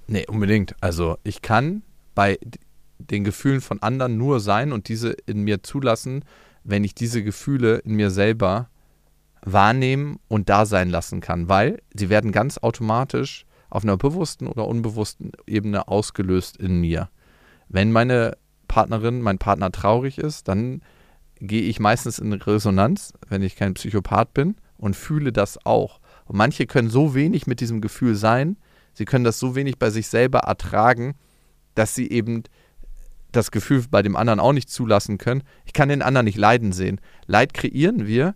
Nee, 0.08 0.26
unbedingt. 0.28 0.76
Also 0.82 1.18
ich 1.24 1.42
kann 1.42 1.82
bei 2.14 2.38
den 3.00 3.24
Gefühlen 3.24 3.62
von 3.62 3.82
anderen 3.82 4.18
nur 4.18 4.40
sein 4.40 4.72
und 4.72 4.88
diese 4.90 5.16
in 5.26 5.42
mir 5.42 5.64
zulassen, 5.64 6.24
wenn 6.64 6.84
ich 6.84 6.96
diese 6.96 7.24
Gefühle 7.24 7.78
in 7.80 7.96
mir 7.96 8.12
selber 8.12 8.70
wahrnehmen 9.46 10.20
und 10.28 10.50
da 10.50 10.66
sein 10.66 10.90
lassen 10.90 11.22
kann, 11.22 11.48
weil 11.48 11.82
sie 11.94 12.10
werden 12.10 12.32
ganz 12.32 12.58
automatisch 12.58 13.46
auf 13.70 13.84
einer 13.84 13.98
bewussten 13.98 14.48
oder 14.48 14.68
unbewussten 14.68 15.32
Ebene 15.48 15.88
ausgelöst 15.88 16.58
in 16.58 16.80
mir. 16.82 17.10
Wenn 17.70 17.92
meine 17.92 18.38
Partnerin, 18.68 19.22
mein 19.22 19.38
Partner 19.38 19.72
traurig 19.72 20.18
ist, 20.18 20.48
dann 20.48 20.82
gehe 21.40 21.64
ich 21.64 21.80
meistens 21.80 22.20
in 22.20 22.34
Resonanz, 22.34 23.14
wenn 23.28 23.42
ich 23.42 23.56
kein 23.56 23.74
Psychopath 23.74 24.34
bin 24.34 24.56
und 24.78 24.96
fühle 24.96 25.32
das 25.32 25.64
auch. 25.66 26.00
Und 26.26 26.38
manche 26.38 26.66
können 26.66 26.90
so 26.90 27.14
wenig 27.14 27.48
mit 27.48 27.60
diesem 27.60 27.82
Gefühl 27.82 28.16
sein, 28.16 28.58
sie 28.94 29.06
können 29.06 29.26
das 29.26 29.40
so 29.40 29.56
wenig 29.56 29.78
bei 29.78 29.90
sich 29.90 30.08
selber 30.08 30.40
ertragen, 30.40 31.16
dass 31.76 31.94
sie 31.94 32.10
eben 32.10 32.44
das 33.32 33.52
Gefühl 33.52 33.84
bei 33.92 34.02
dem 34.02 34.16
anderen 34.16 34.40
auch 34.40 34.54
nicht 34.54 34.70
zulassen 34.70 35.18
können. 35.18 35.44
Ich 35.66 35.74
kann 35.74 35.90
den 35.90 36.02
anderen 36.02 36.26
nicht 36.26 36.38
leiden 36.38 36.72
sehen. 36.72 37.02
Leid 37.28 37.54
kreieren 37.54 38.08
wir, 38.08 38.34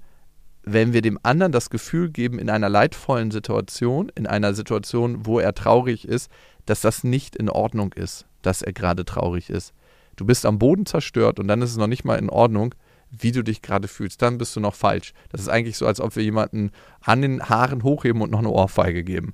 wenn 0.73 0.93
wir 0.93 1.01
dem 1.01 1.19
anderen 1.23 1.51
das 1.51 1.69
Gefühl 1.69 2.09
geben, 2.09 2.39
in 2.39 2.49
einer 2.49 2.69
leidvollen 2.69 3.31
Situation, 3.31 4.11
in 4.15 4.27
einer 4.27 4.53
Situation, 4.53 5.25
wo 5.25 5.39
er 5.39 5.53
traurig 5.53 6.07
ist, 6.07 6.31
dass 6.65 6.81
das 6.81 7.03
nicht 7.03 7.35
in 7.35 7.49
Ordnung 7.49 7.93
ist, 7.93 8.25
dass 8.41 8.61
er 8.61 8.73
gerade 8.73 9.05
traurig 9.05 9.49
ist. 9.49 9.73
Du 10.15 10.25
bist 10.25 10.45
am 10.45 10.59
Boden 10.59 10.85
zerstört 10.85 11.39
und 11.39 11.47
dann 11.47 11.61
ist 11.61 11.71
es 11.71 11.77
noch 11.77 11.87
nicht 11.87 12.03
mal 12.03 12.19
in 12.19 12.29
Ordnung, 12.29 12.75
wie 13.09 13.31
du 13.31 13.43
dich 13.43 13.61
gerade 13.61 13.87
fühlst. 13.87 14.21
Dann 14.21 14.37
bist 14.37 14.55
du 14.55 14.59
noch 14.59 14.75
falsch. 14.75 15.13
Das 15.29 15.41
ist 15.41 15.49
eigentlich 15.49 15.77
so, 15.77 15.87
als 15.87 15.99
ob 15.99 16.15
wir 16.15 16.23
jemanden 16.23 16.71
an 17.01 17.21
den 17.21 17.41
Haaren 17.49 17.83
hochheben 17.83 18.21
und 18.21 18.31
noch 18.31 18.39
eine 18.39 18.49
Ohrfeige 18.49 19.03
geben. 19.03 19.33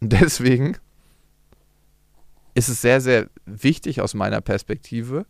Und 0.00 0.12
deswegen 0.12 0.76
ist 2.54 2.68
es 2.68 2.82
sehr, 2.82 3.00
sehr 3.00 3.28
wichtig 3.46 4.00
aus 4.00 4.14
meiner 4.14 4.40
Perspektive, 4.40 5.24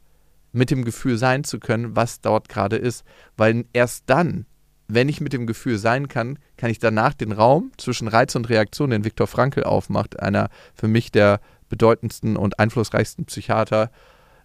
mit 0.52 0.70
dem 0.70 0.84
Gefühl 0.84 1.18
sein 1.18 1.44
zu 1.44 1.60
können, 1.60 1.94
was 1.94 2.20
dort 2.20 2.48
gerade 2.48 2.76
ist. 2.76 3.04
Weil 3.36 3.66
erst 3.72 4.04
dann 4.06 4.46
wenn 4.88 5.08
ich 5.08 5.20
mit 5.20 5.34
dem 5.34 5.46
Gefühl 5.46 5.78
sein 5.78 6.08
kann, 6.08 6.38
kann 6.56 6.70
ich 6.70 6.78
danach 6.78 7.12
den 7.12 7.32
Raum 7.32 7.72
zwischen 7.76 8.08
Reiz 8.08 8.34
und 8.34 8.48
Reaktion, 8.48 8.90
den 8.90 9.04
Viktor 9.04 9.26
Frankl 9.26 9.64
aufmacht, 9.64 10.18
einer 10.18 10.48
für 10.74 10.88
mich 10.88 11.12
der 11.12 11.40
bedeutendsten 11.68 12.36
und 12.36 12.58
einflussreichsten 12.58 13.26
Psychiater, 13.26 13.90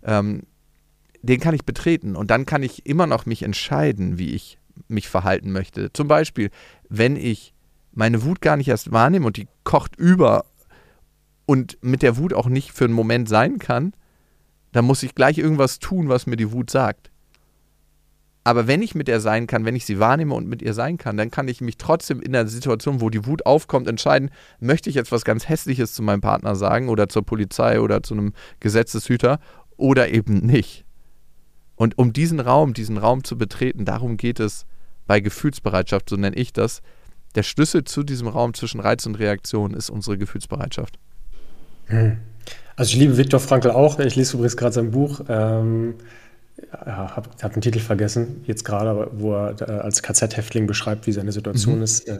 ähm, 0.04 0.44
den 1.22 1.40
kann 1.40 1.56
ich 1.56 1.64
betreten 1.64 2.18
und 2.18 2.30
dann 2.30 2.46
kann 2.46 2.62
ich 2.64 2.86
immer 2.86 3.08
noch 3.08 3.26
mich 3.26 3.44
entscheiden, 3.44 4.18
wie 4.18 4.32
ich 4.32 4.60
mich 4.90 5.08
verhalten 5.08 5.54
möchte. 5.54 5.94
Zum 5.94 6.10
Beispiel, 6.10 6.50
wenn 6.90 7.16
ich 7.16 7.54
meine 7.94 8.24
Wut 8.24 8.42
gar 8.42 8.58
nicht 8.58 8.68
erst 8.68 8.92
wahrnehme 8.92 9.26
und 9.26 9.38
die 9.38 9.48
kocht 9.64 9.96
über 9.96 10.46
und 11.46 11.78
mit 11.82 12.02
der 12.02 12.18
Wut 12.18 12.34
auch 12.34 12.48
nicht 12.48 12.74
für 12.74 12.84
einen 12.84 12.94
Moment 12.94 13.30
sein 13.30 13.60
kann, 13.60 13.94
dann 14.74 14.84
muss 14.84 15.04
ich 15.04 15.16
gleich 15.16 15.38
irgendwas 15.38 15.80
tun, 15.80 16.10
was 16.10 16.26
mir 16.28 16.36
die 16.36 16.52
Wut 16.52 16.70
sagt. 16.70 17.12
Aber 18.44 18.68
wenn 18.68 18.82
ich 18.82 18.94
mit 18.94 19.08
ihr 19.08 19.22
sein 19.22 19.48
kann, 19.48 19.64
wenn 19.64 19.76
ich 19.76 19.86
sie 19.86 20.00
wahrnehme 20.00 20.34
und 20.34 20.48
mit 20.48 20.62
ihr 20.62 20.74
sein 20.74 20.98
kann, 20.98 21.16
dann 21.16 21.32
kann 21.32 21.48
ich 21.48 21.62
mich 21.62 21.78
trotzdem 21.78 22.22
in 22.22 22.34
der 22.34 22.48
Situation, 22.48 23.00
wo 23.00 23.10
die 23.10 23.26
Wut 23.26 23.46
aufkommt, 23.46 23.88
entscheiden, 23.88 24.32
möchte 24.60 24.90
ich 24.90 24.96
jetzt 24.96 25.12
was 25.12 25.24
ganz 25.24 25.48
Hässliches 25.48 25.94
zu 25.94 26.04
meinem 26.04 26.22
Partner 26.22 26.56
sagen 26.56 26.90
oder 26.90 27.08
zur 27.08 27.26
Polizei 27.26 27.80
oder 27.80 28.04
zu 28.04 28.16
einem 28.16 28.34
Gesetzeshüter 28.60 29.40
oder 29.78 30.10
eben 30.10 30.40
nicht. 30.40 30.86
Und 31.76 31.98
um 31.98 32.12
diesen 32.12 32.40
Raum, 32.40 32.74
diesen 32.74 32.98
Raum 32.98 33.24
zu 33.24 33.38
betreten, 33.38 33.86
darum 33.86 34.18
geht 34.18 34.40
es 34.40 34.66
bei 35.08 35.22
Gefühlsbereitschaft, 35.22 36.10
so 36.10 36.18
nenne 36.18 36.36
ich 36.36 36.52
das. 36.54 36.82
Der 37.36 37.44
Schlüssel 37.44 37.86
zu 37.86 38.04
diesem 38.04 38.28
Raum 38.28 38.54
zwischen 38.54 38.80
Reiz 38.80 39.06
und 39.06 39.16
Reaktion 39.16 39.74
ist 39.74 39.90
unsere 39.90 40.18
Gefühlsbereitschaft. 40.18 41.00
Hm. 41.88 42.18
Also 42.76 42.92
ich 42.92 42.98
liebe 42.98 43.18
Viktor 43.18 43.40
Frankl 43.40 43.72
auch. 43.72 44.00
Ich 44.00 44.16
lese 44.16 44.36
übrigens 44.36 44.58
gerade 44.58 44.74
sein 44.74 44.92
Buch. 44.92 45.22
Ähm 45.30 45.96
ja, 46.86 47.16
hab 47.16 47.54
den 47.54 47.62
Titel 47.62 47.80
vergessen, 47.80 48.44
jetzt 48.46 48.64
gerade, 48.64 49.10
wo 49.14 49.34
er 49.34 49.56
äh, 49.62 49.72
als 49.72 50.02
KZ-Häftling 50.02 50.68
beschreibt, 50.68 51.08
wie 51.08 51.12
seine 51.12 51.32
Situation 51.32 51.78
mhm. 51.78 51.84
ist. 51.84 52.08
Äh, 52.08 52.20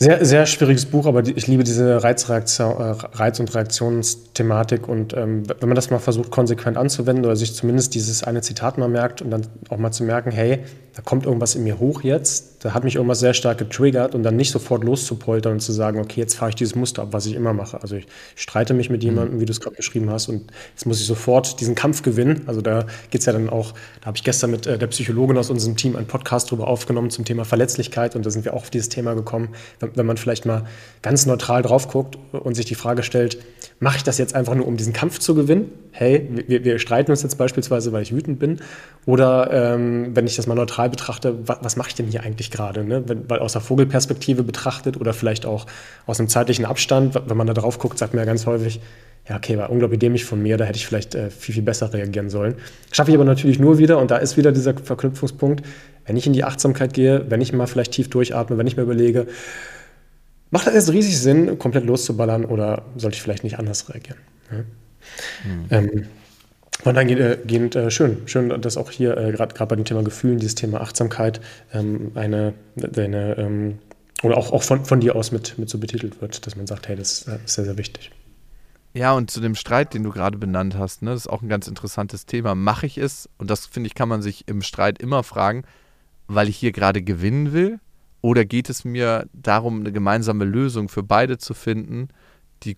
sehr, 0.00 0.24
sehr 0.24 0.46
schwieriges 0.46 0.86
Buch, 0.86 1.06
aber 1.06 1.22
die, 1.22 1.32
ich 1.32 1.48
liebe 1.48 1.64
diese 1.64 2.04
Reizreaktion, 2.04 2.76
äh, 2.76 2.94
Reiz- 3.16 3.40
und 3.40 3.52
Reaktionsthematik. 3.52 4.86
Und 4.88 5.12
ähm, 5.14 5.42
wenn 5.48 5.68
man 5.68 5.74
das 5.74 5.90
mal 5.90 5.98
versucht, 5.98 6.30
konsequent 6.30 6.76
anzuwenden 6.76 7.24
oder 7.24 7.34
sich 7.34 7.52
zumindest 7.52 7.96
dieses 7.96 8.22
eine 8.22 8.40
Zitat 8.40 8.78
mal 8.78 8.88
merkt 8.88 9.22
und 9.22 9.30
dann 9.30 9.46
auch 9.70 9.78
mal 9.78 9.90
zu 9.90 10.04
merken, 10.04 10.30
hey, 10.30 10.60
da 10.94 11.02
kommt 11.02 11.26
irgendwas 11.26 11.56
in 11.56 11.64
mir 11.64 11.80
hoch 11.80 12.02
jetzt, 12.02 12.57
da 12.60 12.74
hat 12.74 12.84
mich 12.84 12.96
irgendwas 12.96 13.20
sehr 13.20 13.34
stark 13.34 13.58
getriggert 13.58 14.14
und 14.14 14.22
dann 14.22 14.36
nicht 14.36 14.50
sofort 14.50 14.84
loszupoltern 14.84 15.54
und 15.54 15.60
zu 15.60 15.72
sagen, 15.72 16.00
okay, 16.00 16.20
jetzt 16.20 16.34
fahre 16.34 16.50
ich 16.50 16.54
dieses 16.54 16.74
Muster 16.74 17.02
ab, 17.02 17.08
was 17.12 17.26
ich 17.26 17.34
immer 17.34 17.52
mache. 17.52 17.80
Also 17.80 17.96
ich 17.96 18.06
streite 18.34 18.74
mich 18.74 18.90
mit 18.90 19.02
jemandem, 19.02 19.36
mhm. 19.36 19.40
wie 19.40 19.44
du 19.44 19.52
es 19.52 19.60
gerade 19.60 19.76
beschrieben 19.76 20.10
hast, 20.10 20.28
und 20.28 20.50
jetzt 20.74 20.86
muss 20.86 21.00
ich 21.00 21.06
sofort 21.06 21.60
diesen 21.60 21.74
Kampf 21.74 22.02
gewinnen. 22.02 22.42
Also 22.46 22.60
da 22.60 22.86
geht 23.10 23.20
es 23.20 23.26
ja 23.26 23.32
dann 23.32 23.48
auch, 23.48 23.72
da 24.00 24.06
habe 24.06 24.16
ich 24.16 24.24
gestern 24.24 24.50
mit 24.50 24.66
äh, 24.66 24.78
der 24.78 24.88
Psychologin 24.88 25.38
aus 25.38 25.50
unserem 25.50 25.76
Team 25.76 25.96
einen 25.96 26.06
Podcast 26.06 26.50
drüber 26.50 26.66
aufgenommen 26.66 27.10
zum 27.10 27.24
Thema 27.24 27.44
Verletzlichkeit 27.44 28.16
und 28.16 28.26
da 28.26 28.30
sind 28.30 28.44
wir 28.44 28.54
auch 28.54 28.62
auf 28.62 28.70
dieses 28.70 28.88
Thema 28.88 29.14
gekommen, 29.14 29.50
wenn, 29.80 29.96
wenn 29.96 30.06
man 30.06 30.16
vielleicht 30.16 30.44
mal 30.44 30.64
ganz 31.02 31.26
neutral 31.26 31.62
drauf 31.62 31.88
guckt 31.88 32.18
und 32.32 32.54
sich 32.54 32.66
die 32.66 32.74
Frage 32.74 33.02
stellt, 33.02 33.38
mache 33.80 33.98
ich 33.98 34.02
das 34.02 34.18
jetzt 34.18 34.34
einfach 34.34 34.54
nur, 34.54 34.66
um 34.66 34.76
diesen 34.76 34.92
Kampf 34.92 35.18
zu 35.18 35.34
gewinnen? 35.34 35.70
Hey, 35.92 36.28
wir, 36.46 36.64
wir 36.64 36.78
streiten 36.78 37.10
uns 37.10 37.22
jetzt 37.22 37.38
beispielsweise, 37.38 37.92
weil 37.92 38.02
ich 38.02 38.14
wütend 38.14 38.38
bin. 38.38 38.60
Oder 39.06 39.50
ähm, 39.52 40.14
wenn 40.14 40.26
ich 40.26 40.36
das 40.36 40.46
mal 40.46 40.54
neutral 40.54 40.90
betrachte, 40.90 41.48
was, 41.48 41.58
was 41.62 41.76
mache 41.76 41.88
ich 41.88 41.94
denn 41.94 42.06
hier 42.06 42.22
eigentlich 42.22 42.47
gerade? 42.50 42.84
Ne? 42.84 43.04
weil 43.28 43.38
aus 43.40 43.52
der 43.52 43.62
Vogelperspektive 43.62 44.42
betrachtet 44.42 44.96
oder 44.96 45.12
vielleicht 45.12 45.46
auch 45.46 45.66
aus 46.06 46.18
einem 46.18 46.28
zeitlichen 46.28 46.64
Abstand, 46.64 47.20
wenn 47.26 47.36
man 47.36 47.46
da 47.46 47.54
drauf 47.54 47.78
guckt, 47.78 47.98
sagt 47.98 48.14
man 48.14 48.20
ja 48.20 48.26
ganz 48.26 48.46
häufig, 48.46 48.80
ja, 49.28 49.36
okay, 49.36 49.58
war 49.58 49.70
unglaublich 49.70 49.98
dämlich 49.98 50.24
von 50.24 50.42
mir, 50.42 50.56
da 50.56 50.64
hätte 50.64 50.78
ich 50.78 50.86
vielleicht 50.86 51.14
äh, 51.14 51.30
viel, 51.30 51.54
viel 51.54 51.62
besser 51.62 51.92
reagieren 51.92 52.30
sollen. 52.30 52.54
Schaffe 52.92 53.10
ich 53.10 53.16
aber 53.16 53.24
natürlich 53.24 53.58
nur 53.58 53.78
wieder, 53.78 53.98
und 53.98 54.10
da 54.10 54.16
ist 54.16 54.36
wieder 54.36 54.52
dieser 54.52 54.74
Verknüpfungspunkt, 54.74 55.66
wenn 56.06 56.16
ich 56.16 56.26
in 56.26 56.32
die 56.32 56.44
Achtsamkeit 56.44 56.94
gehe, 56.94 57.26
wenn 57.28 57.40
ich 57.40 57.52
mal 57.52 57.66
vielleicht 57.66 57.92
tief 57.92 58.08
durchatme, 58.08 58.56
wenn 58.56 58.66
ich 58.66 58.76
mir 58.76 58.84
überlege, 58.84 59.26
Macht 60.50 60.66
das 60.66 60.74
jetzt 60.74 60.92
riesig 60.92 61.18
Sinn, 61.18 61.58
komplett 61.58 61.84
loszuballern 61.84 62.44
oder 62.44 62.82
sollte 62.96 63.16
ich 63.16 63.22
vielleicht 63.22 63.44
nicht 63.44 63.58
anders 63.58 63.88
reagieren? 63.90 64.18
Ja? 64.50 64.58
Mhm. 64.58 65.66
Ähm, 65.70 66.06
von 66.82 66.94
dahingehend 66.94 67.76
äh, 67.76 67.90
schön, 67.90 68.22
schön, 68.26 68.60
dass 68.60 68.76
auch 68.76 68.90
hier 68.90 69.16
äh, 69.16 69.32
gerade 69.32 69.66
bei 69.66 69.76
dem 69.76 69.84
Thema 69.84 70.02
Gefühlen, 70.02 70.38
dieses 70.38 70.54
Thema 70.54 70.80
Achtsamkeit, 70.80 71.40
ähm, 71.72 72.12
eine, 72.14 72.54
eine 72.96 73.36
ähm, 73.36 73.78
oder 74.22 74.36
auch, 74.36 74.52
auch 74.52 74.62
von, 74.62 74.84
von 74.84 75.00
dir 75.00 75.16
aus 75.16 75.32
mit, 75.32 75.58
mit 75.58 75.68
so 75.68 75.78
betitelt 75.78 76.20
wird, 76.20 76.46
dass 76.46 76.56
man 76.56 76.66
sagt, 76.66 76.88
hey, 76.88 76.96
das 76.96 77.26
äh, 77.28 77.38
ist 77.44 77.54
sehr, 77.54 77.64
sehr 77.64 77.78
wichtig. 77.78 78.10
Ja, 78.94 79.12
und 79.12 79.30
zu 79.30 79.40
dem 79.40 79.54
Streit, 79.54 79.94
den 79.94 80.02
du 80.02 80.10
gerade 80.10 80.38
benannt 80.38 80.76
hast, 80.76 81.02
ne, 81.02 81.10
das 81.10 81.20
ist 81.20 81.28
auch 81.28 81.42
ein 81.42 81.48
ganz 81.48 81.68
interessantes 81.68 82.26
Thema. 82.26 82.54
Mache 82.54 82.86
ich 82.86 82.98
es, 82.98 83.28
und 83.38 83.50
das 83.50 83.66
finde 83.66 83.88
ich, 83.88 83.94
kann 83.94 84.08
man 84.08 84.22
sich 84.22 84.48
im 84.48 84.62
Streit 84.62 85.00
immer 85.00 85.22
fragen, 85.22 85.64
weil 86.26 86.48
ich 86.48 86.56
hier 86.56 86.72
gerade 86.72 87.02
gewinnen 87.02 87.52
will 87.52 87.80
oder 88.20 88.44
geht 88.44 88.70
es 88.70 88.84
mir 88.84 89.26
darum, 89.32 89.80
eine 89.80 89.92
gemeinsame 89.92 90.44
Lösung 90.44 90.88
für 90.88 91.02
beide 91.02 91.38
zu 91.38 91.54
finden, 91.54 92.08
die 92.62 92.76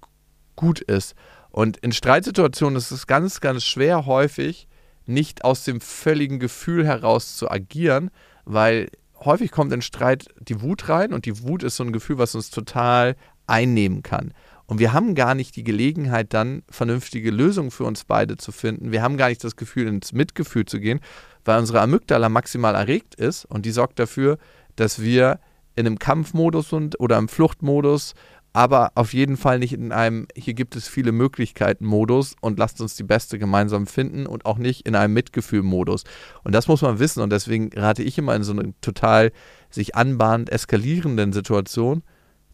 gut 0.56 0.80
ist? 0.80 1.14
Und 1.50 1.76
in 1.78 1.92
Streitsituationen 1.92 2.76
ist 2.76 2.90
es 2.90 3.06
ganz, 3.06 3.40
ganz 3.40 3.64
schwer 3.64 4.06
häufig, 4.06 4.68
nicht 5.06 5.44
aus 5.44 5.64
dem 5.64 5.80
völligen 5.80 6.38
Gefühl 6.38 6.86
heraus 6.86 7.36
zu 7.36 7.50
agieren, 7.50 8.10
weil 8.44 8.90
häufig 9.24 9.50
kommt 9.50 9.72
in 9.72 9.82
Streit 9.82 10.26
die 10.40 10.62
Wut 10.62 10.88
rein 10.88 11.12
und 11.12 11.26
die 11.26 11.42
Wut 11.42 11.62
ist 11.62 11.76
so 11.76 11.84
ein 11.84 11.92
Gefühl, 11.92 12.18
was 12.18 12.34
uns 12.34 12.50
total 12.50 13.16
einnehmen 13.46 14.02
kann. 14.02 14.32
Und 14.66 14.78
wir 14.78 14.92
haben 14.92 15.16
gar 15.16 15.34
nicht 15.34 15.56
die 15.56 15.64
Gelegenheit, 15.64 16.32
dann 16.32 16.62
vernünftige 16.70 17.32
Lösungen 17.32 17.72
für 17.72 17.82
uns 17.82 18.04
beide 18.04 18.36
zu 18.36 18.52
finden. 18.52 18.92
Wir 18.92 19.02
haben 19.02 19.16
gar 19.16 19.28
nicht 19.28 19.42
das 19.42 19.56
Gefühl, 19.56 19.88
ins 19.88 20.12
Mitgefühl 20.12 20.64
zu 20.64 20.78
gehen, 20.78 21.00
weil 21.44 21.58
unsere 21.58 21.80
Amygdala 21.80 22.28
maximal 22.28 22.76
erregt 22.76 23.16
ist 23.16 23.44
und 23.46 23.66
die 23.66 23.72
sorgt 23.72 23.98
dafür, 23.98 24.38
dass 24.76 25.02
wir 25.02 25.40
in 25.74 25.86
einem 25.86 25.98
Kampfmodus 25.98 26.70
sind 26.70 27.00
oder 27.00 27.18
im 27.18 27.28
Fluchtmodus, 27.28 28.14
aber 28.52 28.92
auf 28.94 29.12
jeden 29.12 29.36
Fall 29.36 29.58
nicht 29.58 29.72
in 29.72 29.92
einem, 29.92 30.26
hier 30.36 30.54
gibt 30.54 30.74
es 30.76 30.88
viele 30.88 31.12
Möglichkeiten 31.12 31.84
Modus 31.84 32.34
und 32.40 32.58
lasst 32.58 32.80
uns 32.80 32.96
die 32.96 33.04
beste 33.04 33.38
gemeinsam 33.38 33.86
finden 33.86 34.26
und 34.26 34.46
auch 34.46 34.58
nicht 34.58 34.86
in 34.86 34.94
einem 34.96 35.14
Mitgefühl-Modus. 35.14 36.04
Und 36.42 36.54
das 36.54 36.68
muss 36.68 36.82
man 36.82 36.98
wissen 36.98 37.22
und 37.22 37.30
deswegen 37.30 37.70
rate 37.74 38.02
ich 38.02 38.18
immer 38.18 38.34
in 38.34 38.42
so 38.42 38.52
einer 38.52 38.72
total 38.80 39.32
sich 39.70 39.94
anbahnend 39.94 40.50
eskalierenden 40.50 41.32
Situation, 41.32 42.02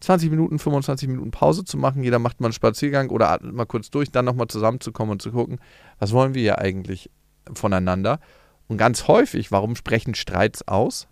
20 0.00 0.30
Minuten, 0.30 0.58
25 0.58 1.08
Minuten 1.08 1.30
Pause 1.30 1.64
zu 1.64 1.78
machen. 1.78 2.02
Jeder 2.02 2.18
macht 2.18 2.40
mal 2.40 2.48
einen 2.48 2.52
Spaziergang 2.52 3.08
oder 3.08 3.30
atmet 3.30 3.54
mal 3.54 3.64
kurz 3.64 3.90
durch, 3.90 4.10
dann 4.10 4.26
nochmal 4.26 4.48
zusammenzukommen 4.48 5.12
und 5.12 5.22
zu 5.22 5.32
gucken, 5.32 5.58
was 5.98 6.12
wollen 6.12 6.34
wir 6.34 6.42
ja 6.42 6.58
eigentlich 6.58 7.10
voneinander. 7.54 8.20
Und 8.68 8.76
ganz 8.76 9.08
häufig, 9.08 9.52
warum 9.52 9.76
sprechen 9.76 10.14
Streits 10.14 10.66
aus? 10.68 11.08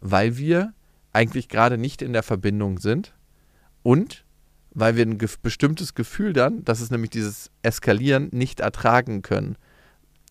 weil 0.00 0.36
wir 0.36 0.74
eigentlich 1.12 1.48
gerade 1.48 1.78
nicht 1.78 2.02
in 2.02 2.12
der 2.12 2.22
Verbindung 2.22 2.78
sind 2.78 3.14
und 3.82 4.24
weil 4.70 4.96
wir 4.96 5.04
ein 5.04 5.18
bestimmtes 5.42 5.94
Gefühl 5.94 6.32
dann, 6.32 6.64
das 6.64 6.80
ist 6.80 6.90
nämlich 6.90 7.10
dieses 7.10 7.50
Eskalieren, 7.62 8.28
nicht 8.32 8.60
ertragen 8.60 9.22
können. 9.22 9.56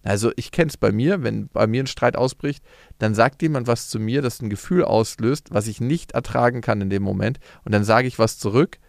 Also 0.03 0.31
ich 0.37 0.51
kenne 0.51 0.69
es 0.69 0.77
bei 0.77 0.91
mir, 0.91 1.23
wenn 1.23 1.49
bei 1.49 1.67
mir 1.67 1.83
ein 1.83 1.87
Streit 1.87 2.15
ausbricht, 2.15 2.63
dann 2.97 3.13
sagt 3.13 3.41
jemand 3.41 3.67
was 3.67 3.89
zu 3.89 3.99
mir, 3.99 4.21
das 4.21 4.41
ein 4.41 4.49
Gefühl 4.49 4.85
auslöst, 4.85 5.51
was 5.51 5.67
ich 5.67 5.81
nicht 5.81 6.13
ertragen 6.13 6.61
kann 6.61 6.79
in 6.79 6.89
dem 6.89 7.03
Moment. 7.03 7.39
Und 7.65 7.73
dann 7.73 7.83
sage 7.83 8.07
ich 8.07 8.19
was 8.19 8.37
zurück, 8.39 8.79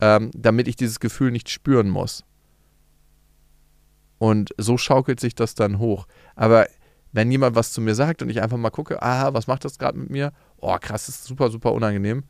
ähm, 0.00 0.30
damit 0.34 0.66
ich 0.66 0.74
dieses 0.74 0.98
Gefühl 0.98 1.30
nicht 1.30 1.48
spüren 1.48 1.88
muss. 1.88 2.24
Und 4.18 4.50
so 4.58 4.76
schaukelt 4.76 5.20
sich 5.20 5.34
das 5.34 5.54
dann 5.54 5.78
hoch. 5.78 6.06
Aber 6.34 6.66
wenn 7.12 7.30
jemand 7.30 7.54
was 7.54 7.72
zu 7.72 7.80
mir 7.80 7.94
sagt 7.94 8.22
und 8.22 8.30
ich 8.30 8.42
einfach 8.42 8.56
mal 8.56 8.70
gucke, 8.70 9.00
aha, 9.00 9.32
was 9.34 9.46
macht 9.46 9.64
das 9.64 9.78
gerade 9.78 9.98
mit 9.98 10.10
mir? 10.10 10.32
Oh, 10.56 10.76
krass, 10.80 11.06
das 11.06 11.16
ist 11.16 11.24
super, 11.24 11.50
super 11.50 11.72
unangenehm. 11.72 12.24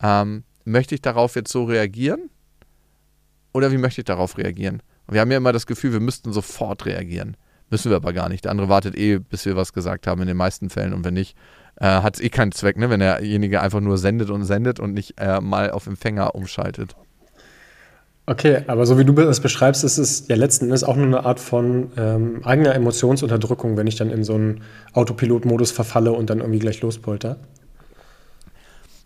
Ähm, 0.00 0.44
möchte 0.64 0.94
ich 0.94 1.02
darauf 1.02 1.36
jetzt 1.36 1.52
so 1.52 1.64
reagieren? 1.64 2.30
Oder 3.52 3.70
wie 3.70 3.78
möchte 3.78 4.00
ich 4.00 4.04
darauf 4.04 4.36
reagieren? 4.36 4.82
Und 5.06 5.14
wir 5.14 5.20
haben 5.20 5.30
ja 5.30 5.36
immer 5.36 5.52
das 5.52 5.66
Gefühl, 5.66 5.92
wir 5.92 6.00
müssten 6.00 6.32
sofort 6.32 6.86
reagieren. 6.86 7.36
Müssen 7.70 7.90
wir 7.90 7.96
aber 7.96 8.12
gar 8.12 8.28
nicht. 8.28 8.44
Der 8.44 8.50
andere 8.50 8.68
wartet 8.68 8.96
eh, 8.96 9.18
bis 9.18 9.46
wir 9.46 9.56
was 9.56 9.72
gesagt 9.72 10.06
haben, 10.06 10.20
in 10.22 10.28
den 10.28 10.36
meisten 10.36 10.70
Fällen. 10.70 10.92
Und 10.92 11.04
wenn 11.04 11.14
nicht, 11.14 11.36
äh, 11.76 11.86
hat 11.86 12.16
es 12.16 12.20
eh 12.20 12.28
keinen 12.28 12.52
Zweck, 12.52 12.76
ne? 12.76 12.90
wenn 12.90 13.00
derjenige 13.00 13.60
einfach 13.60 13.80
nur 13.80 13.98
sendet 13.98 14.30
und 14.30 14.44
sendet 14.44 14.80
und 14.80 14.92
nicht 14.92 15.14
äh, 15.20 15.40
mal 15.40 15.70
auf 15.70 15.86
Empfänger 15.86 16.34
umschaltet. 16.34 16.96
Okay, 18.26 18.62
aber 18.68 18.86
so 18.86 18.98
wie 18.98 19.04
du 19.04 19.12
das 19.12 19.40
beschreibst, 19.40 19.84
ist 19.84 19.98
es 19.98 20.28
ja 20.28 20.36
letzten 20.36 20.66
Endes 20.66 20.82
auch 20.82 20.96
nur 20.96 21.06
eine 21.06 21.26
Art 21.26 21.40
von 21.40 21.90
ähm, 21.98 22.40
eigener 22.42 22.74
Emotionsunterdrückung, 22.74 23.76
wenn 23.76 23.86
ich 23.86 23.96
dann 23.96 24.08
in 24.08 24.24
so 24.24 24.34
einen 24.34 24.62
Autopilot-Modus 24.94 25.72
verfalle 25.72 26.12
und 26.12 26.30
dann 26.30 26.38
irgendwie 26.38 26.58
gleich 26.58 26.80
lospolter. 26.80 27.36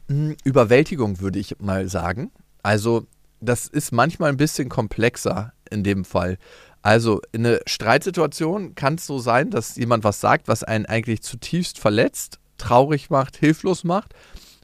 Hm, 0.09 0.37
Überwältigung 0.45 1.21
würde 1.21 1.39
ich 1.39 1.57
mal 1.61 1.89
sagen. 1.89 2.31
Also, 2.63 3.07
das 3.41 3.67
ist 3.67 3.93
manchmal 3.93 4.31
ein 4.31 4.37
bisschen 4.37 4.69
komplexer 4.69 5.53
in 5.71 5.85
dem 5.85 6.05
Fall. 6.05 6.39
Also, 6.83 7.21
in 7.33 7.47
einer 7.47 7.61
Streitsituation 7.67 8.75
kann 8.75 8.95
es 8.95 9.07
so 9.07 9.19
sein, 9.19 9.51
dass 9.51 9.77
jemand 9.77 10.05
was 10.05 10.21
sagt, 10.21 10.49
was 10.49 10.65
einen 10.65 10.87
eigentlich 10.87 11.23
zutiefst 11.23 11.79
verletzt, 11.79 12.39
traurig 12.57 13.11
macht, 13.11 13.37
hilflos 13.37 13.85
macht. 13.85 14.15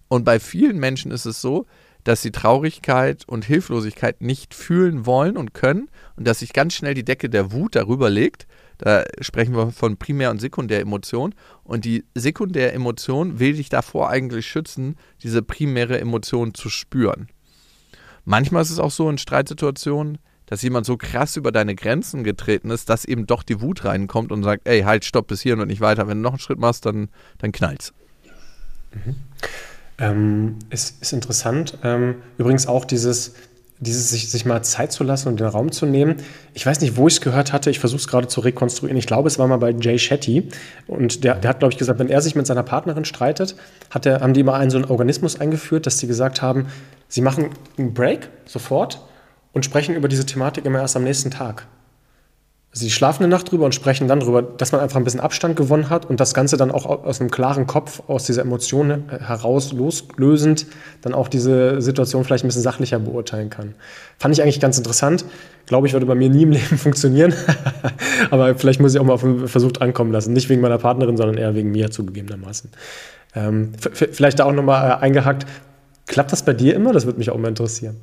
Und 0.09 0.24
bei 0.24 0.40
vielen 0.40 0.78
Menschen 0.78 1.11
ist 1.11 1.26
es 1.26 1.40
so, 1.40 1.66
dass 2.04 2.22
sie 2.22 2.30
Traurigkeit 2.30 3.24
und 3.26 3.44
Hilflosigkeit 3.44 4.20
nicht 4.20 4.54
fühlen 4.54 5.07
wollen 5.07 5.37
und 5.37 5.54
können 5.54 5.88
und 6.16 6.26
dass 6.26 6.40
sich 6.40 6.52
ganz 6.52 6.74
schnell 6.74 6.94
die 6.94 7.04
Decke 7.04 7.30
der 7.30 7.50
Wut 7.50 7.74
darüber 7.74 8.11
legt. 8.11 8.46
Da 8.79 9.05
sprechen 9.21 9.55
wir 9.55 9.71
von 9.71 9.97
Primär- 9.97 10.31
und 10.31 10.41
Sekundäremotion. 10.41 11.35
Und 11.63 11.85
die 11.85 12.05
Sekundäremotion 12.15 13.39
will 13.39 13.55
dich 13.55 13.69
davor 13.69 14.11
eigentlich 14.11 14.47
schützen, 14.47 14.97
diese 15.23 15.43
primäre 15.43 16.01
Emotion 16.01 16.55
zu 16.55 16.69
spüren. 16.69 17.29
Manchmal 18.25 18.63
ist 18.63 18.71
es 18.71 18.79
auch 18.79 18.91
so 18.91 19.09
in 19.11 19.19
Streitsituationen, 19.19 20.19
dass 20.47 20.63
jemand 20.63 20.87
so 20.87 20.97
krass 20.97 21.37
über 21.37 21.53
deine 21.53 21.75
Grenzen 21.75 22.25
getreten 22.25 22.71
ist, 22.71 22.89
dass 22.89 23.05
eben 23.05 23.27
doch 23.27 23.43
die 23.43 23.61
Wut 23.61 23.85
reinkommt 23.85 24.31
und 24.31 24.43
sagt, 24.43 24.69
ey, 24.69 24.83
halt, 24.83 25.05
stopp 25.05 25.29
bis 25.29 25.41
hier 25.41 25.59
und 25.59 25.67
nicht 25.67 25.81
weiter. 25.81 26.07
Wenn 26.07 26.19
du 26.19 26.23
noch 26.23 26.33
einen 26.33 26.39
Schritt 26.39 26.59
machst, 26.59 26.85
dann, 26.87 27.09
dann 27.39 27.53
knallt's. 27.53 27.93
Mhm. 28.93 29.15
Ähm, 29.97 30.59
ist, 30.71 31.01
ist 31.03 31.13
interessant. 31.13 31.79
Ähm, 31.83 32.17
übrigens 32.37 32.67
auch 32.67 32.85
dieses, 32.85 33.35
dieses 33.85 34.11
sich, 34.11 34.31
sich 34.31 34.44
mal 34.44 34.62
Zeit 34.62 34.90
zu 34.90 35.05
lassen 35.05 35.29
und 35.29 35.38
den 35.38 35.47
Raum 35.47 35.70
zu 35.70 35.87
nehmen. 35.87 36.16
Ich 36.53 36.66
weiß 36.66 36.81
nicht, 36.81 36.97
wo 36.97 37.07
ich 37.07 37.14
es 37.14 37.20
gehört 37.20 37.53
hatte. 37.53 37.70
Ich 37.70 37.79
versuche 37.79 38.01
es 38.01 38.09
gerade 38.09 38.27
zu 38.27 38.40
rekonstruieren. 38.40 38.97
Ich 38.97 39.07
glaube, 39.07 39.29
es 39.29 39.38
war 39.38 39.47
mal 39.47 39.59
bei 39.59 39.70
Jay 39.70 39.99
Shetty. 39.99 40.49
Und 40.88 41.23
der, 41.23 41.37
der 41.37 41.51
hat, 41.51 41.61
glaube 41.61 41.73
ich, 41.73 41.79
gesagt, 41.79 41.99
wenn 41.99 42.09
er 42.09 42.20
sich 42.20 42.35
mit 42.35 42.47
seiner 42.47 42.62
Partnerin 42.62 43.05
streitet, 43.05 43.55
hat 43.91 44.05
der, 44.05 44.20
haben 44.20 44.35
die 44.35 44.41
immer 44.41 44.55
einen 44.55 44.70
so 44.70 44.78
einen 44.78 44.87
Organismus 44.87 45.41
eingeführt, 45.41 45.87
dass 45.87 45.99
sie 45.99 46.07
gesagt 46.07 46.43
haben, 46.43 46.66
sie 47.09 47.20
machen 47.20 47.51
einen 47.78 47.95
Break 47.95 48.28
sofort 48.47 49.01
und 49.53 49.64
sprechen 49.64 49.95
über 49.95 50.09
diese 50.09 50.26
Thematik 50.26 50.64
immer 50.64 50.80
erst 50.80 50.97
am 50.97 51.05
nächsten 51.05 51.30
Tag. 51.30 51.66
Sie 52.77 52.91
schlafen 52.91 53.22
eine 53.22 53.31
Nacht 53.31 53.53
drüber 53.53 53.66
und 53.66 53.72
sprechen 53.72 54.09
dann 54.09 54.18
drüber, 54.18 54.43
dass 54.43 54.72
man 54.72 54.81
einfach 54.81 54.97
ein 54.97 55.05
bisschen 55.05 55.20
Abstand 55.20 55.55
gewonnen 55.55 55.91
hat 55.91 56.07
und 56.11 56.18
das 56.18 56.35
Ganze 56.35 56.57
dann 56.57 56.72
auch 56.72 56.87
aus 56.87 57.20
einem 57.20 57.31
klaren 57.31 57.68
Kopf, 57.68 58.03
aus 58.09 58.25
dieser 58.25 58.43
Emotion 58.43 58.91
äh, 58.91 59.20
heraus 59.20 59.72
loslösend, 59.72 60.66
dann 61.01 61.14
auch 61.14 61.29
diese 61.29 61.81
Situation 61.81 62.25
vielleicht 62.25 62.43
ein 62.45 62.49
bisschen 62.49 62.62
sachlicher 62.62 62.99
beurteilen 62.99 63.49
kann. 63.49 63.77
Fand 64.18 64.35
ich 64.35 64.43
eigentlich 64.43 64.59
ganz 64.59 64.77
interessant. 64.77 65.25
Glaube 65.66 65.87
ich, 65.87 65.93
würde 65.93 66.05
bei 66.05 66.16
mir 66.16 66.29
nie 66.29 66.43
im 66.43 66.51
Leben 66.51 66.77
funktionieren. 66.77 67.33
Aber 68.33 68.57
vielleicht 68.57 68.81
muss 68.81 68.93
ich 68.93 69.01
auch 69.01 69.05
mal 69.05 69.12
auf 69.12 69.22
einen 69.22 69.47
Versuch 69.47 69.70
ankommen 69.79 70.11
lassen. 70.11 70.33
Nicht 70.33 70.49
wegen 70.49 70.61
meiner 70.61 70.79
Partnerin, 70.79 71.16
sondern 71.16 71.39
eher 71.39 71.55
wegen 71.55 71.70
mir 71.70 71.93
zugegebenermaßen. 71.93 72.70
Ähm, 73.37 73.70
vielleicht 73.79 74.41
da 74.41 74.47
auch 74.47 74.53
nochmal 74.53 74.91
äh, 74.91 74.95
eingehackt. 74.95 75.47
Klappt 76.09 76.33
das 76.33 76.45
bei 76.45 76.53
dir 76.53 76.75
immer? 76.75 76.93
Das 76.93 77.07
würde 77.07 77.18
mich 77.20 77.31
auch 77.31 77.39
mal 77.39 77.49
interessieren. 77.49 78.01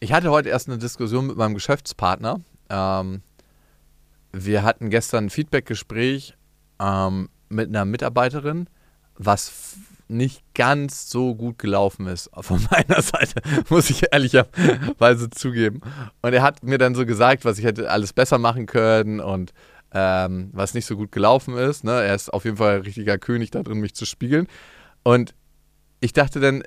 Ich 0.00 0.12
hatte 0.12 0.32
heute 0.32 0.48
erst 0.48 0.68
eine 0.68 0.78
Diskussion 0.78 1.28
mit 1.28 1.36
meinem 1.36 1.54
Geschäftspartner 1.54 2.40
ähm, 2.72 3.22
wir 4.32 4.62
hatten 4.62 4.90
gestern 4.90 5.26
ein 5.26 5.30
Feedback-Gespräch 5.30 6.36
ähm, 6.80 7.28
mit 7.48 7.68
einer 7.68 7.84
Mitarbeiterin, 7.84 8.68
was 9.16 9.76
nicht 10.08 10.42
ganz 10.54 11.10
so 11.10 11.34
gut 11.34 11.58
gelaufen 11.58 12.06
ist 12.06 12.30
von 12.40 12.66
meiner 12.70 13.02
Seite, 13.02 13.40
muss 13.68 13.90
ich 13.90 14.04
ehrlicherweise 14.10 15.30
zugeben. 15.30 15.80
Und 16.22 16.32
er 16.32 16.42
hat 16.42 16.62
mir 16.62 16.78
dann 16.78 16.94
so 16.94 17.06
gesagt, 17.06 17.44
was 17.44 17.58
ich 17.58 17.64
hätte 17.64 17.90
alles 17.90 18.12
besser 18.12 18.38
machen 18.38 18.66
können 18.66 19.20
und 19.20 19.52
ähm, 19.94 20.50
was 20.52 20.74
nicht 20.74 20.86
so 20.86 20.96
gut 20.96 21.12
gelaufen 21.12 21.56
ist. 21.56 21.84
Ne? 21.84 21.92
Er 21.92 22.14
ist 22.14 22.32
auf 22.32 22.44
jeden 22.44 22.56
Fall 22.56 22.76
ein 22.76 22.82
richtiger 22.82 23.18
König 23.18 23.50
da 23.50 23.62
drin, 23.62 23.78
mich 23.78 23.94
zu 23.94 24.06
spiegeln. 24.06 24.46
Und 25.02 25.34
ich 26.00 26.12
dachte 26.12 26.40
dann, 26.40 26.62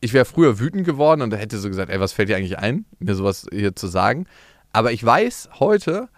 ich 0.00 0.14
wäre 0.14 0.24
früher 0.24 0.58
wütend 0.58 0.86
geworden 0.86 1.20
und 1.20 1.34
hätte 1.34 1.58
so 1.58 1.68
gesagt, 1.68 1.90
ey, 1.90 2.00
was 2.00 2.12
fällt 2.12 2.30
dir 2.30 2.36
eigentlich 2.36 2.58
ein, 2.58 2.86
mir 2.98 3.14
sowas 3.14 3.46
hier 3.52 3.76
zu 3.76 3.86
sagen? 3.86 4.26
Aber 4.72 4.92
ich 4.92 5.04
weiß 5.04 5.50
heute, 5.58 6.08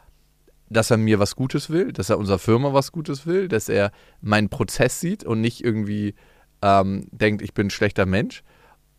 dass 0.68 0.90
er 0.90 0.96
mir 0.96 1.18
was 1.18 1.36
Gutes 1.36 1.70
will, 1.70 1.92
dass 1.92 2.10
er 2.10 2.18
unserer 2.18 2.38
Firma 2.38 2.72
was 2.72 2.92
Gutes 2.92 3.26
will, 3.26 3.48
dass 3.48 3.68
er 3.68 3.92
meinen 4.20 4.48
Prozess 4.48 5.00
sieht 5.00 5.24
und 5.24 5.40
nicht 5.40 5.62
irgendwie 5.62 6.14
ähm, 6.62 7.06
denkt, 7.10 7.42
ich 7.42 7.54
bin 7.54 7.66
ein 7.66 7.70
schlechter 7.70 8.06
Mensch. 8.06 8.42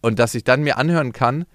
Und 0.01 0.19
dass 0.19 0.35
ich 0.35 0.43
dann 0.43 0.63
mir 0.63 0.77
anhören 0.77 1.13
kann, 1.13 1.45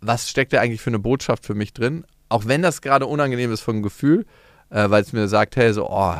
was 0.00 0.28
steckt 0.28 0.52
da 0.52 0.60
eigentlich 0.60 0.80
für 0.80 0.90
eine 0.90 0.98
Botschaft 0.98 1.46
für 1.46 1.54
mich 1.54 1.72
drin, 1.72 2.04
auch 2.28 2.46
wenn 2.46 2.62
das 2.62 2.80
gerade 2.80 3.06
unangenehm 3.06 3.52
ist 3.52 3.60
vom 3.60 3.82
Gefühl, 3.82 4.26
äh, 4.70 4.88
weil 4.90 5.02
es 5.02 5.12
mir 5.12 5.28
sagt, 5.28 5.56
hey, 5.56 5.72
so, 5.72 5.88
oh, 5.88 6.14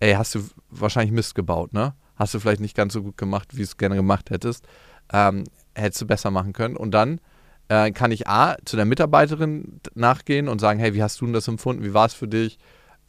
ey, 0.00 0.14
hast 0.14 0.34
du 0.34 0.48
wahrscheinlich 0.70 1.12
Mist 1.12 1.34
gebaut, 1.34 1.72
ne? 1.72 1.94
Hast 2.16 2.34
du 2.34 2.40
vielleicht 2.40 2.60
nicht 2.60 2.76
ganz 2.76 2.94
so 2.94 3.02
gut 3.02 3.16
gemacht, 3.16 3.48
wie 3.52 3.58
du 3.58 3.64
es 3.64 3.76
gerne 3.76 3.96
gemacht 3.96 4.30
hättest. 4.30 4.66
Ähm, 5.12 5.44
hättest 5.74 6.00
du 6.00 6.06
besser 6.06 6.30
machen 6.30 6.52
können. 6.52 6.76
Und 6.76 6.92
dann 6.92 7.20
äh, 7.68 7.90
kann 7.90 8.12
ich 8.12 8.28
A, 8.28 8.56
zu 8.64 8.76
der 8.76 8.84
Mitarbeiterin 8.84 9.80
nachgehen 9.94 10.48
und 10.48 10.60
sagen, 10.60 10.78
hey, 10.78 10.94
wie 10.94 11.02
hast 11.02 11.20
du 11.20 11.24
denn 11.24 11.34
das 11.34 11.48
empfunden? 11.48 11.84
Wie 11.84 11.94
war 11.94 12.06
es 12.06 12.14
für 12.14 12.28
dich? 12.28 12.58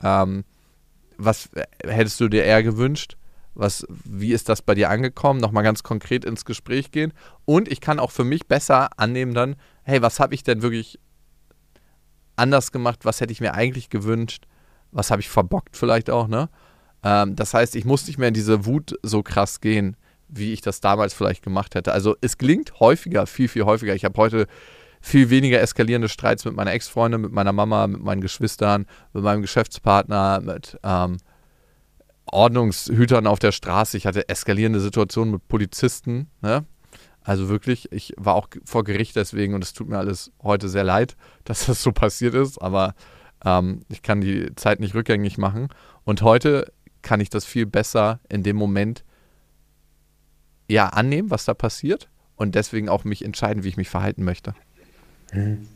Ähm, 0.03 0.43
was 1.17 1.47
äh, 1.53 1.65
hättest 1.83 2.19
du 2.19 2.27
dir 2.27 2.43
eher 2.43 2.63
gewünscht? 2.63 3.17
Was, 3.53 3.85
wie 3.89 4.33
ist 4.33 4.49
das 4.49 4.61
bei 4.61 4.75
dir 4.75 4.89
angekommen? 4.89 5.39
Nochmal 5.39 5.63
ganz 5.63 5.81
konkret 5.81 6.25
ins 6.25 6.45
Gespräch 6.45 6.91
gehen. 6.91 7.11
Und 7.45 7.67
ich 7.67 7.81
kann 7.81 7.99
auch 7.99 8.11
für 8.11 8.23
mich 8.23 8.47
besser 8.47 8.89
annehmen 8.97 9.33
dann, 9.33 9.55
hey, 9.83 10.01
was 10.01 10.19
habe 10.19 10.35
ich 10.35 10.43
denn 10.43 10.61
wirklich 10.61 10.99
anders 12.35 12.71
gemacht? 12.71 12.99
Was 13.03 13.19
hätte 13.19 13.33
ich 13.33 13.41
mir 13.41 13.55
eigentlich 13.55 13.89
gewünscht? 13.89 14.45
Was 14.91 15.11
habe 15.11 15.21
ich 15.21 15.29
verbockt 15.29 15.75
vielleicht 15.75 16.09
auch, 16.09 16.27
ne? 16.27 16.49
Ähm, 17.03 17.35
das 17.35 17.53
heißt, 17.53 17.75
ich 17.75 17.85
muss 17.85 18.07
nicht 18.07 18.17
mehr 18.17 18.29
in 18.29 18.33
diese 18.33 18.65
Wut 18.65 18.95
so 19.01 19.23
krass 19.23 19.59
gehen 19.59 19.97
wie 20.27 20.53
ich 20.53 20.61
das 20.61 20.81
damals 20.81 21.13
vielleicht 21.13 21.43
gemacht 21.43 21.75
hätte. 21.75 21.93
Also 21.93 22.15
es 22.21 22.37
klingt 22.37 22.79
häufiger, 22.79 23.27
viel, 23.27 23.47
viel 23.47 23.63
häufiger. 23.65 23.95
Ich 23.95 24.05
habe 24.05 24.17
heute 24.17 24.47
viel 25.01 25.29
weniger 25.29 25.61
eskalierende 25.61 26.09
Streits 26.09 26.45
mit 26.45 26.55
meiner 26.55 26.73
Ex-Freundin, 26.73 27.21
mit 27.21 27.31
meiner 27.31 27.53
Mama, 27.53 27.87
mit 27.87 28.01
meinen 28.01 28.21
Geschwistern, 28.21 28.85
mit 29.13 29.23
meinem 29.23 29.41
Geschäftspartner, 29.41 30.41
mit 30.41 30.77
ähm, 30.83 31.17
Ordnungshütern 32.25 33.27
auf 33.27 33.39
der 33.39 33.51
Straße. 33.51 33.97
Ich 33.97 34.05
hatte 34.05 34.27
eskalierende 34.27 34.79
Situationen 34.79 35.31
mit 35.33 35.47
Polizisten. 35.47 36.29
Ne? 36.41 36.65
Also 37.23 37.49
wirklich, 37.49 37.91
ich 37.91 38.13
war 38.17 38.35
auch 38.35 38.47
vor 38.65 38.83
Gericht 38.83 39.15
deswegen 39.15 39.53
und 39.53 39.63
es 39.63 39.73
tut 39.73 39.87
mir 39.87 39.97
alles 39.97 40.31
heute 40.43 40.69
sehr 40.69 40.83
leid, 40.83 41.15
dass 41.43 41.65
das 41.65 41.81
so 41.81 41.91
passiert 41.91 42.33
ist, 42.33 42.61
aber 42.61 42.95
ähm, 43.45 43.81
ich 43.89 44.01
kann 44.01 44.21
die 44.21 44.53
Zeit 44.55 44.79
nicht 44.79 44.95
rückgängig 44.95 45.37
machen. 45.37 45.69
Und 46.03 46.21
heute 46.21 46.71
kann 47.01 47.19
ich 47.19 47.29
das 47.29 47.45
viel 47.45 47.65
besser 47.65 48.19
in 48.29 48.43
dem 48.43 48.55
Moment 48.55 49.03
ja 50.67 50.87
annehmen, 50.87 51.29
was 51.29 51.45
da 51.45 51.53
passiert 51.53 52.09
und 52.35 52.55
deswegen 52.55 52.89
auch 52.89 53.03
mich 53.03 53.23
entscheiden, 53.23 53.63
wie 53.63 53.69
ich 53.69 53.77
mich 53.77 53.89
verhalten 53.89 54.23
möchte. 54.23 54.53
Mhm. 55.33 55.67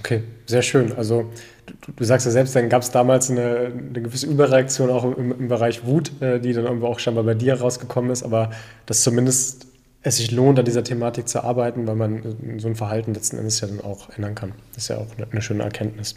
Okay, 0.00 0.22
sehr 0.46 0.62
schön. 0.62 0.92
Also 0.96 1.30
du, 1.66 1.92
du 1.92 2.04
sagst 2.04 2.24
ja 2.24 2.32
selbst, 2.32 2.56
dann 2.56 2.70
gab 2.70 2.82
es 2.82 2.90
damals 2.90 3.30
eine, 3.30 3.66
eine, 3.66 4.02
gewisse 4.02 4.26
Überreaktion 4.26 4.88
auch 4.88 5.04
im, 5.04 5.32
im 5.32 5.48
Bereich 5.48 5.84
Wut, 5.84 6.10
äh, 6.22 6.40
die 6.40 6.54
dann 6.54 6.64
irgendwo 6.64 6.86
auch 6.86 6.98
scheinbar 6.98 7.24
bei 7.24 7.34
dir 7.34 7.60
rausgekommen 7.60 8.10
ist, 8.10 8.22
aber 8.22 8.50
dass 8.86 9.02
zumindest 9.02 9.66
es 10.02 10.16
sich 10.16 10.30
lohnt, 10.30 10.58
an 10.58 10.64
dieser 10.64 10.82
Thematik 10.82 11.28
zu 11.28 11.44
arbeiten, 11.44 11.86
weil 11.86 11.96
man 11.96 12.58
so 12.58 12.68
ein 12.68 12.76
Verhalten 12.76 13.12
letzten 13.12 13.36
Endes 13.36 13.60
ja 13.60 13.68
dann 13.68 13.82
auch 13.82 14.08
ändern 14.08 14.34
kann. 14.34 14.52
Das 14.72 14.84
ist 14.84 14.88
ja 14.88 14.96
auch 14.96 15.08
eine, 15.18 15.30
eine 15.30 15.42
schöne 15.42 15.62
Erkenntnis. 15.62 16.14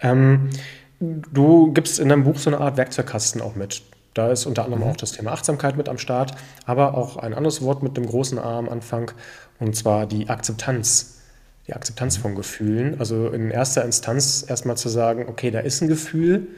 Ähm, 0.00 0.48
du 0.98 1.72
gibst 1.74 2.00
in 2.00 2.08
deinem 2.08 2.24
Buch 2.24 2.38
so 2.38 2.48
eine 2.48 2.60
Art 2.60 2.78
Werkzeugkasten 2.78 3.42
auch 3.42 3.54
mit. 3.54 3.82
Da 4.14 4.30
ist 4.30 4.46
unter 4.46 4.64
anderem 4.64 4.84
mhm. 4.84 4.90
auch 4.90 4.96
das 4.96 5.12
Thema 5.12 5.32
Achtsamkeit 5.32 5.76
mit 5.76 5.88
am 5.88 5.98
Start, 5.98 6.34
aber 6.66 6.94
auch 6.96 7.16
ein 7.16 7.34
anderes 7.34 7.62
Wort 7.62 7.82
mit 7.82 7.96
dem 7.96 8.06
großen 8.06 8.38
A 8.38 8.58
am 8.58 8.68
Anfang, 8.68 9.10
und 9.58 9.74
zwar 9.76 10.06
die 10.06 10.28
Akzeptanz. 10.28 11.20
Die 11.68 11.74
Akzeptanz 11.74 12.16
von 12.16 12.34
Gefühlen. 12.34 12.98
Also 12.98 13.28
in 13.28 13.50
erster 13.50 13.84
Instanz 13.84 14.44
erstmal 14.48 14.76
zu 14.76 14.88
sagen, 14.88 15.26
okay, 15.28 15.52
da 15.52 15.60
ist 15.60 15.80
ein 15.80 15.88
Gefühl 15.88 16.48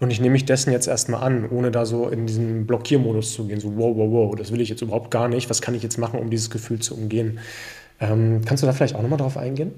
und 0.00 0.10
ich 0.10 0.20
nehme 0.20 0.32
mich 0.32 0.44
dessen 0.44 0.70
jetzt 0.70 0.86
erstmal 0.86 1.22
an, 1.22 1.48
ohne 1.48 1.70
da 1.70 1.86
so 1.86 2.08
in 2.08 2.26
diesen 2.26 2.66
Blockiermodus 2.66 3.32
zu 3.32 3.46
gehen. 3.46 3.58
So, 3.58 3.76
wow, 3.76 3.96
wow, 3.96 4.10
wow, 4.10 4.34
das 4.36 4.52
will 4.52 4.60
ich 4.60 4.68
jetzt 4.68 4.82
überhaupt 4.82 5.10
gar 5.10 5.28
nicht. 5.28 5.48
Was 5.48 5.62
kann 5.62 5.74
ich 5.74 5.82
jetzt 5.82 5.96
machen, 5.96 6.18
um 6.20 6.28
dieses 6.28 6.50
Gefühl 6.50 6.80
zu 6.80 6.94
umgehen? 6.94 7.38
Ähm, 8.00 8.42
kannst 8.44 8.62
du 8.62 8.66
da 8.66 8.72
vielleicht 8.72 8.96
auch 8.96 9.02
nochmal 9.02 9.18
drauf 9.18 9.38
eingehen? 9.38 9.72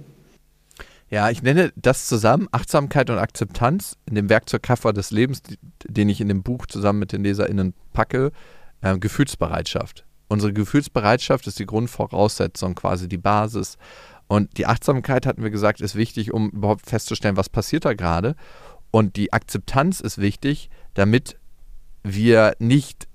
Ja, 1.08 1.30
ich 1.30 1.42
nenne 1.42 1.72
das 1.76 2.06
zusammen, 2.08 2.48
Achtsamkeit 2.50 3.10
und 3.10 3.18
Akzeptanz, 3.18 3.96
in 4.06 4.16
dem 4.16 4.28
Werkzeugkoffer 4.28 4.92
des 4.92 5.12
Lebens, 5.12 5.40
den 5.86 6.08
ich 6.08 6.20
in 6.20 6.28
dem 6.28 6.42
Buch 6.42 6.66
zusammen 6.66 6.98
mit 6.98 7.12
den 7.12 7.22
LeserInnen 7.22 7.74
packe, 7.92 8.32
äh, 8.80 8.98
Gefühlsbereitschaft. 8.98 10.04
Unsere 10.28 10.52
Gefühlsbereitschaft 10.52 11.46
ist 11.46 11.60
die 11.60 11.66
Grundvoraussetzung, 11.66 12.74
quasi 12.74 13.08
die 13.08 13.18
Basis. 13.18 13.78
Und 14.26 14.58
die 14.58 14.66
Achtsamkeit, 14.66 15.26
hatten 15.26 15.44
wir 15.44 15.50
gesagt, 15.50 15.80
ist 15.80 15.94
wichtig, 15.94 16.34
um 16.34 16.50
überhaupt 16.50 16.86
festzustellen, 16.86 17.36
was 17.36 17.48
passiert 17.48 17.84
da 17.84 17.94
gerade. 17.94 18.34
Und 18.90 19.14
die 19.14 19.32
Akzeptanz 19.32 20.00
ist 20.00 20.18
wichtig, 20.18 20.70
damit 20.94 21.36
wir 22.02 22.56
nicht 22.58 23.06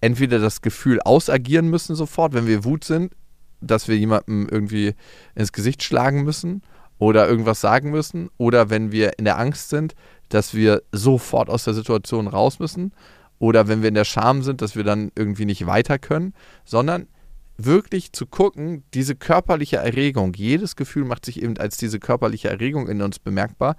entweder 0.00 0.38
das 0.38 0.62
Gefühl 0.62 1.00
ausagieren 1.00 1.68
müssen 1.68 1.96
sofort, 1.96 2.34
wenn 2.34 2.46
wir 2.46 2.64
Wut 2.64 2.84
sind, 2.84 3.12
dass 3.60 3.88
wir 3.88 3.96
jemandem 3.96 4.48
irgendwie 4.48 4.94
ins 5.34 5.52
Gesicht 5.52 5.82
schlagen 5.82 6.22
müssen 6.22 6.62
oder 6.98 7.28
irgendwas 7.28 7.60
sagen 7.60 7.90
müssen 7.90 8.30
oder 8.38 8.70
wenn 8.70 8.92
wir 8.92 9.18
in 9.18 9.24
der 9.24 9.38
Angst 9.38 9.70
sind, 9.70 9.94
dass 10.28 10.54
wir 10.54 10.82
sofort 10.92 11.50
aus 11.50 11.64
der 11.64 11.74
Situation 11.74 12.26
raus 12.26 12.58
müssen 12.58 12.92
oder 13.38 13.68
wenn 13.68 13.82
wir 13.82 13.88
in 13.88 13.94
der 13.94 14.04
Scham 14.04 14.42
sind, 14.42 14.62
dass 14.62 14.76
wir 14.76 14.84
dann 14.84 15.10
irgendwie 15.16 15.44
nicht 15.44 15.66
weiter 15.66 15.98
können, 15.98 16.32
sondern 16.64 17.08
wirklich 17.56 18.12
zu 18.12 18.26
gucken, 18.26 18.84
diese 18.94 19.14
körperliche 19.14 19.76
Erregung, 19.76 20.34
jedes 20.34 20.76
Gefühl 20.76 21.04
macht 21.04 21.26
sich 21.26 21.42
eben 21.42 21.58
als 21.58 21.76
diese 21.76 21.98
körperliche 21.98 22.48
Erregung 22.48 22.88
in 22.88 23.02
uns 23.02 23.18
bemerkbar. 23.18 23.76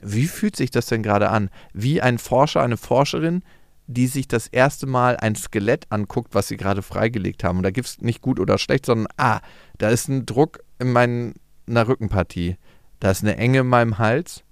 Wie 0.00 0.26
fühlt 0.26 0.56
sich 0.56 0.70
das 0.70 0.86
denn 0.86 1.02
gerade 1.02 1.30
an? 1.30 1.50
Wie 1.72 2.02
ein 2.02 2.18
Forscher, 2.18 2.62
eine 2.62 2.76
Forscherin, 2.76 3.42
die 3.86 4.06
sich 4.06 4.28
das 4.28 4.48
erste 4.48 4.86
Mal 4.86 5.16
ein 5.16 5.34
Skelett 5.34 5.86
anguckt, 5.90 6.34
was 6.34 6.48
sie 6.48 6.56
gerade 6.56 6.82
freigelegt 6.82 7.44
haben. 7.44 7.58
Und 7.58 7.64
da 7.64 7.70
gibt 7.70 7.86
es 7.86 8.00
nicht 8.00 8.20
gut 8.20 8.40
oder 8.40 8.58
schlecht, 8.58 8.86
sondern, 8.86 9.08
ah, 9.16 9.40
da 9.78 9.90
ist 9.90 10.08
ein 10.08 10.26
Druck 10.26 10.60
in 10.78 10.92
meinen 10.92 11.34
einer 11.66 11.88
Rückenpartie. 11.88 12.56
Da 13.00 13.10
ist 13.10 13.22
eine 13.22 13.36
Enge 13.36 13.60
in 13.60 13.66
meinem 13.66 13.98
Hals. 13.98 14.44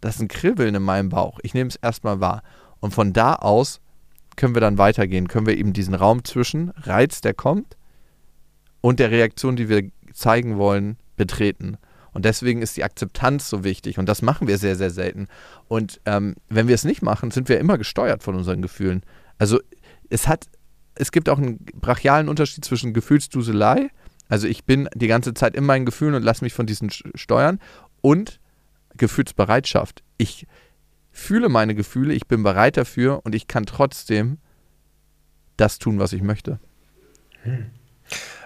Da 0.00 0.08
ist 0.08 0.20
ein 0.20 0.28
Kribbeln 0.28 0.74
in 0.74 0.82
meinem 0.82 1.08
Bauch. 1.08 1.38
Ich 1.42 1.54
nehme 1.54 1.68
es 1.68 1.76
erstmal 1.76 2.20
wahr. 2.20 2.42
Und 2.80 2.94
von 2.94 3.12
da 3.12 3.34
aus 3.34 3.80
können 4.36 4.54
wir 4.54 4.60
dann 4.60 4.78
weitergehen. 4.78 5.28
Können 5.28 5.46
wir 5.46 5.56
eben 5.56 5.72
diesen 5.72 5.94
Raum 5.94 6.24
zwischen 6.24 6.70
Reiz, 6.70 7.20
der 7.20 7.34
kommt, 7.34 7.76
und 8.80 9.00
der 9.00 9.10
Reaktion, 9.10 9.56
die 9.56 9.68
wir 9.68 9.90
zeigen 10.12 10.56
wollen, 10.58 10.96
betreten. 11.16 11.78
Und 12.12 12.24
deswegen 12.24 12.62
ist 12.62 12.76
die 12.76 12.84
Akzeptanz 12.84 13.48
so 13.48 13.64
wichtig. 13.64 13.98
Und 13.98 14.08
das 14.08 14.22
machen 14.22 14.48
wir 14.48 14.58
sehr, 14.58 14.76
sehr 14.76 14.90
selten. 14.90 15.28
Und 15.66 16.00
ähm, 16.06 16.36
wenn 16.48 16.68
wir 16.68 16.74
es 16.74 16.84
nicht 16.84 17.02
machen, 17.02 17.30
sind 17.30 17.48
wir 17.48 17.58
immer 17.58 17.78
gesteuert 17.78 18.22
von 18.22 18.34
unseren 18.34 18.62
Gefühlen. 18.62 19.02
Also 19.38 19.60
es 20.08 20.26
hat, 20.26 20.46
es 20.94 21.12
gibt 21.12 21.28
auch 21.28 21.38
einen 21.38 21.64
brachialen 21.74 22.28
Unterschied 22.28 22.64
zwischen 22.64 22.94
Gefühlsduselei 22.94 23.90
also 24.28 24.46
ich 24.46 24.64
bin 24.64 24.88
die 24.94 25.08
ganze 25.08 25.34
Zeit 25.34 25.54
in 25.54 25.64
meinen 25.64 25.86
Gefühlen 25.86 26.14
und 26.14 26.22
lasse 26.22 26.44
mich 26.44 26.52
von 26.52 26.66
diesen 26.66 26.90
steuern 26.90 27.58
und 28.00 28.40
Gefühlsbereitschaft. 28.96 30.02
Ich 30.18 30.46
fühle 31.10 31.48
meine 31.48 31.74
Gefühle, 31.74 32.14
ich 32.14 32.26
bin 32.26 32.42
bereit 32.42 32.76
dafür 32.76 33.20
und 33.24 33.34
ich 33.34 33.48
kann 33.48 33.66
trotzdem 33.66 34.38
das 35.56 35.78
tun, 35.78 35.98
was 35.98 36.12
ich 36.12 36.22
möchte. 36.22 36.58
Hm. 37.42 37.66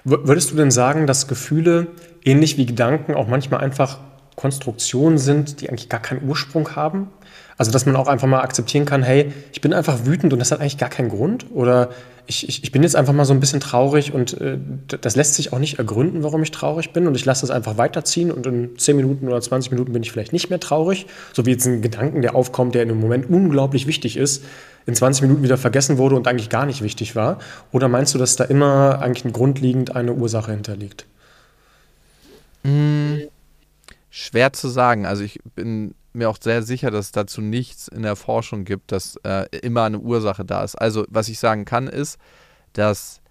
Würdest 0.05 0.51
du 0.51 0.57
denn 0.57 0.71
sagen, 0.71 1.07
dass 1.07 1.29
Gefühle 1.29 1.89
ähnlich 2.25 2.57
wie 2.57 2.67
Gedanken 2.67 3.15
auch 3.15 3.29
manchmal 3.29 3.61
einfach 3.61 4.01
Konstruktionen 4.37 5.19
sind, 5.19 5.61
die 5.61 5.69
eigentlich 5.69 5.89
gar 5.89 6.01
keinen 6.01 6.29
Ursprung 6.29 6.75
haben? 6.75 7.09
Also, 7.59 7.71
dass 7.71 7.87
man 7.87 7.97
auch 7.97 8.09
einfach 8.09 8.27
mal 8.27 8.41
akzeptieren 8.41 8.87
kann, 8.87 9.03
hey, 9.03 9.33
ich 9.53 9.61
bin 9.61 9.73
einfach 9.73 10.07
wütend 10.07 10.33
und 10.33 10.39
das 10.39 10.51
hat 10.51 10.61
eigentlich 10.61 10.79
gar 10.79 10.89
keinen 10.89 11.11
Grund. 11.11 11.47
Oder 11.53 11.91
ich, 12.27 12.49
ich, 12.49 12.65
ich 12.65 12.73
bin 12.73 12.83
jetzt 12.83 12.97
einfach 12.97 13.13
mal 13.13 13.25
so 13.25 13.35
ein 13.35 13.41
bisschen 13.41 13.61
traurig 13.61 14.15
und 14.15 14.41
äh, 14.41 14.59
das 15.01 15.17
lässt 15.17 15.35
sich 15.35 15.53
auch 15.53 15.59
nicht 15.59 15.79
ergründen, 15.79 16.23
warum 16.23 16.43
ich 16.43 16.51
traurig 16.51 16.93
bin. 16.93 17.07
Und 17.07 17.15
ich 17.15 17.25
lasse 17.25 17.43
das 17.43 17.51
einfach 17.51 17.77
weiterziehen 17.77 18.31
und 18.31 18.47
in 18.47 18.79
10 18.79 18.97
Minuten 18.97 19.29
oder 19.29 19.41
20 19.41 19.71
Minuten 19.71 19.93
bin 19.93 20.03
ich 20.03 20.13
vielleicht 20.13 20.33
nicht 20.33 20.51
mehr 20.51 20.61
traurig. 20.61 21.07
So 21.33 21.45
wie 21.47 21.51
jetzt 21.51 21.67
ein 21.67 21.83
Gedanken, 21.83 22.23
der 22.23 22.35
aufkommt, 22.35 22.75
der 22.75 22.83
in 22.83 22.91
einem 22.91 23.01
Moment 23.01 23.29
unglaublich 23.29 23.87
wichtig 23.87 24.17
ist, 24.17 24.45
in 24.87 24.95
20 24.95 25.23
Minuten 25.23 25.43
wieder 25.43 25.59
vergessen 25.59 25.99
wurde 25.99 26.17
und 26.17 26.27
eigentlich 26.27 26.49
gar 26.49 26.67
nicht 26.67 26.83
wichtig 26.83 27.15
war. 27.17 27.39
Oder 27.71 27.89
meinst 27.89 28.15
du, 28.15 28.19
dass 28.19 28.37
da 28.37 28.45
immer 28.45 29.01
eigentlich 29.01 29.25
ein 29.25 29.33
grundlegend 29.33 29.95
eine 29.95 30.15
Ursache 30.15 30.53
hinterliegt? 30.53 31.07
Hm, 32.65 33.12
schwer 34.15 34.53
zu 34.53 34.69
sagen. 34.69 35.07
Also 35.07 35.25
ich 35.25 35.41
bin 35.55 35.95
mir 36.13 36.29
auch 36.29 36.37
sehr 36.39 36.63
sicher, 36.63 36.91
dass 36.91 37.07
es 37.07 37.13
dazu 37.13 37.41
nichts 37.41 37.89
in 37.89 38.03
der 38.03 38.15
Forschung 38.15 38.65
gibt, 38.65 38.93
dass 38.93 39.17
äh, 39.25 39.47
immer 39.63 39.85
eine 39.85 39.99
Ursache 39.99 40.45
da 40.45 40.63
ist. 40.63 40.75
Also 40.75 41.07
was 41.09 41.31
ich 41.31 41.39
sagen 41.39 41.65
kann, 41.65 41.89
ist, 41.89 42.19
dass 42.75 43.23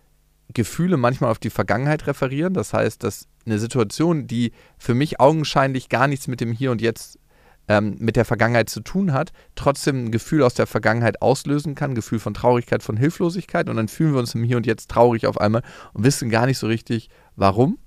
Gefühle 0.55 0.97
manchmal 0.97 1.29
auf 1.29 1.37
die 1.37 1.51
Vergangenheit 1.51 2.07
referieren. 2.07 2.55
Das 2.55 2.73
heißt, 2.73 3.03
dass 3.03 3.27
eine 3.45 3.59
Situation, 3.59 4.25
die 4.25 4.53
für 4.79 4.95
mich 4.95 5.19
augenscheinlich 5.19 5.87
gar 5.87 6.07
nichts 6.07 6.27
mit 6.27 6.41
dem 6.41 6.51
Hier 6.51 6.71
und 6.71 6.81
Jetzt, 6.81 7.19
ähm, 7.67 7.97
mit 7.99 8.15
der 8.15 8.25
Vergangenheit 8.25 8.67
zu 8.67 8.81
tun 8.81 9.13
hat, 9.13 9.33
trotzdem 9.53 10.05
ein 10.05 10.11
Gefühl 10.11 10.41
aus 10.41 10.55
der 10.55 10.65
Vergangenheit 10.65 11.21
auslösen 11.21 11.75
kann, 11.75 11.93
Gefühl 11.93 12.19
von 12.19 12.33
Traurigkeit, 12.33 12.81
von 12.81 12.97
Hilflosigkeit. 12.97 13.69
Und 13.69 13.75
dann 13.75 13.87
fühlen 13.87 14.13
wir 14.13 14.19
uns 14.19 14.33
im 14.33 14.43
Hier 14.43 14.57
und 14.57 14.65
Jetzt 14.65 14.89
traurig 14.89 15.27
auf 15.27 15.39
einmal 15.39 15.61
und 15.93 16.03
wissen 16.03 16.31
gar 16.31 16.47
nicht 16.47 16.57
so 16.57 16.65
richtig, 16.65 17.09
warum. 17.35 17.77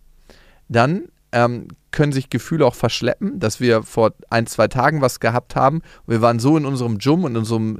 Dann 0.69 1.09
ähm, 1.35 1.69
können 1.91 2.13
sich 2.13 2.31
Gefühle 2.31 2.65
auch 2.65 2.77
verschleppen, 2.77 3.39
dass 3.41 3.61
wir 3.61 3.83
vor 3.83 4.13
ein, 4.31 4.47
zwei 4.47 4.69
Tagen 4.69 5.01
was 5.01 5.21
gehabt 5.21 5.57
haben. 5.57 5.83
Wir 6.07 6.23
waren 6.23 6.39
so 6.39 6.57
in 6.57 6.65
unserem 6.65 6.99
Jum, 6.99 7.27
in 7.27 7.37
unserem 7.37 7.79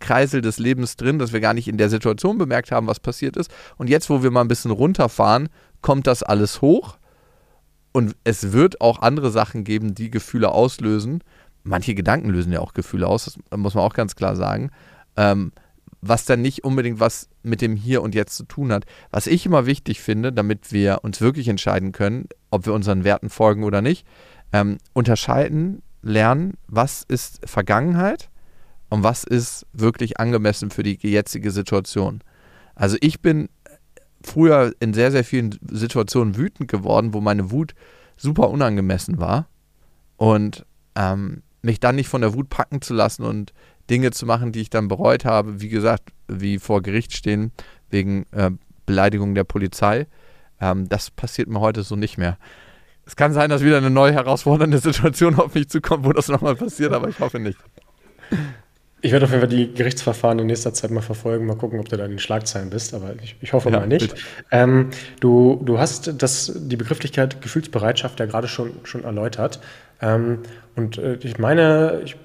Kreisel 0.00 0.40
des 0.40 0.58
Lebens 0.58 0.96
drin, 0.96 1.18
dass 1.18 1.32
wir 1.32 1.40
gar 1.40 1.54
nicht 1.54 1.68
in 1.68 1.76
der 1.76 1.90
Situation 1.90 2.38
bemerkt 2.38 2.72
haben, 2.72 2.86
was 2.86 2.98
passiert 2.98 3.36
ist. 3.36 3.50
Und 3.76 3.88
jetzt, 3.88 4.10
wo 4.10 4.22
wir 4.22 4.30
mal 4.30 4.40
ein 4.40 4.48
bisschen 4.48 4.70
runterfahren, 4.70 5.48
kommt 5.82 6.06
das 6.06 6.22
alles 6.22 6.62
hoch. 6.62 6.96
Und 7.92 8.16
es 8.24 8.52
wird 8.52 8.80
auch 8.80 9.00
andere 9.00 9.30
Sachen 9.30 9.64
geben, 9.64 9.94
die 9.94 10.10
Gefühle 10.10 10.50
auslösen. 10.50 11.22
Manche 11.62 11.94
Gedanken 11.94 12.30
lösen 12.30 12.52
ja 12.52 12.60
auch 12.60 12.74
Gefühle 12.74 13.06
aus, 13.06 13.24
das 13.24 13.58
muss 13.58 13.74
man 13.74 13.84
auch 13.84 13.94
ganz 13.94 14.16
klar 14.16 14.36
sagen. 14.36 14.70
Ähm, 15.16 15.52
was 16.00 16.24
dann 16.24 16.42
nicht 16.42 16.64
unbedingt 16.64 17.00
was 17.00 17.28
mit 17.42 17.60
dem 17.60 17.76
Hier 17.76 18.02
und 18.02 18.14
Jetzt 18.14 18.36
zu 18.36 18.44
tun 18.44 18.72
hat. 18.72 18.84
Was 19.10 19.26
ich 19.26 19.46
immer 19.46 19.66
wichtig 19.66 20.00
finde, 20.00 20.32
damit 20.32 20.72
wir 20.72 21.00
uns 21.02 21.20
wirklich 21.20 21.48
entscheiden 21.48 21.92
können, 21.92 22.26
ob 22.50 22.66
wir 22.66 22.74
unseren 22.74 23.04
Werten 23.04 23.30
folgen 23.30 23.64
oder 23.64 23.82
nicht, 23.82 24.06
ähm, 24.52 24.78
unterscheiden, 24.92 25.82
lernen, 26.02 26.54
was 26.68 27.02
ist 27.02 27.40
Vergangenheit 27.44 28.30
und 28.88 29.02
was 29.02 29.24
ist 29.24 29.66
wirklich 29.72 30.20
angemessen 30.20 30.70
für 30.70 30.82
die 30.82 30.98
jetzige 31.02 31.50
Situation. 31.50 32.22
Also 32.74 32.96
ich 33.00 33.20
bin 33.20 33.48
früher 34.22 34.74
in 34.80 34.94
sehr, 34.94 35.10
sehr 35.10 35.24
vielen 35.24 35.58
Situationen 35.70 36.36
wütend 36.36 36.70
geworden, 36.70 37.14
wo 37.14 37.20
meine 37.20 37.50
Wut 37.50 37.74
super 38.16 38.50
unangemessen 38.50 39.18
war 39.18 39.48
und 40.16 40.64
ähm, 40.94 41.42
mich 41.62 41.80
dann 41.80 41.96
nicht 41.96 42.08
von 42.08 42.20
der 42.20 42.34
Wut 42.34 42.48
packen 42.48 42.80
zu 42.80 42.94
lassen 42.94 43.24
und 43.24 43.52
Dinge 43.90 44.10
zu 44.10 44.26
machen, 44.26 44.52
die 44.52 44.60
ich 44.60 44.70
dann 44.70 44.88
bereut 44.88 45.24
habe, 45.24 45.60
wie 45.60 45.68
gesagt, 45.68 46.10
wie 46.28 46.58
vor 46.58 46.82
Gericht 46.82 47.14
stehen 47.14 47.52
wegen 47.90 48.26
äh, 48.32 48.50
Beleidigung 48.84 49.34
der 49.34 49.44
Polizei. 49.44 50.06
Ähm, 50.60 50.88
das 50.88 51.10
passiert 51.10 51.48
mir 51.48 51.60
heute 51.60 51.82
so 51.82 51.96
nicht 51.96 52.18
mehr. 52.18 52.38
Es 53.04 53.14
kann 53.14 53.32
sein, 53.32 53.50
dass 53.50 53.62
wieder 53.62 53.76
eine 53.76 53.90
neue 53.90 54.12
herausfordernde 54.12 54.78
Situation 54.80 55.36
auf 55.36 55.54
mich 55.54 55.68
zukommt, 55.68 56.04
wo 56.04 56.12
das 56.12 56.28
nochmal 56.28 56.56
passiert, 56.56 56.92
aber 56.92 57.08
ich 57.08 57.20
hoffe 57.20 57.38
nicht. 57.38 57.58
Ich 59.02 59.12
werde 59.12 59.26
auf 59.26 59.30
jeden 59.30 59.42
Fall 59.42 59.48
die 59.48 59.72
Gerichtsverfahren 59.72 60.38
in 60.40 60.46
nächster 60.46 60.72
Zeit 60.74 60.90
mal 60.90 61.02
verfolgen, 61.02 61.46
mal 61.46 61.56
gucken, 61.56 61.78
ob 61.78 61.88
du 61.88 61.96
da 61.96 62.04
in 62.04 62.12
den 62.12 62.18
Schlagzeilen 62.18 62.70
bist, 62.70 62.92
aber 62.94 63.14
ich, 63.22 63.36
ich 63.40 63.52
hoffe 63.52 63.70
ja, 63.70 63.78
mal 63.78 63.86
nicht. 63.86 64.14
Ähm, 64.50 64.90
du, 65.20 65.60
du 65.64 65.78
hast 65.78 66.20
das, 66.20 66.52
die 66.56 66.76
Begrifflichkeit 66.76 67.40
Gefühlsbereitschaft 67.40 68.18
ja 68.18 68.26
gerade 68.26 68.48
schon, 68.48 68.72
schon 68.84 69.04
erläutert. 69.04 69.60
Ähm, 70.00 70.40
und 70.74 70.98
äh, 70.98 71.14
ich 71.22 71.38
meine, 71.38 72.02
ich, 72.04 72.16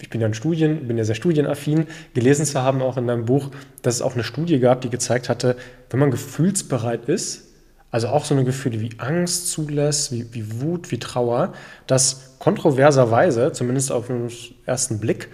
ich, 0.00 0.10
bin 0.10 0.20
ja 0.20 0.26
in 0.26 0.34
Studien, 0.34 0.86
bin 0.86 0.98
ja 0.98 1.04
sehr 1.04 1.14
studienaffin, 1.14 1.86
gelesen 2.14 2.46
zu 2.46 2.62
haben 2.62 2.80
auch 2.80 2.96
in 2.96 3.06
deinem 3.06 3.24
Buch, 3.24 3.50
dass 3.82 3.96
es 3.96 4.02
auch 4.02 4.14
eine 4.14 4.24
Studie 4.24 4.60
gab, 4.60 4.80
die 4.80 4.90
gezeigt 4.90 5.28
hatte, 5.28 5.56
wenn 5.90 5.98
man 5.98 6.10
gefühlsbereit 6.10 7.06
ist, 7.06 7.48
also 7.90 8.08
auch 8.08 8.24
so 8.24 8.34
eine 8.34 8.44
Gefühle 8.44 8.80
wie 8.80 8.90
Angst 8.98 9.50
zulässt, 9.50 10.12
wie, 10.12 10.32
wie 10.32 10.60
Wut, 10.60 10.90
wie 10.90 10.98
Trauer, 10.98 11.52
dass 11.86 12.36
kontroverserweise, 12.38 13.52
zumindest 13.52 13.92
auf 13.92 14.06
den 14.06 14.30
ersten 14.64 14.98
Blick, 14.98 15.28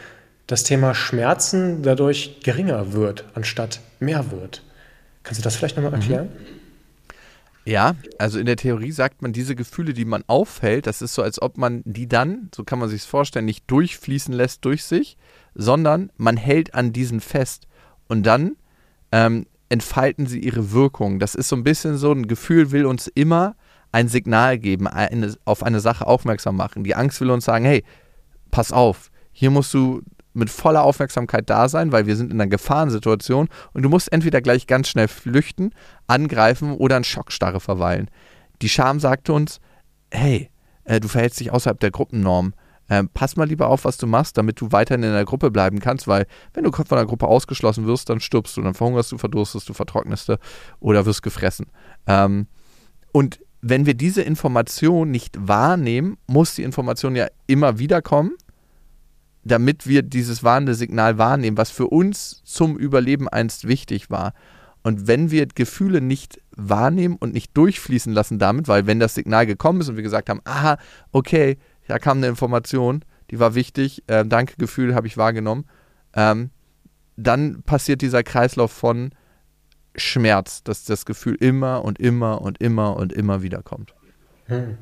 das 0.46 0.64
Thema 0.64 0.94
Schmerzen 0.94 1.82
dadurch 1.82 2.40
geringer 2.42 2.94
wird, 2.94 3.26
anstatt 3.34 3.80
mehr 4.00 4.30
wird. 4.30 4.62
Kannst 5.22 5.40
du 5.40 5.44
das 5.44 5.56
vielleicht 5.56 5.76
nochmal 5.76 5.92
mhm. 5.92 5.98
erklären? 5.98 6.26
Mhm. 6.26 6.57
Ja, 7.68 7.96
also 8.16 8.38
in 8.38 8.46
der 8.46 8.56
Theorie 8.56 8.92
sagt 8.92 9.20
man, 9.20 9.34
diese 9.34 9.54
Gefühle, 9.54 9.92
die 9.92 10.06
man 10.06 10.24
aufhält, 10.26 10.86
das 10.86 11.02
ist 11.02 11.12
so, 11.12 11.20
als 11.20 11.42
ob 11.42 11.58
man 11.58 11.82
die 11.84 12.08
dann, 12.08 12.48
so 12.54 12.64
kann 12.64 12.78
man 12.78 12.88
sich 12.88 13.02
es 13.02 13.06
vorstellen, 13.06 13.44
nicht 13.44 13.70
durchfließen 13.70 14.32
lässt 14.32 14.64
durch 14.64 14.84
sich, 14.84 15.18
sondern 15.54 16.10
man 16.16 16.38
hält 16.38 16.72
an 16.72 16.94
diesen 16.94 17.20
fest. 17.20 17.68
Und 18.08 18.22
dann 18.22 18.56
ähm, 19.12 19.44
entfalten 19.68 20.26
sie 20.26 20.40
ihre 20.40 20.72
Wirkung. 20.72 21.18
Das 21.18 21.34
ist 21.34 21.50
so 21.50 21.56
ein 21.56 21.62
bisschen 21.62 21.98
so, 21.98 22.10
ein 22.10 22.26
Gefühl 22.26 22.70
will 22.70 22.86
uns 22.86 23.06
immer 23.06 23.54
ein 23.92 24.08
Signal 24.08 24.58
geben, 24.58 24.86
eine, 24.86 25.36
auf 25.44 25.62
eine 25.62 25.80
Sache 25.80 26.06
aufmerksam 26.06 26.56
machen. 26.56 26.84
Die 26.84 26.94
Angst 26.94 27.20
will 27.20 27.30
uns 27.30 27.44
sagen, 27.44 27.66
hey, 27.66 27.84
pass 28.50 28.72
auf, 28.72 29.10
hier 29.30 29.50
musst 29.50 29.74
du 29.74 30.00
mit 30.34 30.50
voller 30.50 30.82
Aufmerksamkeit 30.82 31.48
da 31.50 31.68
sein, 31.68 31.92
weil 31.92 32.06
wir 32.06 32.16
sind 32.16 32.32
in 32.32 32.40
einer 32.40 32.48
Gefahrensituation 32.48 33.48
und 33.72 33.82
du 33.82 33.88
musst 33.88 34.12
entweder 34.12 34.40
gleich 34.40 34.66
ganz 34.66 34.88
schnell 34.88 35.08
flüchten, 35.08 35.72
angreifen 36.06 36.72
oder 36.72 36.96
in 36.96 37.04
Schockstarre 37.04 37.60
verweilen. 37.60 38.10
Die 38.62 38.68
Scham 38.68 39.00
sagte 39.00 39.32
uns, 39.32 39.60
hey, 40.10 40.50
äh, 40.84 41.00
du 41.00 41.08
verhältst 41.08 41.40
dich 41.40 41.52
außerhalb 41.52 41.80
der 41.80 41.90
Gruppennorm. 41.90 42.54
Äh, 42.88 43.04
pass 43.12 43.36
mal 43.36 43.46
lieber 43.46 43.68
auf, 43.68 43.84
was 43.84 43.98
du 43.98 44.06
machst, 44.06 44.38
damit 44.38 44.60
du 44.60 44.72
weiterhin 44.72 45.02
in 45.02 45.12
der 45.12 45.24
Gruppe 45.24 45.50
bleiben 45.50 45.78
kannst, 45.78 46.08
weil 46.08 46.26
wenn 46.54 46.64
du 46.64 46.72
von 46.72 46.86
der 46.90 47.04
Gruppe 47.04 47.26
ausgeschlossen 47.26 47.86
wirst, 47.86 48.08
dann 48.08 48.20
stirbst 48.20 48.56
du, 48.56 48.62
dann 48.62 48.74
verhungerst 48.74 49.12
du, 49.12 49.18
verdurstest 49.18 49.68
du, 49.68 49.74
vertrocknest 49.74 50.30
du 50.30 50.38
oder 50.80 51.04
wirst 51.04 51.22
gefressen. 51.22 51.66
Ähm, 52.06 52.46
und 53.12 53.40
wenn 53.60 53.86
wir 53.86 53.94
diese 53.94 54.22
Information 54.22 55.10
nicht 55.10 55.36
wahrnehmen, 55.38 56.16
muss 56.26 56.54
die 56.54 56.62
Information 56.62 57.16
ja 57.16 57.26
immer 57.46 57.78
wieder 57.78 58.02
kommen 58.02 58.32
damit 59.48 59.86
wir 59.86 60.02
dieses 60.02 60.42
warnende 60.42 60.74
Signal 60.74 61.18
wahrnehmen, 61.18 61.56
was 61.56 61.70
für 61.70 61.88
uns 61.88 62.42
zum 62.44 62.76
Überleben 62.76 63.28
einst 63.28 63.66
wichtig 63.66 64.10
war. 64.10 64.32
Und 64.82 65.06
wenn 65.06 65.30
wir 65.30 65.46
Gefühle 65.46 66.00
nicht 66.00 66.40
wahrnehmen 66.52 67.16
und 67.16 67.34
nicht 67.34 67.56
durchfließen 67.56 68.12
lassen 68.12 68.38
damit, 68.38 68.68
weil 68.68 68.86
wenn 68.86 69.00
das 69.00 69.14
Signal 69.14 69.46
gekommen 69.46 69.80
ist 69.80 69.88
und 69.88 69.96
wir 69.96 70.02
gesagt 70.02 70.30
haben, 70.30 70.40
aha, 70.44 70.78
okay, 71.12 71.58
da 71.88 71.98
kam 71.98 72.18
eine 72.18 72.28
Information, 72.28 73.04
die 73.30 73.40
war 73.40 73.54
wichtig, 73.54 74.02
äh, 74.06 74.24
danke 74.24 74.54
Gefühl, 74.56 74.94
habe 74.94 75.06
ich 75.06 75.16
wahrgenommen, 75.16 75.66
ähm, 76.14 76.50
dann 77.16 77.62
passiert 77.62 78.00
dieser 78.00 78.22
Kreislauf 78.22 78.70
von 78.70 79.10
Schmerz, 79.96 80.62
dass 80.62 80.84
das 80.84 81.04
Gefühl 81.04 81.34
immer 81.34 81.84
und 81.84 81.98
immer 81.98 82.40
und 82.40 82.60
immer 82.60 82.96
und 82.96 83.12
immer 83.12 83.42
wieder 83.42 83.62
kommt. 83.62 83.94
Hm. 84.46 84.78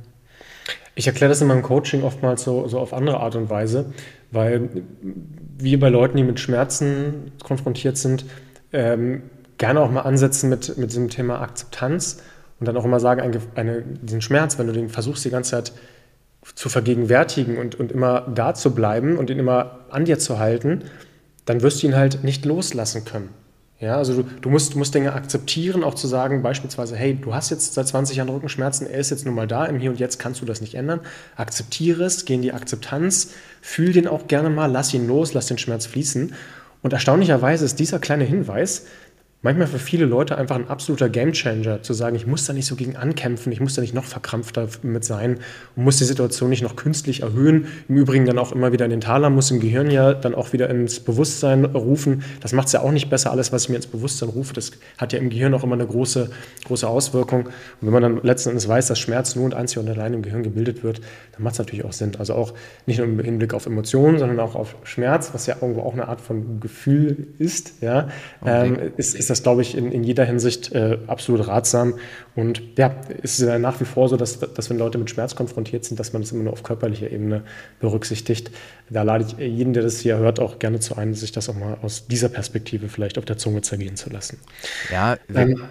Ich 0.95 1.07
erkläre 1.07 1.29
das 1.29 1.43
in 1.43 1.49
meinem 1.49 1.63
Coaching 1.63 2.03
oftmals 2.03 2.43
so, 2.43 2.69
so 2.69 2.79
auf 2.79 2.93
andere 2.93 3.21
Art 3.21 3.37
und 3.37 3.51
Weise, 3.51 3.93
weil 4.37 4.69
wir 5.59 5.81
bei 5.81 5.89
Leuten, 5.89 6.17
die 6.17 6.23
mit 6.23 6.39
Schmerzen 6.39 7.33
konfrontiert 7.43 7.97
sind, 7.97 8.25
ähm, 8.73 9.23
gerne 9.59 9.81
auch 9.81 9.91
mal 9.91 10.03
ansetzen 10.03 10.51
mit, 10.51 10.77
mit 10.77 10.91
diesem 10.91 11.09
Thema 11.09 11.41
Akzeptanz 11.41 12.23
und 12.61 12.69
dann 12.69 12.77
auch 12.77 12.85
immer 12.85 13.01
sagen, 13.01 13.21
eine, 13.23 13.41
eine, 13.55 13.83
diesen 13.83 14.23
Schmerz, 14.23 14.59
wenn 14.59 14.67
du 14.67 14.73
den 14.73 14.89
versuchst 14.89 15.25
die 15.25 15.31
ganze 15.31 15.53
Zeit 15.53 15.73
zu 16.55 16.69
vergegenwärtigen 16.69 17.59
und, 17.59 17.75
und 17.75 17.91
immer 17.91 18.21
da 18.33 18.55
zu 18.55 18.75
bleiben 18.75 19.17
und 19.17 19.31
ihn 19.31 19.39
immer 19.39 19.81
an 19.91 20.05
dir 20.05 20.19
zu 20.19 20.39
halten, 20.39 20.83
dann 21.45 21.63
wirst 21.63 21.83
du 21.83 21.89
ihn 21.89 21.97
halt 21.97 22.23
nicht 22.23 22.45
loslassen 22.45 23.05
können. 23.05 23.31
Ja, 23.79 23.99
also 23.99 24.23
du, 24.23 24.23
du, 24.23 24.49
musst, 24.49 24.73
du 24.73 24.79
musst 24.79 24.95
Dinge 24.95 25.13
akzeptieren, 25.13 25.85
auch 25.85 25.95
zu 25.95 26.07
sagen, 26.07 26.43
beispielsweise, 26.43 26.97
hey, 26.97 27.15
du 27.15 27.35
hast 27.35 27.51
jetzt 27.51 27.75
seit 27.75 27.87
20 27.87 28.17
Jahren 28.17 28.31
Rückenschmerzen, 28.31 28.87
er 28.87 28.99
ist 28.99 29.11
jetzt 29.11 29.27
nun 29.27 29.35
mal 29.35 29.47
da, 29.47 29.67
im 29.67 29.79
Hier 29.79 29.91
und 29.91 30.01
Jetzt 30.01 30.19
kannst 30.19 30.41
du 30.41 30.47
das 30.47 30.63
nicht 30.63 30.75
ändern. 30.75 31.01
Akzeptiere 31.37 32.05
es, 32.05 32.25
geh 32.25 32.35
in 32.35 32.43
die 32.43 32.55
Akzeptanz, 32.55 33.33
fühl 33.61 33.93
den 33.93 34.09
auch 34.09 34.29
gerne 34.29 34.49
mal, 34.49 34.73
lass 34.73 34.95
ihn 34.95 35.07
los, 35.07 35.35
lass 35.35 35.47
den 35.47 35.59
Schmerz 35.59 35.85
fließen. 35.85 36.33
Und 36.83 36.93
erstaunlicherweise 36.95 37.67
ist 37.67 37.79
dieser 37.79 37.99
kleine 37.99 38.25
Hinweis 38.25 38.87
manchmal 39.47 39.69
für 39.69 39.79
viele 39.79 40.07
Leute 40.07 40.37
einfach 40.37 40.57
ein 40.57 40.67
absoluter 40.67 41.09
Gamechanger, 41.09 41.81
zu 41.81 41.95
sagen, 41.95 42.17
ich 42.17 42.27
muss 42.27 42.47
da 42.47 42.53
nicht 42.53 42.67
so 42.67 42.75
gegen 42.75 42.97
ankämpfen, 42.97 43.53
ich 43.53 43.61
muss 43.61 43.75
da 43.75 43.81
nicht 43.81 43.95
noch 43.95 44.05
verkrampfter 44.05 44.67
mit 44.83 45.05
sein 45.05 45.39
und 45.77 45.85
muss 45.85 45.99
die 45.99 46.05
Situation 46.05 46.51
nicht 46.51 46.65
noch 46.65 46.75
künstlich 46.75 47.23
erhöhen. 47.23 47.69
Im 47.89 47.97
Übrigen 47.97 48.27
dann 48.27 48.41
auch 48.41 48.51
immer 48.51 48.73
wieder 48.73 48.85
in 48.85 48.91
den 48.91 49.01
Thalamus 49.01 49.53
im 49.53 49.61
Gehirn 49.61 49.89
ja 49.89 50.15
dann 50.15 50.35
auch 50.35 50.53
wieder 50.53 50.69
ins 50.69 50.99
Bewusstsein 50.99 51.65
rufen. 51.65 52.25
Das 52.41 52.53
macht 52.53 52.67
es 52.67 52.73
ja 52.73 52.81
auch 52.81 52.91
nicht 52.91 53.09
besser. 53.09 53.31
Alles, 53.31 53.53
was 53.53 53.63
ich 53.63 53.69
mir 53.69 53.77
ins 53.77 53.87
Bewusstsein 53.87 54.31
rufe, 54.31 54.53
das 54.53 54.73
hat 54.99 55.13
ja 55.13 55.21
im 55.21 55.31
Gehirn 55.31 55.55
auch 55.55 55.63
immer 55.63 55.75
eine 55.75 55.87
große, 55.87 56.29
große 56.65 56.89
Auswirkung. 56.89 57.47
Und 57.47 57.53
wenn 57.83 57.93
man 57.93 58.03
dann 58.03 58.21
letzten 58.25 58.49
Endes 58.49 58.67
weiß, 58.67 58.89
dass 58.89 58.99
Schmerz 58.99 59.37
nur 59.37 59.45
und 59.45 59.55
einzig 59.55 59.79
und 59.79 59.89
allein 59.89 60.13
im 60.13 60.23
Gehirn 60.23 60.43
gebildet 60.43 60.83
wird, 60.83 61.01
dann 61.33 61.45
macht 61.45 61.53
es 61.53 61.61
natürlich 61.61 61.85
auch 61.85 61.93
Sinn. 61.93 62.17
Also 62.19 62.35
auch 62.35 62.53
nicht 62.87 62.99
nur 62.99 63.07
im 63.07 63.21
Hinblick 63.21 63.55
auf 63.55 63.67
Emotionen, 63.67 64.19
sondern 64.19 64.41
auch 64.41 64.57
auf 64.57 64.75
Schmerz, 64.83 65.31
was 65.35 65.47
ja 65.47 65.55
irgendwo 65.61 65.83
auch 65.83 65.93
eine 65.93 66.09
Art 66.09 66.21
von 66.21 66.59
Gefühl 66.59 67.29
ist, 67.39 67.75
ja, 67.81 68.09
okay. 68.41 68.67
ähm, 68.67 68.93
ist, 68.97 69.15
ist 69.15 69.31
das, 69.31 69.36
glaube 69.43 69.63
ich, 69.63 69.77
in, 69.77 69.93
in 69.93 70.05
jeder 70.05 70.25
Hinsicht 70.25 70.73
äh, 70.73 70.99
absolut 71.07 71.47
ratsam. 71.49 71.95
Und 72.35 72.63
ja, 72.77 72.95
es 73.23 73.39
ist 73.39 73.47
ja 73.47 73.59
nach 73.59 73.81
wie 73.81 73.85
vor 73.85 74.09
so, 74.09 74.17
dass, 74.17 74.39
dass 74.39 74.71
wenn 74.71 74.79
Leute 74.79 74.99
mit 74.99 75.11
Schmerz 75.11 75.35
konfrontiert 75.35 75.85
sind, 75.85 75.99
dass 75.99 76.13
man 76.13 76.23
das 76.23 76.33
immer 76.33 76.45
nur 76.45 76.53
auf 76.53 76.63
körperlicher 76.63 77.11
Ebene 77.11 77.43
berücksichtigt. 77.81 78.51
Da 78.91 79.03
lade 79.03 79.25
ich 79.27 79.39
jeden, 79.39 79.73
der 79.73 79.83
das 79.83 80.01
hier 80.01 80.19
hört, 80.19 80.41
auch 80.41 80.59
gerne 80.59 80.81
zu 80.81 80.97
ein, 80.97 81.15
sich 81.15 81.33
das 81.33 81.49
auch 81.49 81.57
mal 81.57 81.79
aus 81.83 82.07
dieser 82.07 82.29
Perspektive 82.29 82.89
vielleicht 82.89 83.19
auf 83.19 83.25
der 83.25 83.39
Zunge 83.39 83.63
zergehen 83.63 83.97
zu 83.97 84.11
lassen. 84.11 84.39
Ja, 84.91 85.17
wir 85.29 85.43
ähm, 85.43 85.65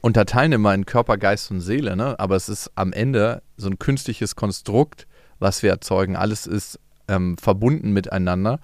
unterteilen 0.00 0.52
immer 0.52 0.74
in 0.74 0.86
Körper, 0.86 1.16
Geist 1.16 1.50
und 1.50 1.60
Seele, 1.60 1.96
ne? 1.96 2.18
aber 2.18 2.36
es 2.36 2.48
ist 2.48 2.70
am 2.74 2.92
Ende 2.92 3.42
so 3.56 3.68
ein 3.68 3.78
künstliches 3.78 4.36
Konstrukt, 4.36 5.06
was 5.38 5.62
wir 5.62 5.70
erzeugen. 5.70 6.16
Alles 6.16 6.46
ist 6.46 6.78
ähm, 7.08 7.36
verbunden 7.38 7.92
miteinander. 7.92 8.60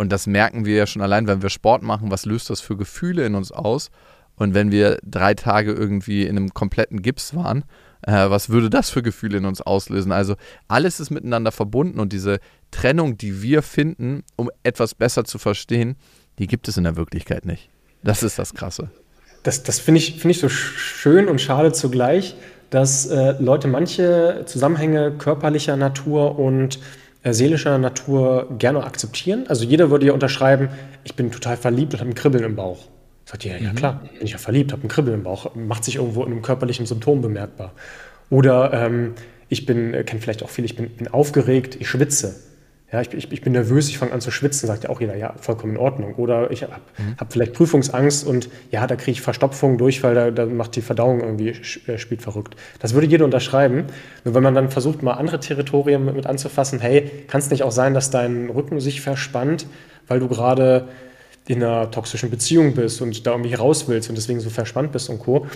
Und 0.00 0.10
das 0.10 0.26
merken 0.26 0.64
wir 0.64 0.76
ja 0.76 0.86
schon 0.86 1.02
allein, 1.02 1.26
wenn 1.26 1.42
wir 1.42 1.50
Sport 1.50 1.82
machen, 1.82 2.10
was 2.10 2.24
löst 2.24 2.48
das 2.48 2.62
für 2.62 2.74
Gefühle 2.74 3.26
in 3.26 3.34
uns 3.34 3.52
aus? 3.52 3.90
Und 4.34 4.54
wenn 4.54 4.70
wir 4.70 4.98
drei 5.04 5.34
Tage 5.34 5.74
irgendwie 5.74 6.22
in 6.22 6.38
einem 6.38 6.54
kompletten 6.54 7.02
Gips 7.02 7.34
waren, 7.34 7.64
äh, 8.06 8.30
was 8.30 8.48
würde 8.48 8.70
das 8.70 8.88
für 8.88 9.02
Gefühle 9.02 9.36
in 9.36 9.44
uns 9.44 9.60
auslösen? 9.60 10.10
Also 10.10 10.36
alles 10.68 11.00
ist 11.00 11.10
miteinander 11.10 11.52
verbunden 11.52 12.00
und 12.00 12.14
diese 12.14 12.40
Trennung, 12.70 13.18
die 13.18 13.42
wir 13.42 13.60
finden, 13.60 14.22
um 14.36 14.48
etwas 14.62 14.94
besser 14.94 15.26
zu 15.26 15.36
verstehen, 15.36 15.96
die 16.38 16.46
gibt 16.46 16.66
es 16.68 16.78
in 16.78 16.84
der 16.84 16.96
Wirklichkeit 16.96 17.44
nicht. 17.44 17.68
Das 18.02 18.22
ist 18.22 18.38
das 18.38 18.54
Krasse. 18.54 18.88
Das, 19.42 19.64
das 19.64 19.80
finde 19.80 19.98
ich, 19.98 20.18
find 20.18 20.34
ich 20.34 20.40
so 20.40 20.48
schön 20.48 21.28
und 21.28 21.42
schade 21.42 21.72
zugleich, 21.72 22.36
dass 22.70 23.04
äh, 23.04 23.32
Leute 23.38 23.68
manche 23.68 24.44
Zusammenhänge 24.46 25.12
körperlicher 25.18 25.76
Natur 25.76 26.38
und 26.38 26.78
seelischer 27.24 27.78
Natur 27.78 28.48
gerne 28.58 28.84
akzeptieren. 28.84 29.44
Also 29.48 29.64
jeder 29.64 29.90
würde 29.90 30.06
ja 30.06 30.12
unterschreiben, 30.12 30.68
ich 31.04 31.14
bin 31.14 31.30
total 31.30 31.56
verliebt 31.56 31.94
und 31.94 32.00
habe 32.00 32.10
ein 32.10 32.14
Kribbeln 32.14 32.44
im 32.44 32.56
Bauch. 32.56 32.86
Sagt 33.26 33.44
ihr, 33.44 33.58
ja, 33.60 33.70
mhm. 33.70 33.76
klar, 33.76 34.00
bin 34.12 34.26
ich 34.26 34.32
ja 34.32 34.38
verliebt, 34.38 34.72
habe 34.72 34.84
ein 34.84 34.88
Kribbeln 34.88 35.18
im 35.18 35.22
Bauch, 35.22 35.54
macht 35.54 35.84
sich 35.84 35.96
irgendwo 35.96 36.24
in 36.24 36.32
einem 36.32 36.42
körperlichen 36.42 36.86
Symptom 36.86 37.20
bemerkbar. 37.20 37.72
Oder 38.30 38.72
ähm, 38.72 39.14
ich 39.48 39.66
bin, 39.66 39.94
äh, 39.94 40.04
kenne 40.04 40.20
vielleicht 40.20 40.42
auch 40.42 40.50
viele, 40.50 40.64
ich 40.64 40.76
bin, 40.76 40.88
bin 40.90 41.08
aufgeregt, 41.08 41.76
ich 41.78 41.88
schwitze. 41.88 42.34
Ja, 42.92 43.00
ich, 43.00 43.14
ich, 43.14 43.30
ich 43.30 43.40
bin 43.40 43.52
nervös, 43.52 43.88
ich 43.88 43.98
fange 43.98 44.12
an 44.12 44.20
zu 44.20 44.32
schwitzen, 44.32 44.66
sagt 44.66 44.84
ja 44.84 44.90
auch 44.90 45.00
jeder, 45.00 45.16
ja, 45.16 45.34
vollkommen 45.40 45.74
in 45.74 45.78
Ordnung. 45.78 46.14
Oder 46.16 46.50
ich 46.50 46.64
habe 46.64 46.72
mhm. 46.98 47.16
hab 47.18 47.32
vielleicht 47.32 47.52
Prüfungsangst 47.52 48.26
und 48.26 48.48
ja, 48.72 48.86
da 48.86 48.96
kriege 48.96 49.12
ich 49.12 49.20
Verstopfung 49.20 49.78
durch, 49.78 50.02
weil 50.02 50.14
da, 50.14 50.30
da 50.32 50.46
macht 50.46 50.74
die 50.74 50.82
Verdauung 50.82 51.20
irgendwie, 51.20 51.50
äh, 51.86 51.98
spielt 51.98 52.22
verrückt. 52.22 52.56
Das 52.80 52.94
würde 52.94 53.06
jeder 53.06 53.24
unterschreiben. 53.24 53.84
Nur 54.24 54.34
wenn 54.34 54.42
man 54.42 54.54
dann 54.54 54.70
versucht, 54.70 55.02
mal 55.02 55.12
andere 55.12 55.38
Territorien 55.38 56.04
mit, 56.04 56.16
mit 56.16 56.26
anzufassen, 56.26 56.80
hey, 56.80 57.08
kann 57.28 57.40
es 57.40 57.50
nicht 57.50 57.62
auch 57.62 57.70
sein, 57.70 57.94
dass 57.94 58.10
dein 58.10 58.50
Rücken 58.50 58.80
sich 58.80 59.00
verspannt, 59.00 59.66
weil 60.08 60.18
du 60.18 60.26
gerade 60.26 60.88
in 61.46 61.62
einer 61.62 61.90
toxischen 61.90 62.30
Beziehung 62.30 62.74
bist 62.74 63.00
und 63.00 63.26
da 63.26 63.32
irgendwie 63.32 63.54
raus 63.54 63.88
willst 63.88 64.08
und 64.08 64.16
deswegen 64.16 64.40
so 64.40 64.50
verspannt 64.50 64.92
bist 64.92 65.10
und 65.10 65.20
Co. 65.20 65.46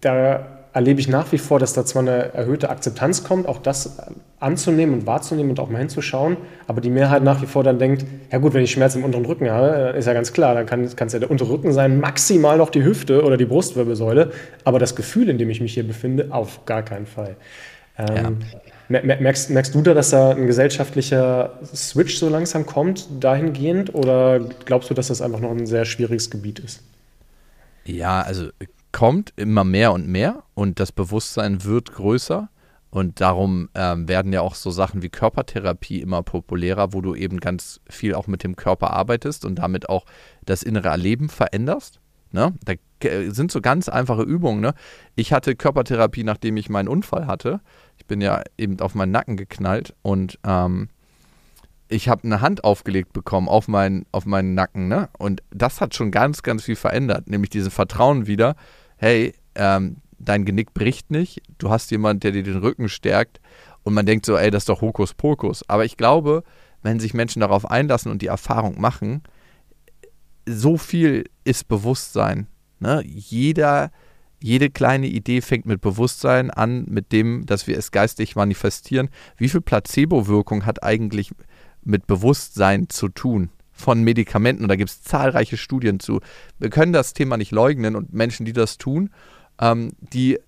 Da 0.00 0.61
erlebe 0.72 1.00
ich 1.00 1.08
nach 1.08 1.30
wie 1.32 1.38
vor, 1.38 1.58
dass 1.58 1.74
da 1.74 1.84
zwar 1.84 2.02
eine 2.02 2.32
erhöhte 2.32 2.70
Akzeptanz 2.70 3.24
kommt, 3.24 3.46
auch 3.46 3.58
das 3.58 3.98
anzunehmen 4.40 4.94
und 4.94 5.06
wahrzunehmen 5.06 5.50
und 5.50 5.60
auch 5.60 5.68
mal 5.68 5.78
hinzuschauen, 5.78 6.36
aber 6.66 6.80
die 6.80 6.90
Mehrheit 6.90 7.22
nach 7.22 7.42
wie 7.42 7.46
vor 7.46 7.62
dann 7.62 7.78
denkt, 7.78 8.04
ja 8.30 8.38
gut, 8.38 8.54
wenn 8.54 8.64
ich 8.64 8.72
Schmerz 8.72 8.94
im 8.94 9.04
unteren 9.04 9.26
Rücken 9.26 9.50
habe, 9.50 9.94
ist 9.96 10.06
ja 10.06 10.14
ganz 10.14 10.32
klar, 10.32 10.54
dann 10.54 10.66
kann 10.66 10.84
es 10.84 11.12
ja 11.12 11.18
der 11.18 11.30
untere 11.30 11.50
Rücken 11.50 11.72
sein, 11.72 12.00
maximal 12.00 12.56
noch 12.56 12.70
die 12.70 12.82
Hüfte 12.82 13.22
oder 13.22 13.36
die 13.36 13.44
Brustwirbelsäule, 13.44 14.32
aber 14.64 14.78
das 14.78 14.96
Gefühl, 14.96 15.28
in 15.28 15.38
dem 15.38 15.50
ich 15.50 15.60
mich 15.60 15.74
hier 15.74 15.86
befinde, 15.86 16.28
auf 16.30 16.64
gar 16.64 16.82
keinen 16.82 17.06
Fall. 17.06 17.36
Ähm, 17.98 18.38
ja. 18.88 19.02
merkst, 19.02 19.50
merkst 19.50 19.74
du 19.74 19.82
da, 19.82 19.92
dass 19.92 20.10
da 20.10 20.30
ein 20.30 20.46
gesellschaftlicher 20.46 21.58
Switch 21.74 22.16
so 22.16 22.30
langsam 22.30 22.64
kommt, 22.64 23.06
dahingehend, 23.20 23.94
oder 23.94 24.40
glaubst 24.64 24.88
du, 24.88 24.94
dass 24.94 25.08
das 25.08 25.20
einfach 25.20 25.40
noch 25.40 25.50
ein 25.50 25.66
sehr 25.66 25.84
schwieriges 25.84 26.30
Gebiet 26.30 26.58
ist? 26.58 26.82
Ja, 27.84 28.22
also 28.22 28.48
kommt 28.92 29.32
immer 29.36 29.64
mehr 29.64 29.92
und 29.92 30.08
mehr 30.08 30.42
und 30.54 30.80
das 30.80 30.92
Bewusstsein 30.92 31.64
wird 31.64 31.92
größer. 31.92 32.48
Und 32.90 33.22
darum 33.22 33.70
ähm, 33.74 34.06
werden 34.06 34.34
ja 34.34 34.42
auch 34.42 34.54
so 34.54 34.70
Sachen 34.70 35.00
wie 35.00 35.08
Körpertherapie 35.08 36.02
immer 36.02 36.22
populärer, 36.22 36.92
wo 36.92 37.00
du 37.00 37.14
eben 37.14 37.40
ganz 37.40 37.80
viel 37.88 38.14
auch 38.14 38.26
mit 38.26 38.44
dem 38.44 38.54
Körper 38.54 38.90
arbeitest 38.90 39.46
und 39.46 39.54
damit 39.54 39.88
auch 39.88 40.04
das 40.44 40.62
innere 40.62 40.88
Erleben 40.88 41.30
veränderst. 41.30 42.00
Ne? 42.32 42.52
Da 42.66 42.74
sind 43.30 43.50
so 43.50 43.62
ganz 43.62 43.88
einfache 43.88 44.22
Übungen. 44.22 44.60
Ne? 44.60 44.74
Ich 45.14 45.32
hatte 45.32 45.56
Körpertherapie, 45.56 46.22
nachdem 46.22 46.58
ich 46.58 46.68
meinen 46.68 46.88
Unfall 46.88 47.26
hatte. 47.26 47.60
Ich 47.96 48.04
bin 48.04 48.20
ja 48.20 48.42
eben 48.58 48.78
auf 48.80 48.94
meinen 48.94 49.12
Nacken 49.12 49.38
geknallt 49.38 49.94
und 50.02 50.38
ähm, 50.44 50.90
ich 51.88 52.08
habe 52.08 52.24
eine 52.24 52.40
Hand 52.40 52.64
aufgelegt 52.64 53.12
bekommen 53.12 53.48
auf 53.48 53.68
meinen, 53.68 54.06
auf 54.12 54.26
meinen 54.26 54.54
Nacken. 54.54 54.88
Ne? 54.88 55.08
Und 55.18 55.42
das 55.50 55.80
hat 55.80 55.94
schon 55.94 56.10
ganz, 56.10 56.42
ganz 56.42 56.64
viel 56.64 56.76
verändert. 56.76 57.28
Nämlich 57.28 57.50
dieses 57.50 57.72
Vertrauen 57.72 58.26
wieder, 58.26 58.56
hey, 59.02 59.34
ähm, 59.56 59.96
dein 60.20 60.44
Genick 60.44 60.72
bricht 60.72 61.10
nicht, 61.10 61.42
du 61.58 61.70
hast 61.70 61.90
jemanden, 61.90 62.20
der 62.20 62.30
dir 62.30 62.44
den 62.44 62.58
Rücken 62.58 62.88
stärkt 62.88 63.40
und 63.82 63.94
man 63.94 64.06
denkt 64.06 64.24
so, 64.24 64.36
ey, 64.36 64.50
das 64.50 64.62
ist 64.62 64.68
doch 64.68 64.80
Hokuspokus. 64.80 65.68
Aber 65.68 65.84
ich 65.84 65.96
glaube, 65.96 66.44
wenn 66.82 67.00
sich 67.00 67.12
Menschen 67.12 67.40
darauf 67.40 67.68
einlassen 67.68 68.12
und 68.12 68.22
die 68.22 68.28
Erfahrung 68.28 68.80
machen, 68.80 69.22
so 70.46 70.76
viel 70.76 71.24
ist 71.42 71.66
Bewusstsein. 71.66 72.46
Ne? 72.78 73.02
Jeder, 73.04 73.90
jede 74.40 74.70
kleine 74.70 75.08
Idee 75.08 75.40
fängt 75.40 75.66
mit 75.66 75.80
Bewusstsein 75.80 76.50
an, 76.50 76.84
mit 76.88 77.10
dem, 77.10 77.44
dass 77.44 77.66
wir 77.66 77.76
es 77.76 77.90
geistig 77.90 78.36
manifestieren. 78.36 79.10
Wie 79.36 79.48
viel 79.48 79.60
Placebo-Wirkung 79.60 80.64
hat 80.64 80.84
eigentlich 80.84 81.32
mit 81.82 82.06
Bewusstsein 82.06 82.88
zu 82.88 83.08
tun? 83.08 83.50
Von 83.72 84.02
Medikamenten 84.02 84.62
und 84.62 84.68
da 84.68 84.76
gibt 84.76 84.90
es 84.90 85.02
zahlreiche 85.02 85.56
Studien 85.56 86.00
zu. 86.00 86.20
Wir 86.58 86.70
können 86.70 86.92
das 86.92 87.14
Thema 87.14 87.36
nicht 87.36 87.50
leugnen 87.50 87.96
und 87.96 88.12
Menschen, 88.12 88.44
die 88.46 88.52
das 88.52 88.78
tun, 88.78 89.10
ähm, 89.60 89.92
die 90.00 90.38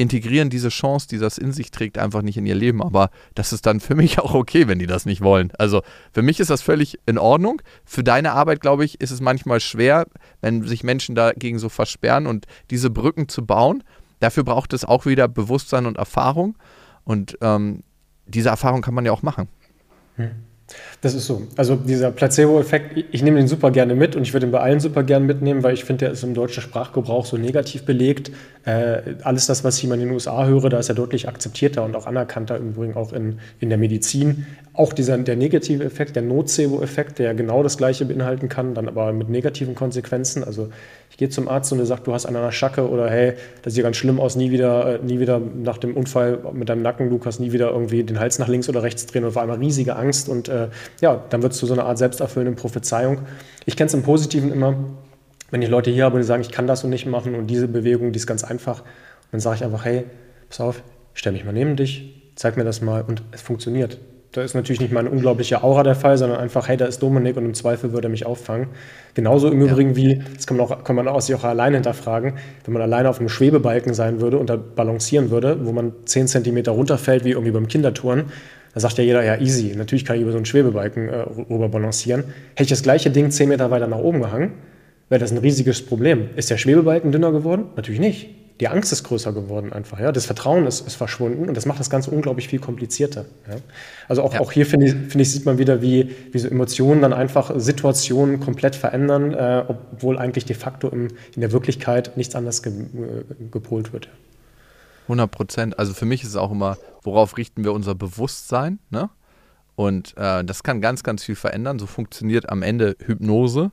integrieren 0.00 0.48
diese 0.48 0.70
Chance, 0.70 1.08
die 1.08 1.18
das 1.18 1.36
in 1.36 1.52
sich 1.52 1.70
trägt, 1.70 1.98
einfach 1.98 2.22
nicht 2.22 2.38
in 2.38 2.46
ihr 2.46 2.54
Leben. 2.54 2.82
Aber 2.82 3.10
das 3.34 3.52
ist 3.52 3.66
dann 3.66 3.80
für 3.80 3.94
mich 3.94 4.18
auch 4.20 4.34
okay, 4.34 4.66
wenn 4.66 4.78
die 4.78 4.86
das 4.86 5.04
nicht 5.04 5.20
wollen. 5.20 5.52
Also 5.58 5.82
für 6.12 6.22
mich 6.22 6.40
ist 6.40 6.48
das 6.48 6.62
völlig 6.62 6.98
in 7.04 7.18
Ordnung. 7.18 7.60
Für 7.84 8.02
deine 8.02 8.32
Arbeit, 8.32 8.60
glaube 8.60 8.84
ich, 8.84 9.00
ist 9.00 9.10
es 9.10 9.20
manchmal 9.20 9.60
schwer, 9.60 10.06
wenn 10.40 10.62
sich 10.62 10.84
Menschen 10.84 11.14
dagegen 11.14 11.58
so 11.58 11.68
versperren 11.68 12.26
und 12.26 12.46
diese 12.70 12.88
Brücken 12.88 13.28
zu 13.28 13.44
bauen. 13.44 13.84
Dafür 14.20 14.42
braucht 14.42 14.72
es 14.72 14.86
auch 14.86 15.04
wieder 15.04 15.28
Bewusstsein 15.28 15.84
und 15.84 15.98
Erfahrung. 15.98 16.56
Und 17.04 17.36
ähm, 17.42 17.82
diese 18.26 18.48
Erfahrung 18.48 18.80
kann 18.80 18.94
man 18.94 19.04
ja 19.04 19.12
auch 19.12 19.22
machen. 19.22 19.48
Hm. 20.16 20.30
Das 21.00 21.14
ist 21.14 21.26
so. 21.26 21.46
Also 21.56 21.76
dieser 21.76 22.10
Placebo-Effekt, 22.10 23.04
ich 23.10 23.22
nehme 23.22 23.38
den 23.38 23.48
super 23.48 23.70
gerne 23.70 23.94
mit 23.94 24.16
und 24.16 24.22
ich 24.22 24.32
würde 24.32 24.46
ihn 24.46 24.52
bei 24.52 24.60
allen 24.60 24.80
super 24.80 25.02
gerne 25.02 25.24
mitnehmen, 25.24 25.62
weil 25.62 25.74
ich 25.74 25.84
finde, 25.84 26.06
der 26.06 26.12
ist 26.12 26.22
im 26.22 26.34
deutschen 26.34 26.62
Sprachgebrauch 26.62 27.24
so 27.24 27.36
negativ 27.36 27.84
belegt. 27.84 28.30
Äh, 28.64 29.14
alles 29.22 29.46
das, 29.46 29.64
was 29.64 29.78
ich 29.78 29.84
immer 29.84 29.94
in 29.94 30.00
den 30.00 30.10
USA 30.10 30.44
höre, 30.44 30.68
da 30.68 30.78
ist 30.78 30.88
er 30.88 30.94
deutlich 30.94 31.28
akzeptierter 31.28 31.84
und 31.84 31.96
auch 31.96 32.06
anerkannter, 32.06 32.56
im 32.58 32.70
Übrigen 32.70 32.94
auch 32.94 33.12
in, 33.12 33.38
in 33.58 33.70
der 33.70 33.78
Medizin. 33.78 34.46
Auch 34.80 34.94
dieser, 34.94 35.18
der 35.18 35.36
negative 35.36 35.84
Effekt, 35.84 36.16
der 36.16 36.22
Nocebo-Effekt, 36.22 37.18
der 37.18 37.34
genau 37.34 37.62
das 37.62 37.76
Gleiche 37.76 38.06
beinhalten 38.06 38.48
kann, 38.48 38.72
dann 38.72 38.88
aber 38.88 39.12
mit 39.12 39.28
negativen 39.28 39.74
Konsequenzen. 39.74 40.42
Also 40.42 40.70
ich 41.10 41.18
gehe 41.18 41.28
zum 41.28 41.48
Arzt 41.48 41.70
und 41.74 41.80
er 41.80 41.84
sagt, 41.84 42.06
du 42.06 42.14
hast 42.14 42.24
eine 42.24 42.50
Schacke 42.50 42.88
oder 42.88 43.10
hey, 43.10 43.34
das 43.60 43.74
sieht 43.74 43.82
ganz 43.82 43.98
schlimm 43.98 44.18
aus, 44.18 44.36
nie 44.36 44.50
wieder, 44.50 44.94
äh, 44.94 45.04
nie 45.04 45.20
wieder 45.20 45.38
nach 45.38 45.76
dem 45.76 45.98
Unfall 45.98 46.38
mit 46.54 46.70
deinem 46.70 46.80
Nacken, 46.80 47.10
Lukas, 47.10 47.38
nie 47.38 47.52
wieder 47.52 47.72
irgendwie 47.72 48.04
den 48.04 48.18
Hals 48.18 48.38
nach 48.38 48.48
links 48.48 48.70
oder 48.70 48.82
rechts 48.82 49.04
drehen 49.04 49.24
und 49.24 49.28
auf 49.28 49.36
einmal 49.36 49.58
riesige 49.58 49.96
Angst 49.96 50.30
und 50.30 50.48
äh, 50.48 50.68
ja, 51.02 51.24
dann 51.28 51.42
wird 51.42 51.52
es 51.52 51.58
zu 51.58 51.66
so 51.66 51.74
einer 51.74 51.84
Art 51.84 51.98
selbsterfüllenden 51.98 52.56
Prophezeiung. 52.56 53.18
Ich 53.66 53.76
kenne 53.76 53.88
es 53.88 53.92
im 53.92 54.02
Positiven 54.02 54.50
immer, 54.50 54.76
wenn 55.50 55.60
ich 55.60 55.68
Leute 55.68 55.90
hier 55.90 56.06
habe 56.06 56.14
und 56.14 56.22
die 56.22 56.26
sagen, 56.26 56.40
ich 56.40 56.52
kann 56.52 56.66
das 56.66 56.84
und 56.84 56.88
nicht 56.88 57.04
machen 57.04 57.34
und 57.34 57.48
diese 57.48 57.68
Bewegung, 57.68 58.12
die 58.12 58.18
ist 58.18 58.26
ganz 58.26 58.44
einfach, 58.44 58.80
und 58.80 59.32
dann 59.32 59.40
sage 59.40 59.56
ich 59.56 59.64
einfach, 59.64 59.84
hey, 59.84 60.04
pass 60.48 60.60
auf, 60.60 60.82
ich 61.12 61.20
stelle 61.20 61.34
mich 61.34 61.44
mal 61.44 61.52
neben 61.52 61.76
dich, 61.76 62.32
zeig 62.34 62.56
mir 62.56 62.64
das 62.64 62.80
mal 62.80 63.04
und 63.06 63.22
es 63.32 63.42
funktioniert. 63.42 63.98
Da 64.32 64.42
ist 64.42 64.54
natürlich 64.54 64.80
nicht 64.80 64.92
meine 64.92 65.10
unglaubliche 65.10 65.64
Aura 65.64 65.82
der 65.82 65.96
Fall, 65.96 66.16
sondern 66.16 66.38
einfach, 66.38 66.68
hey, 66.68 66.76
da 66.76 66.86
ist 66.86 67.02
Dominik 67.02 67.36
und 67.36 67.46
im 67.46 67.54
Zweifel 67.54 67.92
würde 67.92 68.06
er 68.06 68.10
mich 68.10 68.26
auffangen. 68.26 68.68
Genauso 69.14 69.50
im 69.50 69.60
ja. 69.60 69.72
Übrigen 69.72 69.96
wie, 69.96 70.22
das 70.36 70.46
kann 70.46 70.56
man, 70.56 70.66
auch, 70.66 70.84
kann 70.84 70.94
man 70.94 71.08
auch 71.08 71.20
sich 71.20 71.34
auch 71.34 71.42
alleine 71.42 71.76
hinterfragen, 71.76 72.34
wenn 72.64 72.72
man 72.72 72.82
alleine 72.82 73.08
auf 73.08 73.18
einem 73.18 73.28
Schwebebalken 73.28 73.92
sein 73.92 74.20
würde 74.20 74.38
und 74.38 74.48
da 74.48 74.56
balancieren 74.56 75.30
würde, 75.30 75.66
wo 75.66 75.72
man 75.72 75.92
10 76.04 76.28
cm 76.28 76.58
runterfällt, 76.68 77.24
wie 77.24 77.30
irgendwie 77.30 77.50
beim 77.50 77.66
Kindertouren, 77.66 78.26
da 78.72 78.78
sagt 78.78 78.98
ja 78.98 79.04
jeder, 79.04 79.24
ja, 79.24 79.36
easy, 79.40 79.74
natürlich 79.76 80.04
kann 80.04 80.14
ich 80.14 80.22
über 80.22 80.30
so 80.30 80.36
einen 80.36 80.46
Schwebebalken 80.46 81.08
äh, 81.08 81.24
rüber 81.50 81.68
balancieren. 81.68 82.22
Hätte 82.50 82.62
ich 82.62 82.68
das 82.68 82.84
gleiche 82.84 83.10
Ding 83.10 83.32
10 83.32 83.48
Meter 83.48 83.72
weiter 83.72 83.88
nach 83.88 83.98
oben 83.98 84.22
gehangen, 84.22 84.52
wäre 85.08 85.18
das 85.18 85.32
ein 85.32 85.38
riesiges 85.38 85.84
Problem. 85.84 86.28
Ist 86.36 86.50
der 86.50 86.56
Schwebebalken 86.56 87.10
dünner 87.10 87.32
geworden? 87.32 87.64
Natürlich 87.74 87.98
nicht 87.98 88.39
die 88.60 88.68
Angst 88.68 88.92
ist 88.92 89.04
größer 89.04 89.32
geworden 89.32 89.72
einfach. 89.72 89.98
Ja? 89.98 90.12
Das 90.12 90.26
Vertrauen 90.26 90.66
ist, 90.66 90.86
ist 90.86 90.94
verschwunden 90.94 91.48
und 91.48 91.56
das 91.56 91.64
macht 91.64 91.80
das 91.80 91.88
Ganze 91.88 92.10
unglaublich 92.10 92.48
viel 92.48 92.60
komplizierter. 92.60 93.24
Ja? 93.48 93.56
Also 94.06 94.22
auch, 94.22 94.34
ja. 94.34 94.40
auch 94.40 94.52
hier 94.52 94.66
finde 94.66 94.86
ich, 94.86 94.92
finde 94.92 95.22
ich, 95.22 95.32
sieht 95.32 95.46
man 95.46 95.58
wieder, 95.58 95.80
wie, 95.80 96.14
wie 96.30 96.38
so 96.38 96.46
Emotionen 96.46 97.00
dann 97.00 97.14
einfach 97.14 97.52
Situationen 97.56 98.38
komplett 98.38 98.76
verändern, 98.76 99.32
äh, 99.32 99.64
obwohl 99.66 100.18
eigentlich 100.18 100.44
de 100.44 100.54
facto 100.54 100.88
im, 100.88 101.08
in 101.34 101.40
der 101.40 101.52
Wirklichkeit 101.52 102.16
nichts 102.16 102.34
anderes 102.34 102.62
ge, 102.62 102.72
äh, 102.72 103.44
gepolt 103.50 103.94
wird. 103.94 104.08
100 105.04 105.30
Prozent. 105.30 105.78
Also 105.78 105.94
für 105.94 106.04
mich 106.04 106.22
ist 106.22 106.28
es 106.28 106.36
auch 106.36 106.52
immer, 106.52 106.76
worauf 107.02 107.38
richten 107.38 107.64
wir 107.64 107.72
unser 107.72 107.94
Bewusstsein? 107.94 108.78
Ne? 108.90 109.08
Und 109.74 110.14
äh, 110.18 110.44
das 110.44 110.62
kann 110.62 110.82
ganz, 110.82 111.02
ganz 111.02 111.24
viel 111.24 111.34
verändern. 111.34 111.78
So 111.78 111.86
funktioniert 111.86 112.50
am 112.50 112.62
Ende 112.62 112.94
Hypnose. 113.04 113.70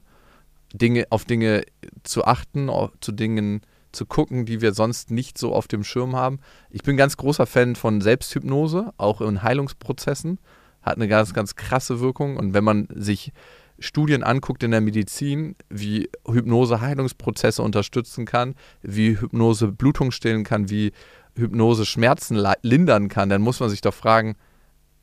Dinge, 0.74 1.08
auf 1.12 1.26
Dinge 1.26 1.64
zu 2.04 2.26
achten, 2.26 2.70
zu 3.00 3.12
Dingen 3.12 3.62
zu 3.98 4.06
gucken, 4.06 4.46
die 4.46 4.62
wir 4.62 4.74
sonst 4.74 5.12
nicht 5.12 5.38
so 5.38 5.54
auf 5.54 5.68
dem 5.68 5.84
Schirm 5.84 6.16
haben. 6.16 6.40
Ich 6.70 6.84
bin 6.84 6.96
ganz 6.96 7.18
großer 7.18 7.46
Fan 7.46 7.76
von 7.76 8.00
Selbsthypnose, 8.00 8.94
auch 8.98 9.20
in 9.20 9.44
Heilungsprozessen. 9.44 10.40
Hat 10.82 10.96
eine 10.96 11.08
ganz, 11.08 11.34
ganz 11.34 11.56
krasse 11.56 12.00
Wirkung. 12.00 12.38
Und 12.38 12.54
wenn 12.54 12.64
man 12.64 12.88
sich 12.94 13.34
Studien 13.80 14.24
anguckt 14.24 14.64
in 14.64 14.72
der 14.72 14.82
Medizin, 14.82 15.56
wie 15.70 16.10
Hypnose 16.26 16.80
Heilungsprozesse 16.80 17.62
unterstützen 17.62 18.26
kann, 18.26 18.56
wie 18.82 19.20
Hypnose 19.20 19.72
Blutung 19.72 20.12
stillen 20.12 20.44
kann, 20.44 20.70
wie 20.70 20.94
Hypnose 21.36 21.86
Schmerzen 21.86 22.42
lindern 22.62 23.10
kann, 23.10 23.30
dann 23.30 23.42
muss 23.42 23.60
man 23.60 23.70
sich 23.70 23.82
doch 23.82 23.94
fragen, 23.94 24.36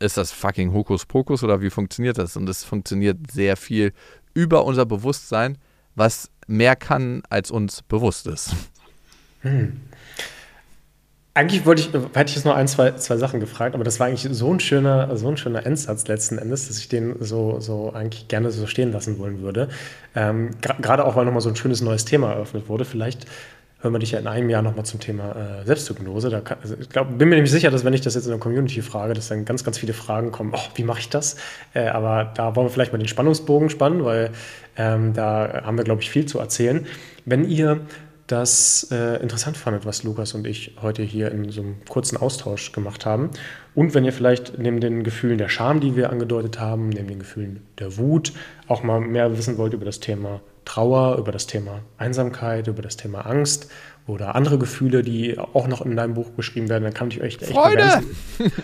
ist 0.00 0.16
das 0.16 0.32
fucking 0.32 0.72
Hokuspokus 0.72 1.44
oder 1.44 1.60
wie 1.60 1.70
funktioniert 1.70 2.18
das? 2.18 2.36
Und 2.36 2.48
es 2.48 2.64
funktioniert 2.64 3.30
sehr 3.30 3.56
viel 3.56 3.92
über 4.34 4.64
unser 4.64 4.86
Bewusstsein, 4.86 5.58
was 5.94 6.30
mehr 6.46 6.74
kann, 6.76 7.22
als 7.30 7.50
uns 7.50 7.82
bewusst 7.82 8.26
ist. 8.26 8.54
Hm. 9.44 9.80
Eigentlich 11.36 11.66
wollte 11.66 11.82
ich, 11.82 11.92
hätte 11.92 12.28
ich 12.30 12.36
jetzt 12.36 12.44
noch 12.44 12.54
ein, 12.54 12.68
zwei, 12.68 12.92
zwei 12.92 13.16
Sachen 13.16 13.40
gefragt, 13.40 13.74
aber 13.74 13.82
das 13.82 13.98
war 13.98 14.06
eigentlich 14.06 14.28
so 14.30 14.52
ein 14.52 14.60
schöner, 14.60 15.16
so 15.16 15.28
ein 15.28 15.36
schöner 15.36 15.66
Endsatz 15.66 16.06
letzten 16.06 16.38
Endes, 16.38 16.68
dass 16.68 16.78
ich 16.78 16.88
den 16.88 17.16
so, 17.18 17.58
so 17.58 17.92
eigentlich 17.92 18.28
gerne 18.28 18.52
so 18.52 18.68
stehen 18.68 18.92
lassen 18.92 19.18
wollen 19.18 19.42
würde. 19.42 19.68
Ähm, 20.14 20.50
Gerade 20.60 21.04
auch, 21.04 21.16
weil 21.16 21.24
nochmal 21.24 21.40
so 21.40 21.48
ein 21.48 21.56
schönes 21.56 21.80
neues 21.82 22.04
Thema 22.04 22.32
eröffnet 22.32 22.68
wurde. 22.68 22.84
Vielleicht 22.84 23.26
hören 23.80 23.92
wir 23.92 23.98
dich 23.98 24.12
ja 24.12 24.20
in 24.20 24.28
einem 24.28 24.48
Jahr 24.48 24.62
nochmal 24.62 24.84
zum 24.84 25.00
Thema 25.00 25.34
äh, 25.34 25.66
Selbsthypnose. 25.66 26.30
Da 26.30 26.40
kann, 26.40 26.58
also 26.62 26.76
ich 26.80 26.88
glaub, 26.88 27.18
bin 27.18 27.28
mir 27.28 27.34
nämlich 27.34 27.50
sicher, 27.50 27.72
dass 27.72 27.84
wenn 27.84 27.94
ich 27.94 28.00
das 28.00 28.14
jetzt 28.14 28.26
in 28.26 28.30
der 28.30 28.38
Community 28.38 28.80
frage, 28.80 29.12
dass 29.12 29.26
dann 29.26 29.44
ganz, 29.44 29.64
ganz 29.64 29.76
viele 29.76 29.92
Fragen 29.92 30.30
kommen, 30.30 30.52
oh, 30.54 30.68
wie 30.76 30.84
mache 30.84 31.00
ich 31.00 31.08
das? 31.08 31.36
Äh, 31.74 31.88
aber 31.88 32.32
da 32.36 32.54
wollen 32.54 32.68
wir 32.68 32.70
vielleicht 32.70 32.92
mal 32.92 32.98
den 32.98 33.08
Spannungsbogen 33.08 33.70
spannen, 33.70 34.04
weil 34.04 34.30
ähm, 34.76 35.14
da 35.14 35.62
haben 35.64 35.76
wir, 35.76 35.84
glaube 35.84 36.00
ich, 36.00 36.10
viel 36.10 36.26
zu 36.26 36.38
erzählen. 36.38 36.86
Wenn 37.26 37.48
ihr 37.48 37.80
das 38.26 38.88
äh, 38.90 39.20
interessant 39.22 39.56
fandet, 39.56 39.84
was 39.84 40.02
Lukas 40.02 40.32
und 40.34 40.46
ich 40.46 40.76
heute 40.80 41.02
hier 41.02 41.30
in 41.30 41.50
so 41.50 41.60
einem 41.60 41.76
kurzen 41.88 42.16
Austausch 42.16 42.72
gemacht 42.72 43.04
haben. 43.04 43.30
Und 43.74 43.92
wenn 43.92 44.04
ihr 44.04 44.12
vielleicht 44.12 44.58
neben 44.58 44.80
den 44.80 45.04
Gefühlen 45.04 45.36
der 45.36 45.48
Scham, 45.48 45.80
die 45.80 45.94
wir 45.94 46.10
angedeutet 46.10 46.58
haben, 46.58 46.88
neben 46.88 47.08
den 47.08 47.18
Gefühlen 47.18 47.66
der 47.78 47.98
Wut, 47.98 48.32
auch 48.66 48.82
mal 48.82 49.00
mehr 49.00 49.36
wissen 49.36 49.58
wollt 49.58 49.74
über 49.74 49.84
das 49.84 50.00
Thema 50.00 50.40
Trauer, 50.64 51.18
über 51.18 51.32
das 51.32 51.46
Thema 51.46 51.80
Einsamkeit, 51.98 52.66
über 52.68 52.80
das 52.80 52.96
Thema 52.96 53.26
Angst 53.26 53.70
oder 54.06 54.34
andere 54.34 54.58
Gefühle, 54.58 55.02
die 55.02 55.38
auch 55.38 55.68
noch 55.68 55.84
in 55.84 55.96
deinem 55.96 56.14
Buch 56.14 56.30
beschrieben 56.30 56.68
werden, 56.68 56.84
dann 56.84 56.94
kann 56.94 57.08
ich 57.08 57.20
euch 57.20 57.42
echt 57.42 57.52
Freude! 57.52 58.02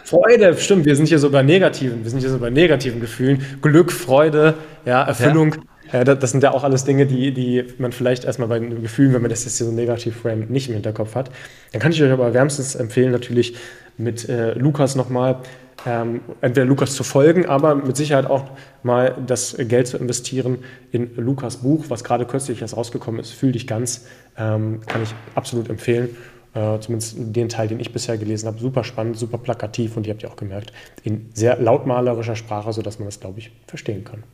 Freude, 0.04 0.56
stimmt, 0.56 0.86
wir 0.86 0.96
sind 0.96 1.08
hier 1.08 1.18
so 1.18 1.30
bei 1.30 1.42
negativen, 1.42 2.02
wir 2.02 2.10
sind 2.10 2.20
hier 2.20 2.30
so 2.30 2.38
bei 2.38 2.50
negativen 2.50 3.00
Gefühlen. 3.00 3.44
Glück, 3.60 3.92
Freude, 3.92 4.54
ja, 4.84 5.02
Erfüllung. 5.02 5.54
Ja. 5.54 5.60
Ja, 5.92 6.04
das 6.04 6.30
sind 6.30 6.42
ja 6.42 6.52
auch 6.52 6.62
alles 6.62 6.84
Dinge, 6.84 7.06
die, 7.06 7.32
die 7.32 7.64
man 7.78 7.90
vielleicht 7.90 8.24
erstmal 8.24 8.48
bei 8.48 8.60
den 8.60 8.80
Gefühlen, 8.82 9.12
wenn 9.12 9.22
man 9.22 9.30
das 9.30 9.44
jetzt 9.44 9.58
hier 9.58 9.66
so 9.66 9.72
negativ 9.72 10.16
frame, 10.16 10.46
nicht 10.48 10.68
im 10.68 10.74
Hinterkopf 10.74 11.16
hat. 11.16 11.30
Dann 11.72 11.80
kann 11.80 11.90
ich 11.90 12.02
euch 12.02 12.12
aber 12.12 12.32
wärmstens 12.32 12.76
empfehlen, 12.76 13.10
natürlich 13.10 13.56
mit 13.98 14.28
äh, 14.28 14.52
Lukas 14.54 14.94
nochmal, 14.94 15.40
ähm, 15.86 16.20
entweder 16.40 16.66
Lukas 16.66 16.94
zu 16.94 17.02
folgen, 17.02 17.46
aber 17.46 17.74
mit 17.74 17.96
Sicherheit 17.96 18.26
auch 18.26 18.44
mal 18.82 19.16
das 19.26 19.56
Geld 19.58 19.88
zu 19.88 19.96
investieren 19.96 20.58
in 20.92 21.10
Lukas 21.16 21.58
Buch, 21.58 21.86
was 21.88 22.04
gerade 22.04 22.26
kürzlich 22.26 22.60
erst 22.62 22.76
rausgekommen 22.76 23.20
ist, 23.20 23.32
Fühl 23.32 23.52
dich 23.52 23.66
ganz, 23.66 24.06
ähm, 24.36 24.80
kann 24.86 25.02
ich 25.02 25.14
absolut 25.34 25.70
empfehlen. 25.70 26.10
Äh, 26.52 26.80
zumindest 26.80 27.14
den 27.16 27.48
Teil, 27.48 27.68
den 27.68 27.78
ich 27.78 27.92
bisher 27.92 28.18
gelesen 28.18 28.48
habe, 28.48 28.58
super 28.58 28.82
spannend, 28.82 29.16
super 29.16 29.38
plakativ 29.38 29.96
und 29.96 30.06
ihr 30.06 30.12
habt 30.12 30.22
ja 30.22 30.28
auch 30.28 30.36
gemerkt, 30.36 30.72
in 31.04 31.30
sehr 31.32 31.60
lautmalerischer 31.60 32.34
Sprache, 32.34 32.72
sodass 32.72 32.98
man 32.98 33.06
das, 33.06 33.20
glaube 33.20 33.38
ich, 33.38 33.52
verstehen 33.68 34.02
kann. 34.02 34.24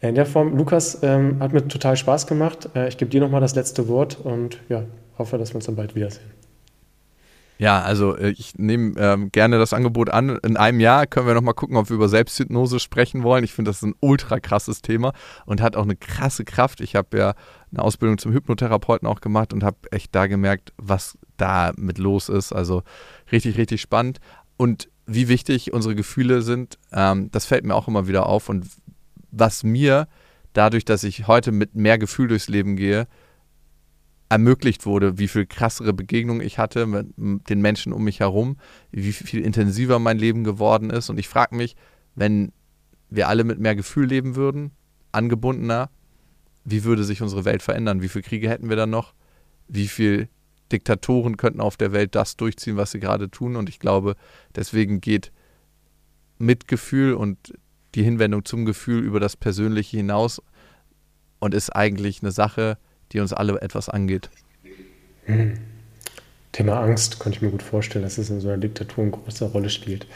In 0.00 0.14
der 0.14 0.26
Form, 0.26 0.56
Lukas, 0.56 1.02
ähm, 1.02 1.40
hat 1.40 1.52
mir 1.52 1.66
total 1.66 1.96
Spaß 1.96 2.26
gemacht. 2.26 2.68
Äh, 2.74 2.88
ich 2.88 2.98
gebe 2.98 3.10
dir 3.10 3.20
nochmal 3.20 3.40
das 3.40 3.54
letzte 3.54 3.88
Wort 3.88 4.18
und 4.22 4.58
ja, 4.68 4.84
hoffe, 5.18 5.38
dass 5.38 5.50
wir 5.50 5.56
uns 5.56 5.66
dann 5.66 5.76
bald 5.76 5.94
wiedersehen. 5.94 6.30
Ja, 7.58 7.80
also 7.80 8.16
äh, 8.16 8.30
ich 8.30 8.56
nehme 8.58 9.00
ähm, 9.00 9.32
gerne 9.32 9.58
das 9.58 9.72
Angebot 9.72 10.10
an. 10.10 10.38
In 10.42 10.56
einem 10.58 10.80
Jahr 10.80 11.06
können 11.06 11.26
wir 11.26 11.34
nochmal 11.34 11.54
gucken, 11.54 11.76
ob 11.76 11.88
wir 11.88 11.96
über 11.96 12.08
Selbsthypnose 12.08 12.80
sprechen 12.80 13.22
wollen. 13.22 13.44
Ich 13.44 13.54
finde, 13.54 13.70
das 13.70 13.78
ist 13.78 13.84
ein 13.84 13.94
ultra 14.00 14.40
krasses 14.40 14.82
Thema 14.82 15.12
und 15.46 15.62
hat 15.62 15.76
auch 15.76 15.84
eine 15.84 15.96
krasse 15.96 16.44
Kraft. 16.44 16.80
Ich 16.82 16.94
habe 16.94 17.16
ja 17.16 17.34
eine 17.70 17.82
Ausbildung 17.82 18.18
zum 18.18 18.32
Hypnotherapeuten 18.32 19.08
auch 19.08 19.20
gemacht 19.22 19.54
und 19.54 19.64
habe 19.64 19.78
echt 19.90 20.14
da 20.14 20.26
gemerkt, 20.26 20.74
was 20.76 21.16
da 21.38 21.72
mit 21.76 21.96
los 21.96 22.28
ist. 22.28 22.52
Also 22.52 22.82
richtig, 23.32 23.56
richtig 23.56 23.80
spannend. 23.80 24.18
Und 24.58 24.88
wie 25.06 25.28
wichtig 25.28 25.72
unsere 25.72 25.94
Gefühle 25.94 26.42
sind, 26.42 26.78
ähm, 26.92 27.30
das 27.30 27.46
fällt 27.46 27.64
mir 27.64 27.74
auch 27.74 27.88
immer 27.88 28.06
wieder 28.06 28.26
auf. 28.26 28.50
Und 28.50 28.66
was 29.38 29.64
mir 29.64 30.08
dadurch, 30.52 30.84
dass 30.84 31.04
ich 31.04 31.26
heute 31.26 31.52
mit 31.52 31.74
mehr 31.74 31.98
Gefühl 31.98 32.28
durchs 32.28 32.48
Leben 32.48 32.76
gehe, 32.76 33.06
ermöglicht 34.28 34.86
wurde, 34.86 35.18
wie 35.18 35.28
viel 35.28 35.46
krassere 35.46 35.92
Begegnungen 35.92 36.44
ich 36.44 36.58
hatte 36.58 36.86
mit 36.86 37.08
den 37.16 37.60
Menschen 37.60 37.92
um 37.92 38.02
mich 38.02 38.20
herum, 38.20 38.56
wie 38.90 39.12
viel 39.12 39.44
intensiver 39.44 39.98
mein 39.98 40.18
Leben 40.18 40.42
geworden 40.42 40.90
ist. 40.90 41.10
Und 41.10 41.18
ich 41.18 41.28
frage 41.28 41.54
mich, 41.54 41.76
wenn 42.14 42.52
wir 43.08 43.28
alle 43.28 43.44
mit 43.44 43.60
mehr 43.60 43.76
Gefühl 43.76 44.06
leben 44.06 44.34
würden, 44.34 44.72
angebundener, 45.12 45.90
wie 46.64 46.82
würde 46.82 47.04
sich 47.04 47.22
unsere 47.22 47.44
Welt 47.44 47.62
verändern? 47.62 48.02
Wie 48.02 48.08
viele 48.08 48.24
Kriege 48.24 48.48
hätten 48.48 48.68
wir 48.68 48.76
dann 48.76 48.90
noch? 48.90 49.14
Wie 49.68 49.86
viele 49.86 50.28
Diktatoren 50.72 51.36
könnten 51.36 51.60
auf 51.60 51.76
der 51.76 51.92
Welt 51.92 52.16
das 52.16 52.36
durchziehen, 52.36 52.76
was 52.76 52.90
sie 52.90 52.98
gerade 52.98 53.30
tun? 53.30 53.54
Und 53.54 53.68
ich 53.68 53.78
glaube, 53.78 54.16
deswegen 54.56 55.00
geht 55.00 55.30
Mitgefühl 56.38 57.14
und 57.14 57.54
die 57.96 58.04
Hinwendung 58.04 58.44
zum 58.44 58.64
Gefühl 58.64 59.02
über 59.02 59.18
das 59.18 59.36
Persönliche 59.36 59.96
hinaus 59.96 60.40
und 61.40 61.54
ist 61.54 61.70
eigentlich 61.70 62.22
eine 62.22 62.30
Sache, 62.30 62.78
die 63.12 63.20
uns 63.20 63.32
alle 63.32 63.60
etwas 63.60 63.88
angeht. 63.88 64.30
Hm. 65.24 65.54
Thema 66.52 66.80
Angst 66.80 67.18
könnte 67.18 67.36
ich 67.36 67.42
mir 67.42 67.50
gut 67.50 67.62
vorstellen, 67.62 68.04
dass 68.04 68.18
es 68.18 68.30
in 68.30 68.40
so 68.40 68.48
einer 68.48 68.58
Diktatur 68.58 69.02
eine 69.02 69.10
große 69.10 69.44
Rolle 69.46 69.68
spielt. 69.68 70.06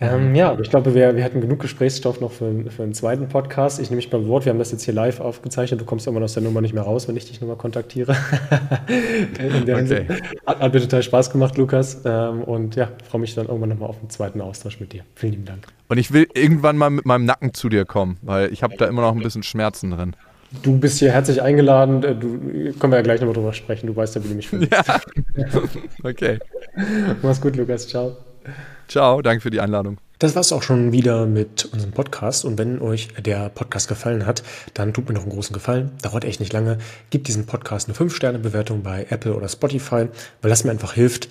Ähm, 0.00 0.34
ja, 0.36 0.56
ich 0.60 0.70
glaube, 0.70 0.94
wir, 0.94 1.16
wir 1.16 1.24
hatten 1.24 1.40
genug 1.40 1.58
Gesprächsstoff 1.58 2.20
noch 2.20 2.30
für, 2.30 2.70
für 2.70 2.84
einen 2.84 2.94
zweiten 2.94 3.28
Podcast. 3.28 3.80
Ich 3.80 3.90
nehme 3.90 3.96
mich 3.96 4.10
beim 4.10 4.28
Wort, 4.28 4.44
wir 4.44 4.50
haben 4.50 4.58
das 4.58 4.70
jetzt 4.70 4.84
hier 4.84 4.94
live 4.94 5.18
aufgezeichnet. 5.18 5.80
Du 5.80 5.84
kommst 5.84 6.06
irgendwann 6.06 6.22
aus 6.22 6.34
der 6.34 6.44
Nummer 6.44 6.60
nicht 6.60 6.72
mehr 6.72 6.84
raus, 6.84 7.08
wenn 7.08 7.16
ich 7.16 7.26
dich 7.26 7.40
nochmal 7.40 7.56
kontaktiere. 7.56 8.12
okay. 9.32 10.06
hat, 10.46 10.60
hat, 10.60 10.72
mir 10.72 10.80
total 10.80 11.02
Spaß 11.02 11.30
gemacht, 11.30 11.58
Lukas. 11.58 12.02
Ähm, 12.04 12.42
und 12.44 12.76
ja, 12.76 12.90
freue 13.08 13.20
mich 13.20 13.34
dann 13.34 13.46
irgendwann 13.46 13.70
nochmal 13.70 13.88
auf 13.88 13.98
einen 13.98 14.10
zweiten 14.10 14.40
Austausch 14.40 14.78
mit 14.78 14.92
dir. 14.92 15.02
Vielen 15.16 15.32
lieben 15.32 15.44
Dank. 15.46 15.66
Und 15.88 15.98
ich 15.98 16.12
will 16.12 16.28
irgendwann 16.32 16.76
mal 16.76 16.90
mit 16.90 17.04
meinem 17.04 17.24
Nacken 17.24 17.52
zu 17.52 17.68
dir 17.68 17.84
kommen, 17.84 18.18
weil 18.22 18.52
ich 18.52 18.62
habe 18.62 18.76
da 18.76 18.86
immer 18.86 19.02
noch 19.02 19.16
ein 19.16 19.22
bisschen 19.22 19.42
Schmerzen 19.42 19.90
drin. 19.90 20.14
Du 20.62 20.78
bist 20.78 21.00
hier 21.00 21.10
herzlich 21.10 21.42
eingeladen. 21.42 22.04
Äh, 22.04 22.14
du, 22.14 22.72
können 22.78 22.92
wir 22.92 22.98
ja 22.98 23.02
gleich 23.02 23.20
nochmal 23.20 23.34
drüber 23.34 23.52
sprechen. 23.52 23.88
Du 23.88 23.96
weißt 23.96 24.14
ja, 24.14 24.24
wie 24.24 24.28
du 24.28 24.34
mich 24.34 24.48
findest. 24.48 24.72
Ja. 24.72 25.00
okay. 26.04 26.38
Mach's 27.20 27.40
gut, 27.40 27.56
Lukas. 27.56 27.88
Ciao. 27.88 28.16
Ciao, 28.88 29.20
danke 29.20 29.42
für 29.42 29.50
die 29.50 29.60
Einladung. 29.60 29.98
Das 30.18 30.34
war's 30.34 30.50
auch 30.50 30.62
schon 30.62 30.92
wieder 30.92 31.26
mit 31.26 31.68
unserem 31.72 31.92
Podcast. 31.92 32.44
Und 32.44 32.58
wenn 32.58 32.80
euch 32.80 33.08
der 33.20 33.50
Podcast 33.50 33.86
gefallen 33.86 34.26
hat, 34.26 34.42
dann 34.74 34.92
tut 34.92 35.06
mir 35.08 35.14
noch 35.14 35.22
einen 35.22 35.30
großen 35.30 35.52
Gefallen. 35.52 35.92
Dauert 36.02 36.24
echt 36.24 36.40
nicht 36.40 36.52
lange. 36.52 36.78
Gebt 37.10 37.28
diesem 37.28 37.46
Podcast 37.46 37.88
eine 37.88 37.96
5-Sterne-Bewertung 37.96 38.82
bei 38.82 39.06
Apple 39.10 39.34
oder 39.34 39.48
Spotify, 39.48 40.08
weil 40.40 40.50
das 40.50 40.64
mir 40.64 40.70
einfach 40.70 40.94
hilft, 40.94 41.28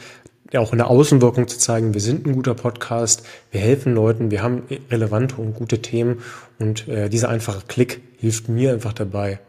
auch 0.55 0.71
in 0.71 0.77
der 0.77 0.89
Außenwirkung 0.89 1.47
zu 1.47 1.57
zeigen, 1.57 1.93
wir 1.93 1.99
sind 1.99 2.25
ein 2.25 2.33
guter 2.33 2.53
Podcast, 2.53 3.23
wir 3.51 3.59
helfen 3.59 3.95
Leuten, 3.95 4.31
wir 4.31 4.41
haben 4.41 4.63
relevante 4.89 5.35
und 5.35 5.53
gute 5.55 5.81
Themen 5.81 6.19
und 6.57 6.87
äh, 6.87 7.09
dieser 7.09 7.27
einfache 7.27 7.63
Klick 7.67 8.01
hilft 8.17 8.47
mir 8.47 8.71
einfach 8.71 8.93
dabei, 8.93 9.39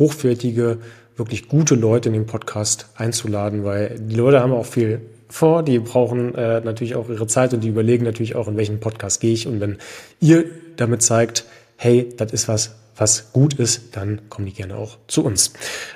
hochwertige, 0.00 0.78
wirklich 1.16 1.48
gute 1.48 1.76
Leute 1.76 2.08
in 2.08 2.14
den 2.14 2.26
Podcast 2.26 2.88
einzuladen, 2.96 3.62
weil 3.62 4.00
die 4.00 4.16
Leute 4.16 4.40
haben 4.40 4.52
auch 4.52 4.66
viel 4.66 5.00
vor, 5.28 5.62
die 5.62 5.78
brauchen 5.78 6.34
äh, 6.34 6.60
natürlich 6.60 6.94
auch 6.94 7.08
ihre 7.08 7.26
Zeit 7.26 7.52
und 7.52 7.62
die 7.62 7.68
überlegen 7.68 8.04
natürlich 8.04 8.34
auch, 8.34 8.48
in 8.48 8.56
welchen 8.56 8.80
Podcast 8.80 9.20
gehe 9.20 9.32
ich. 9.32 9.46
Und 9.46 9.60
wenn 9.60 9.78
ihr 10.20 10.44
damit 10.76 11.02
zeigt, 11.02 11.44
hey, 11.76 12.08
das 12.16 12.32
ist 12.32 12.48
was, 12.48 12.74
was 12.98 13.32
gut 13.32 13.54
ist, 13.54 13.96
dann 13.96 14.28
kommen 14.28 14.46
die 14.46 14.52
gerne 14.52 14.76
auch 14.76 14.98
zu 15.06 15.24
uns. 15.24 15.52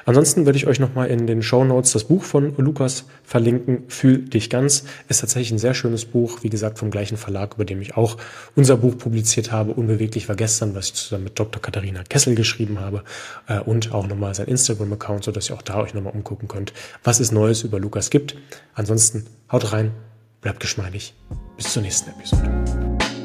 Ansonsten 0.07 0.47
würde 0.47 0.57
ich 0.57 0.67
euch 0.67 0.79
nochmal 0.79 1.09
in 1.09 1.27
den 1.27 1.43
Show 1.43 1.65
Notes 1.65 1.93
das 1.93 2.05
Buch 2.05 2.23
von 2.23 2.57
Lukas 2.57 3.05
verlinken. 3.25 3.85
Fühl 3.89 4.19
dich 4.19 4.49
ganz. 4.49 4.85
Ist 5.09 5.21
tatsächlich 5.21 5.51
ein 5.51 5.59
sehr 5.59 5.75
schönes 5.75 6.05
Buch. 6.05 6.43
Wie 6.43 6.49
gesagt, 6.49 6.79
vom 6.79 6.91
gleichen 6.91 7.17
Verlag, 7.17 7.55
über 7.55 7.65
dem 7.65 7.83
ich 7.83 7.97
auch 7.97 8.17
unser 8.55 8.77
Buch 8.77 8.97
publiziert 8.97 9.51
habe. 9.51 9.73
Unbeweglich 9.73 10.29
war 10.29 10.37
gestern, 10.37 10.75
was 10.75 10.87
ich 10.87 10.95
zusammen 10.95 11.25
mit 11.25 11.39
Dr. 11.39 11.61
Katharina 11.61 12.05
Kessel 12.05 12.35
geschrieben 12.35 12.81
habe. 12.81 13.03
Äh, 13.49 13.61
und 13.61 13.93
auch 13.93 14.07
nochmal 14.07 14.35
sein 14.35 14.47
Instagram-Account, 14.47 15.25
sodass 15.25 15.51
ihr 15.51 15.57
auch 15.57 15.63
da 15.63 15.81
euch 15.81 15.95
nochmal 15.95 16.13
umgucken 16.13 16.49
könnt, 16.49 16.73
was 17.03 17.21
es 17.21 17.33
Neues 17.33 17.63
über 17.63 17.81
Lukas 17.81 18.11
gibt. 18.11 18.37
Ansonsten 18.75 19.27
haut 19.51 19.73
rein, 19.73 19.93
bleibt 20.41 20.61
geschmeidig. 20.61 21.15
Bis 21.57 21.73
zur 21.73 21.83
nächsten 21.83 22.11
Episode. 22.11 23.22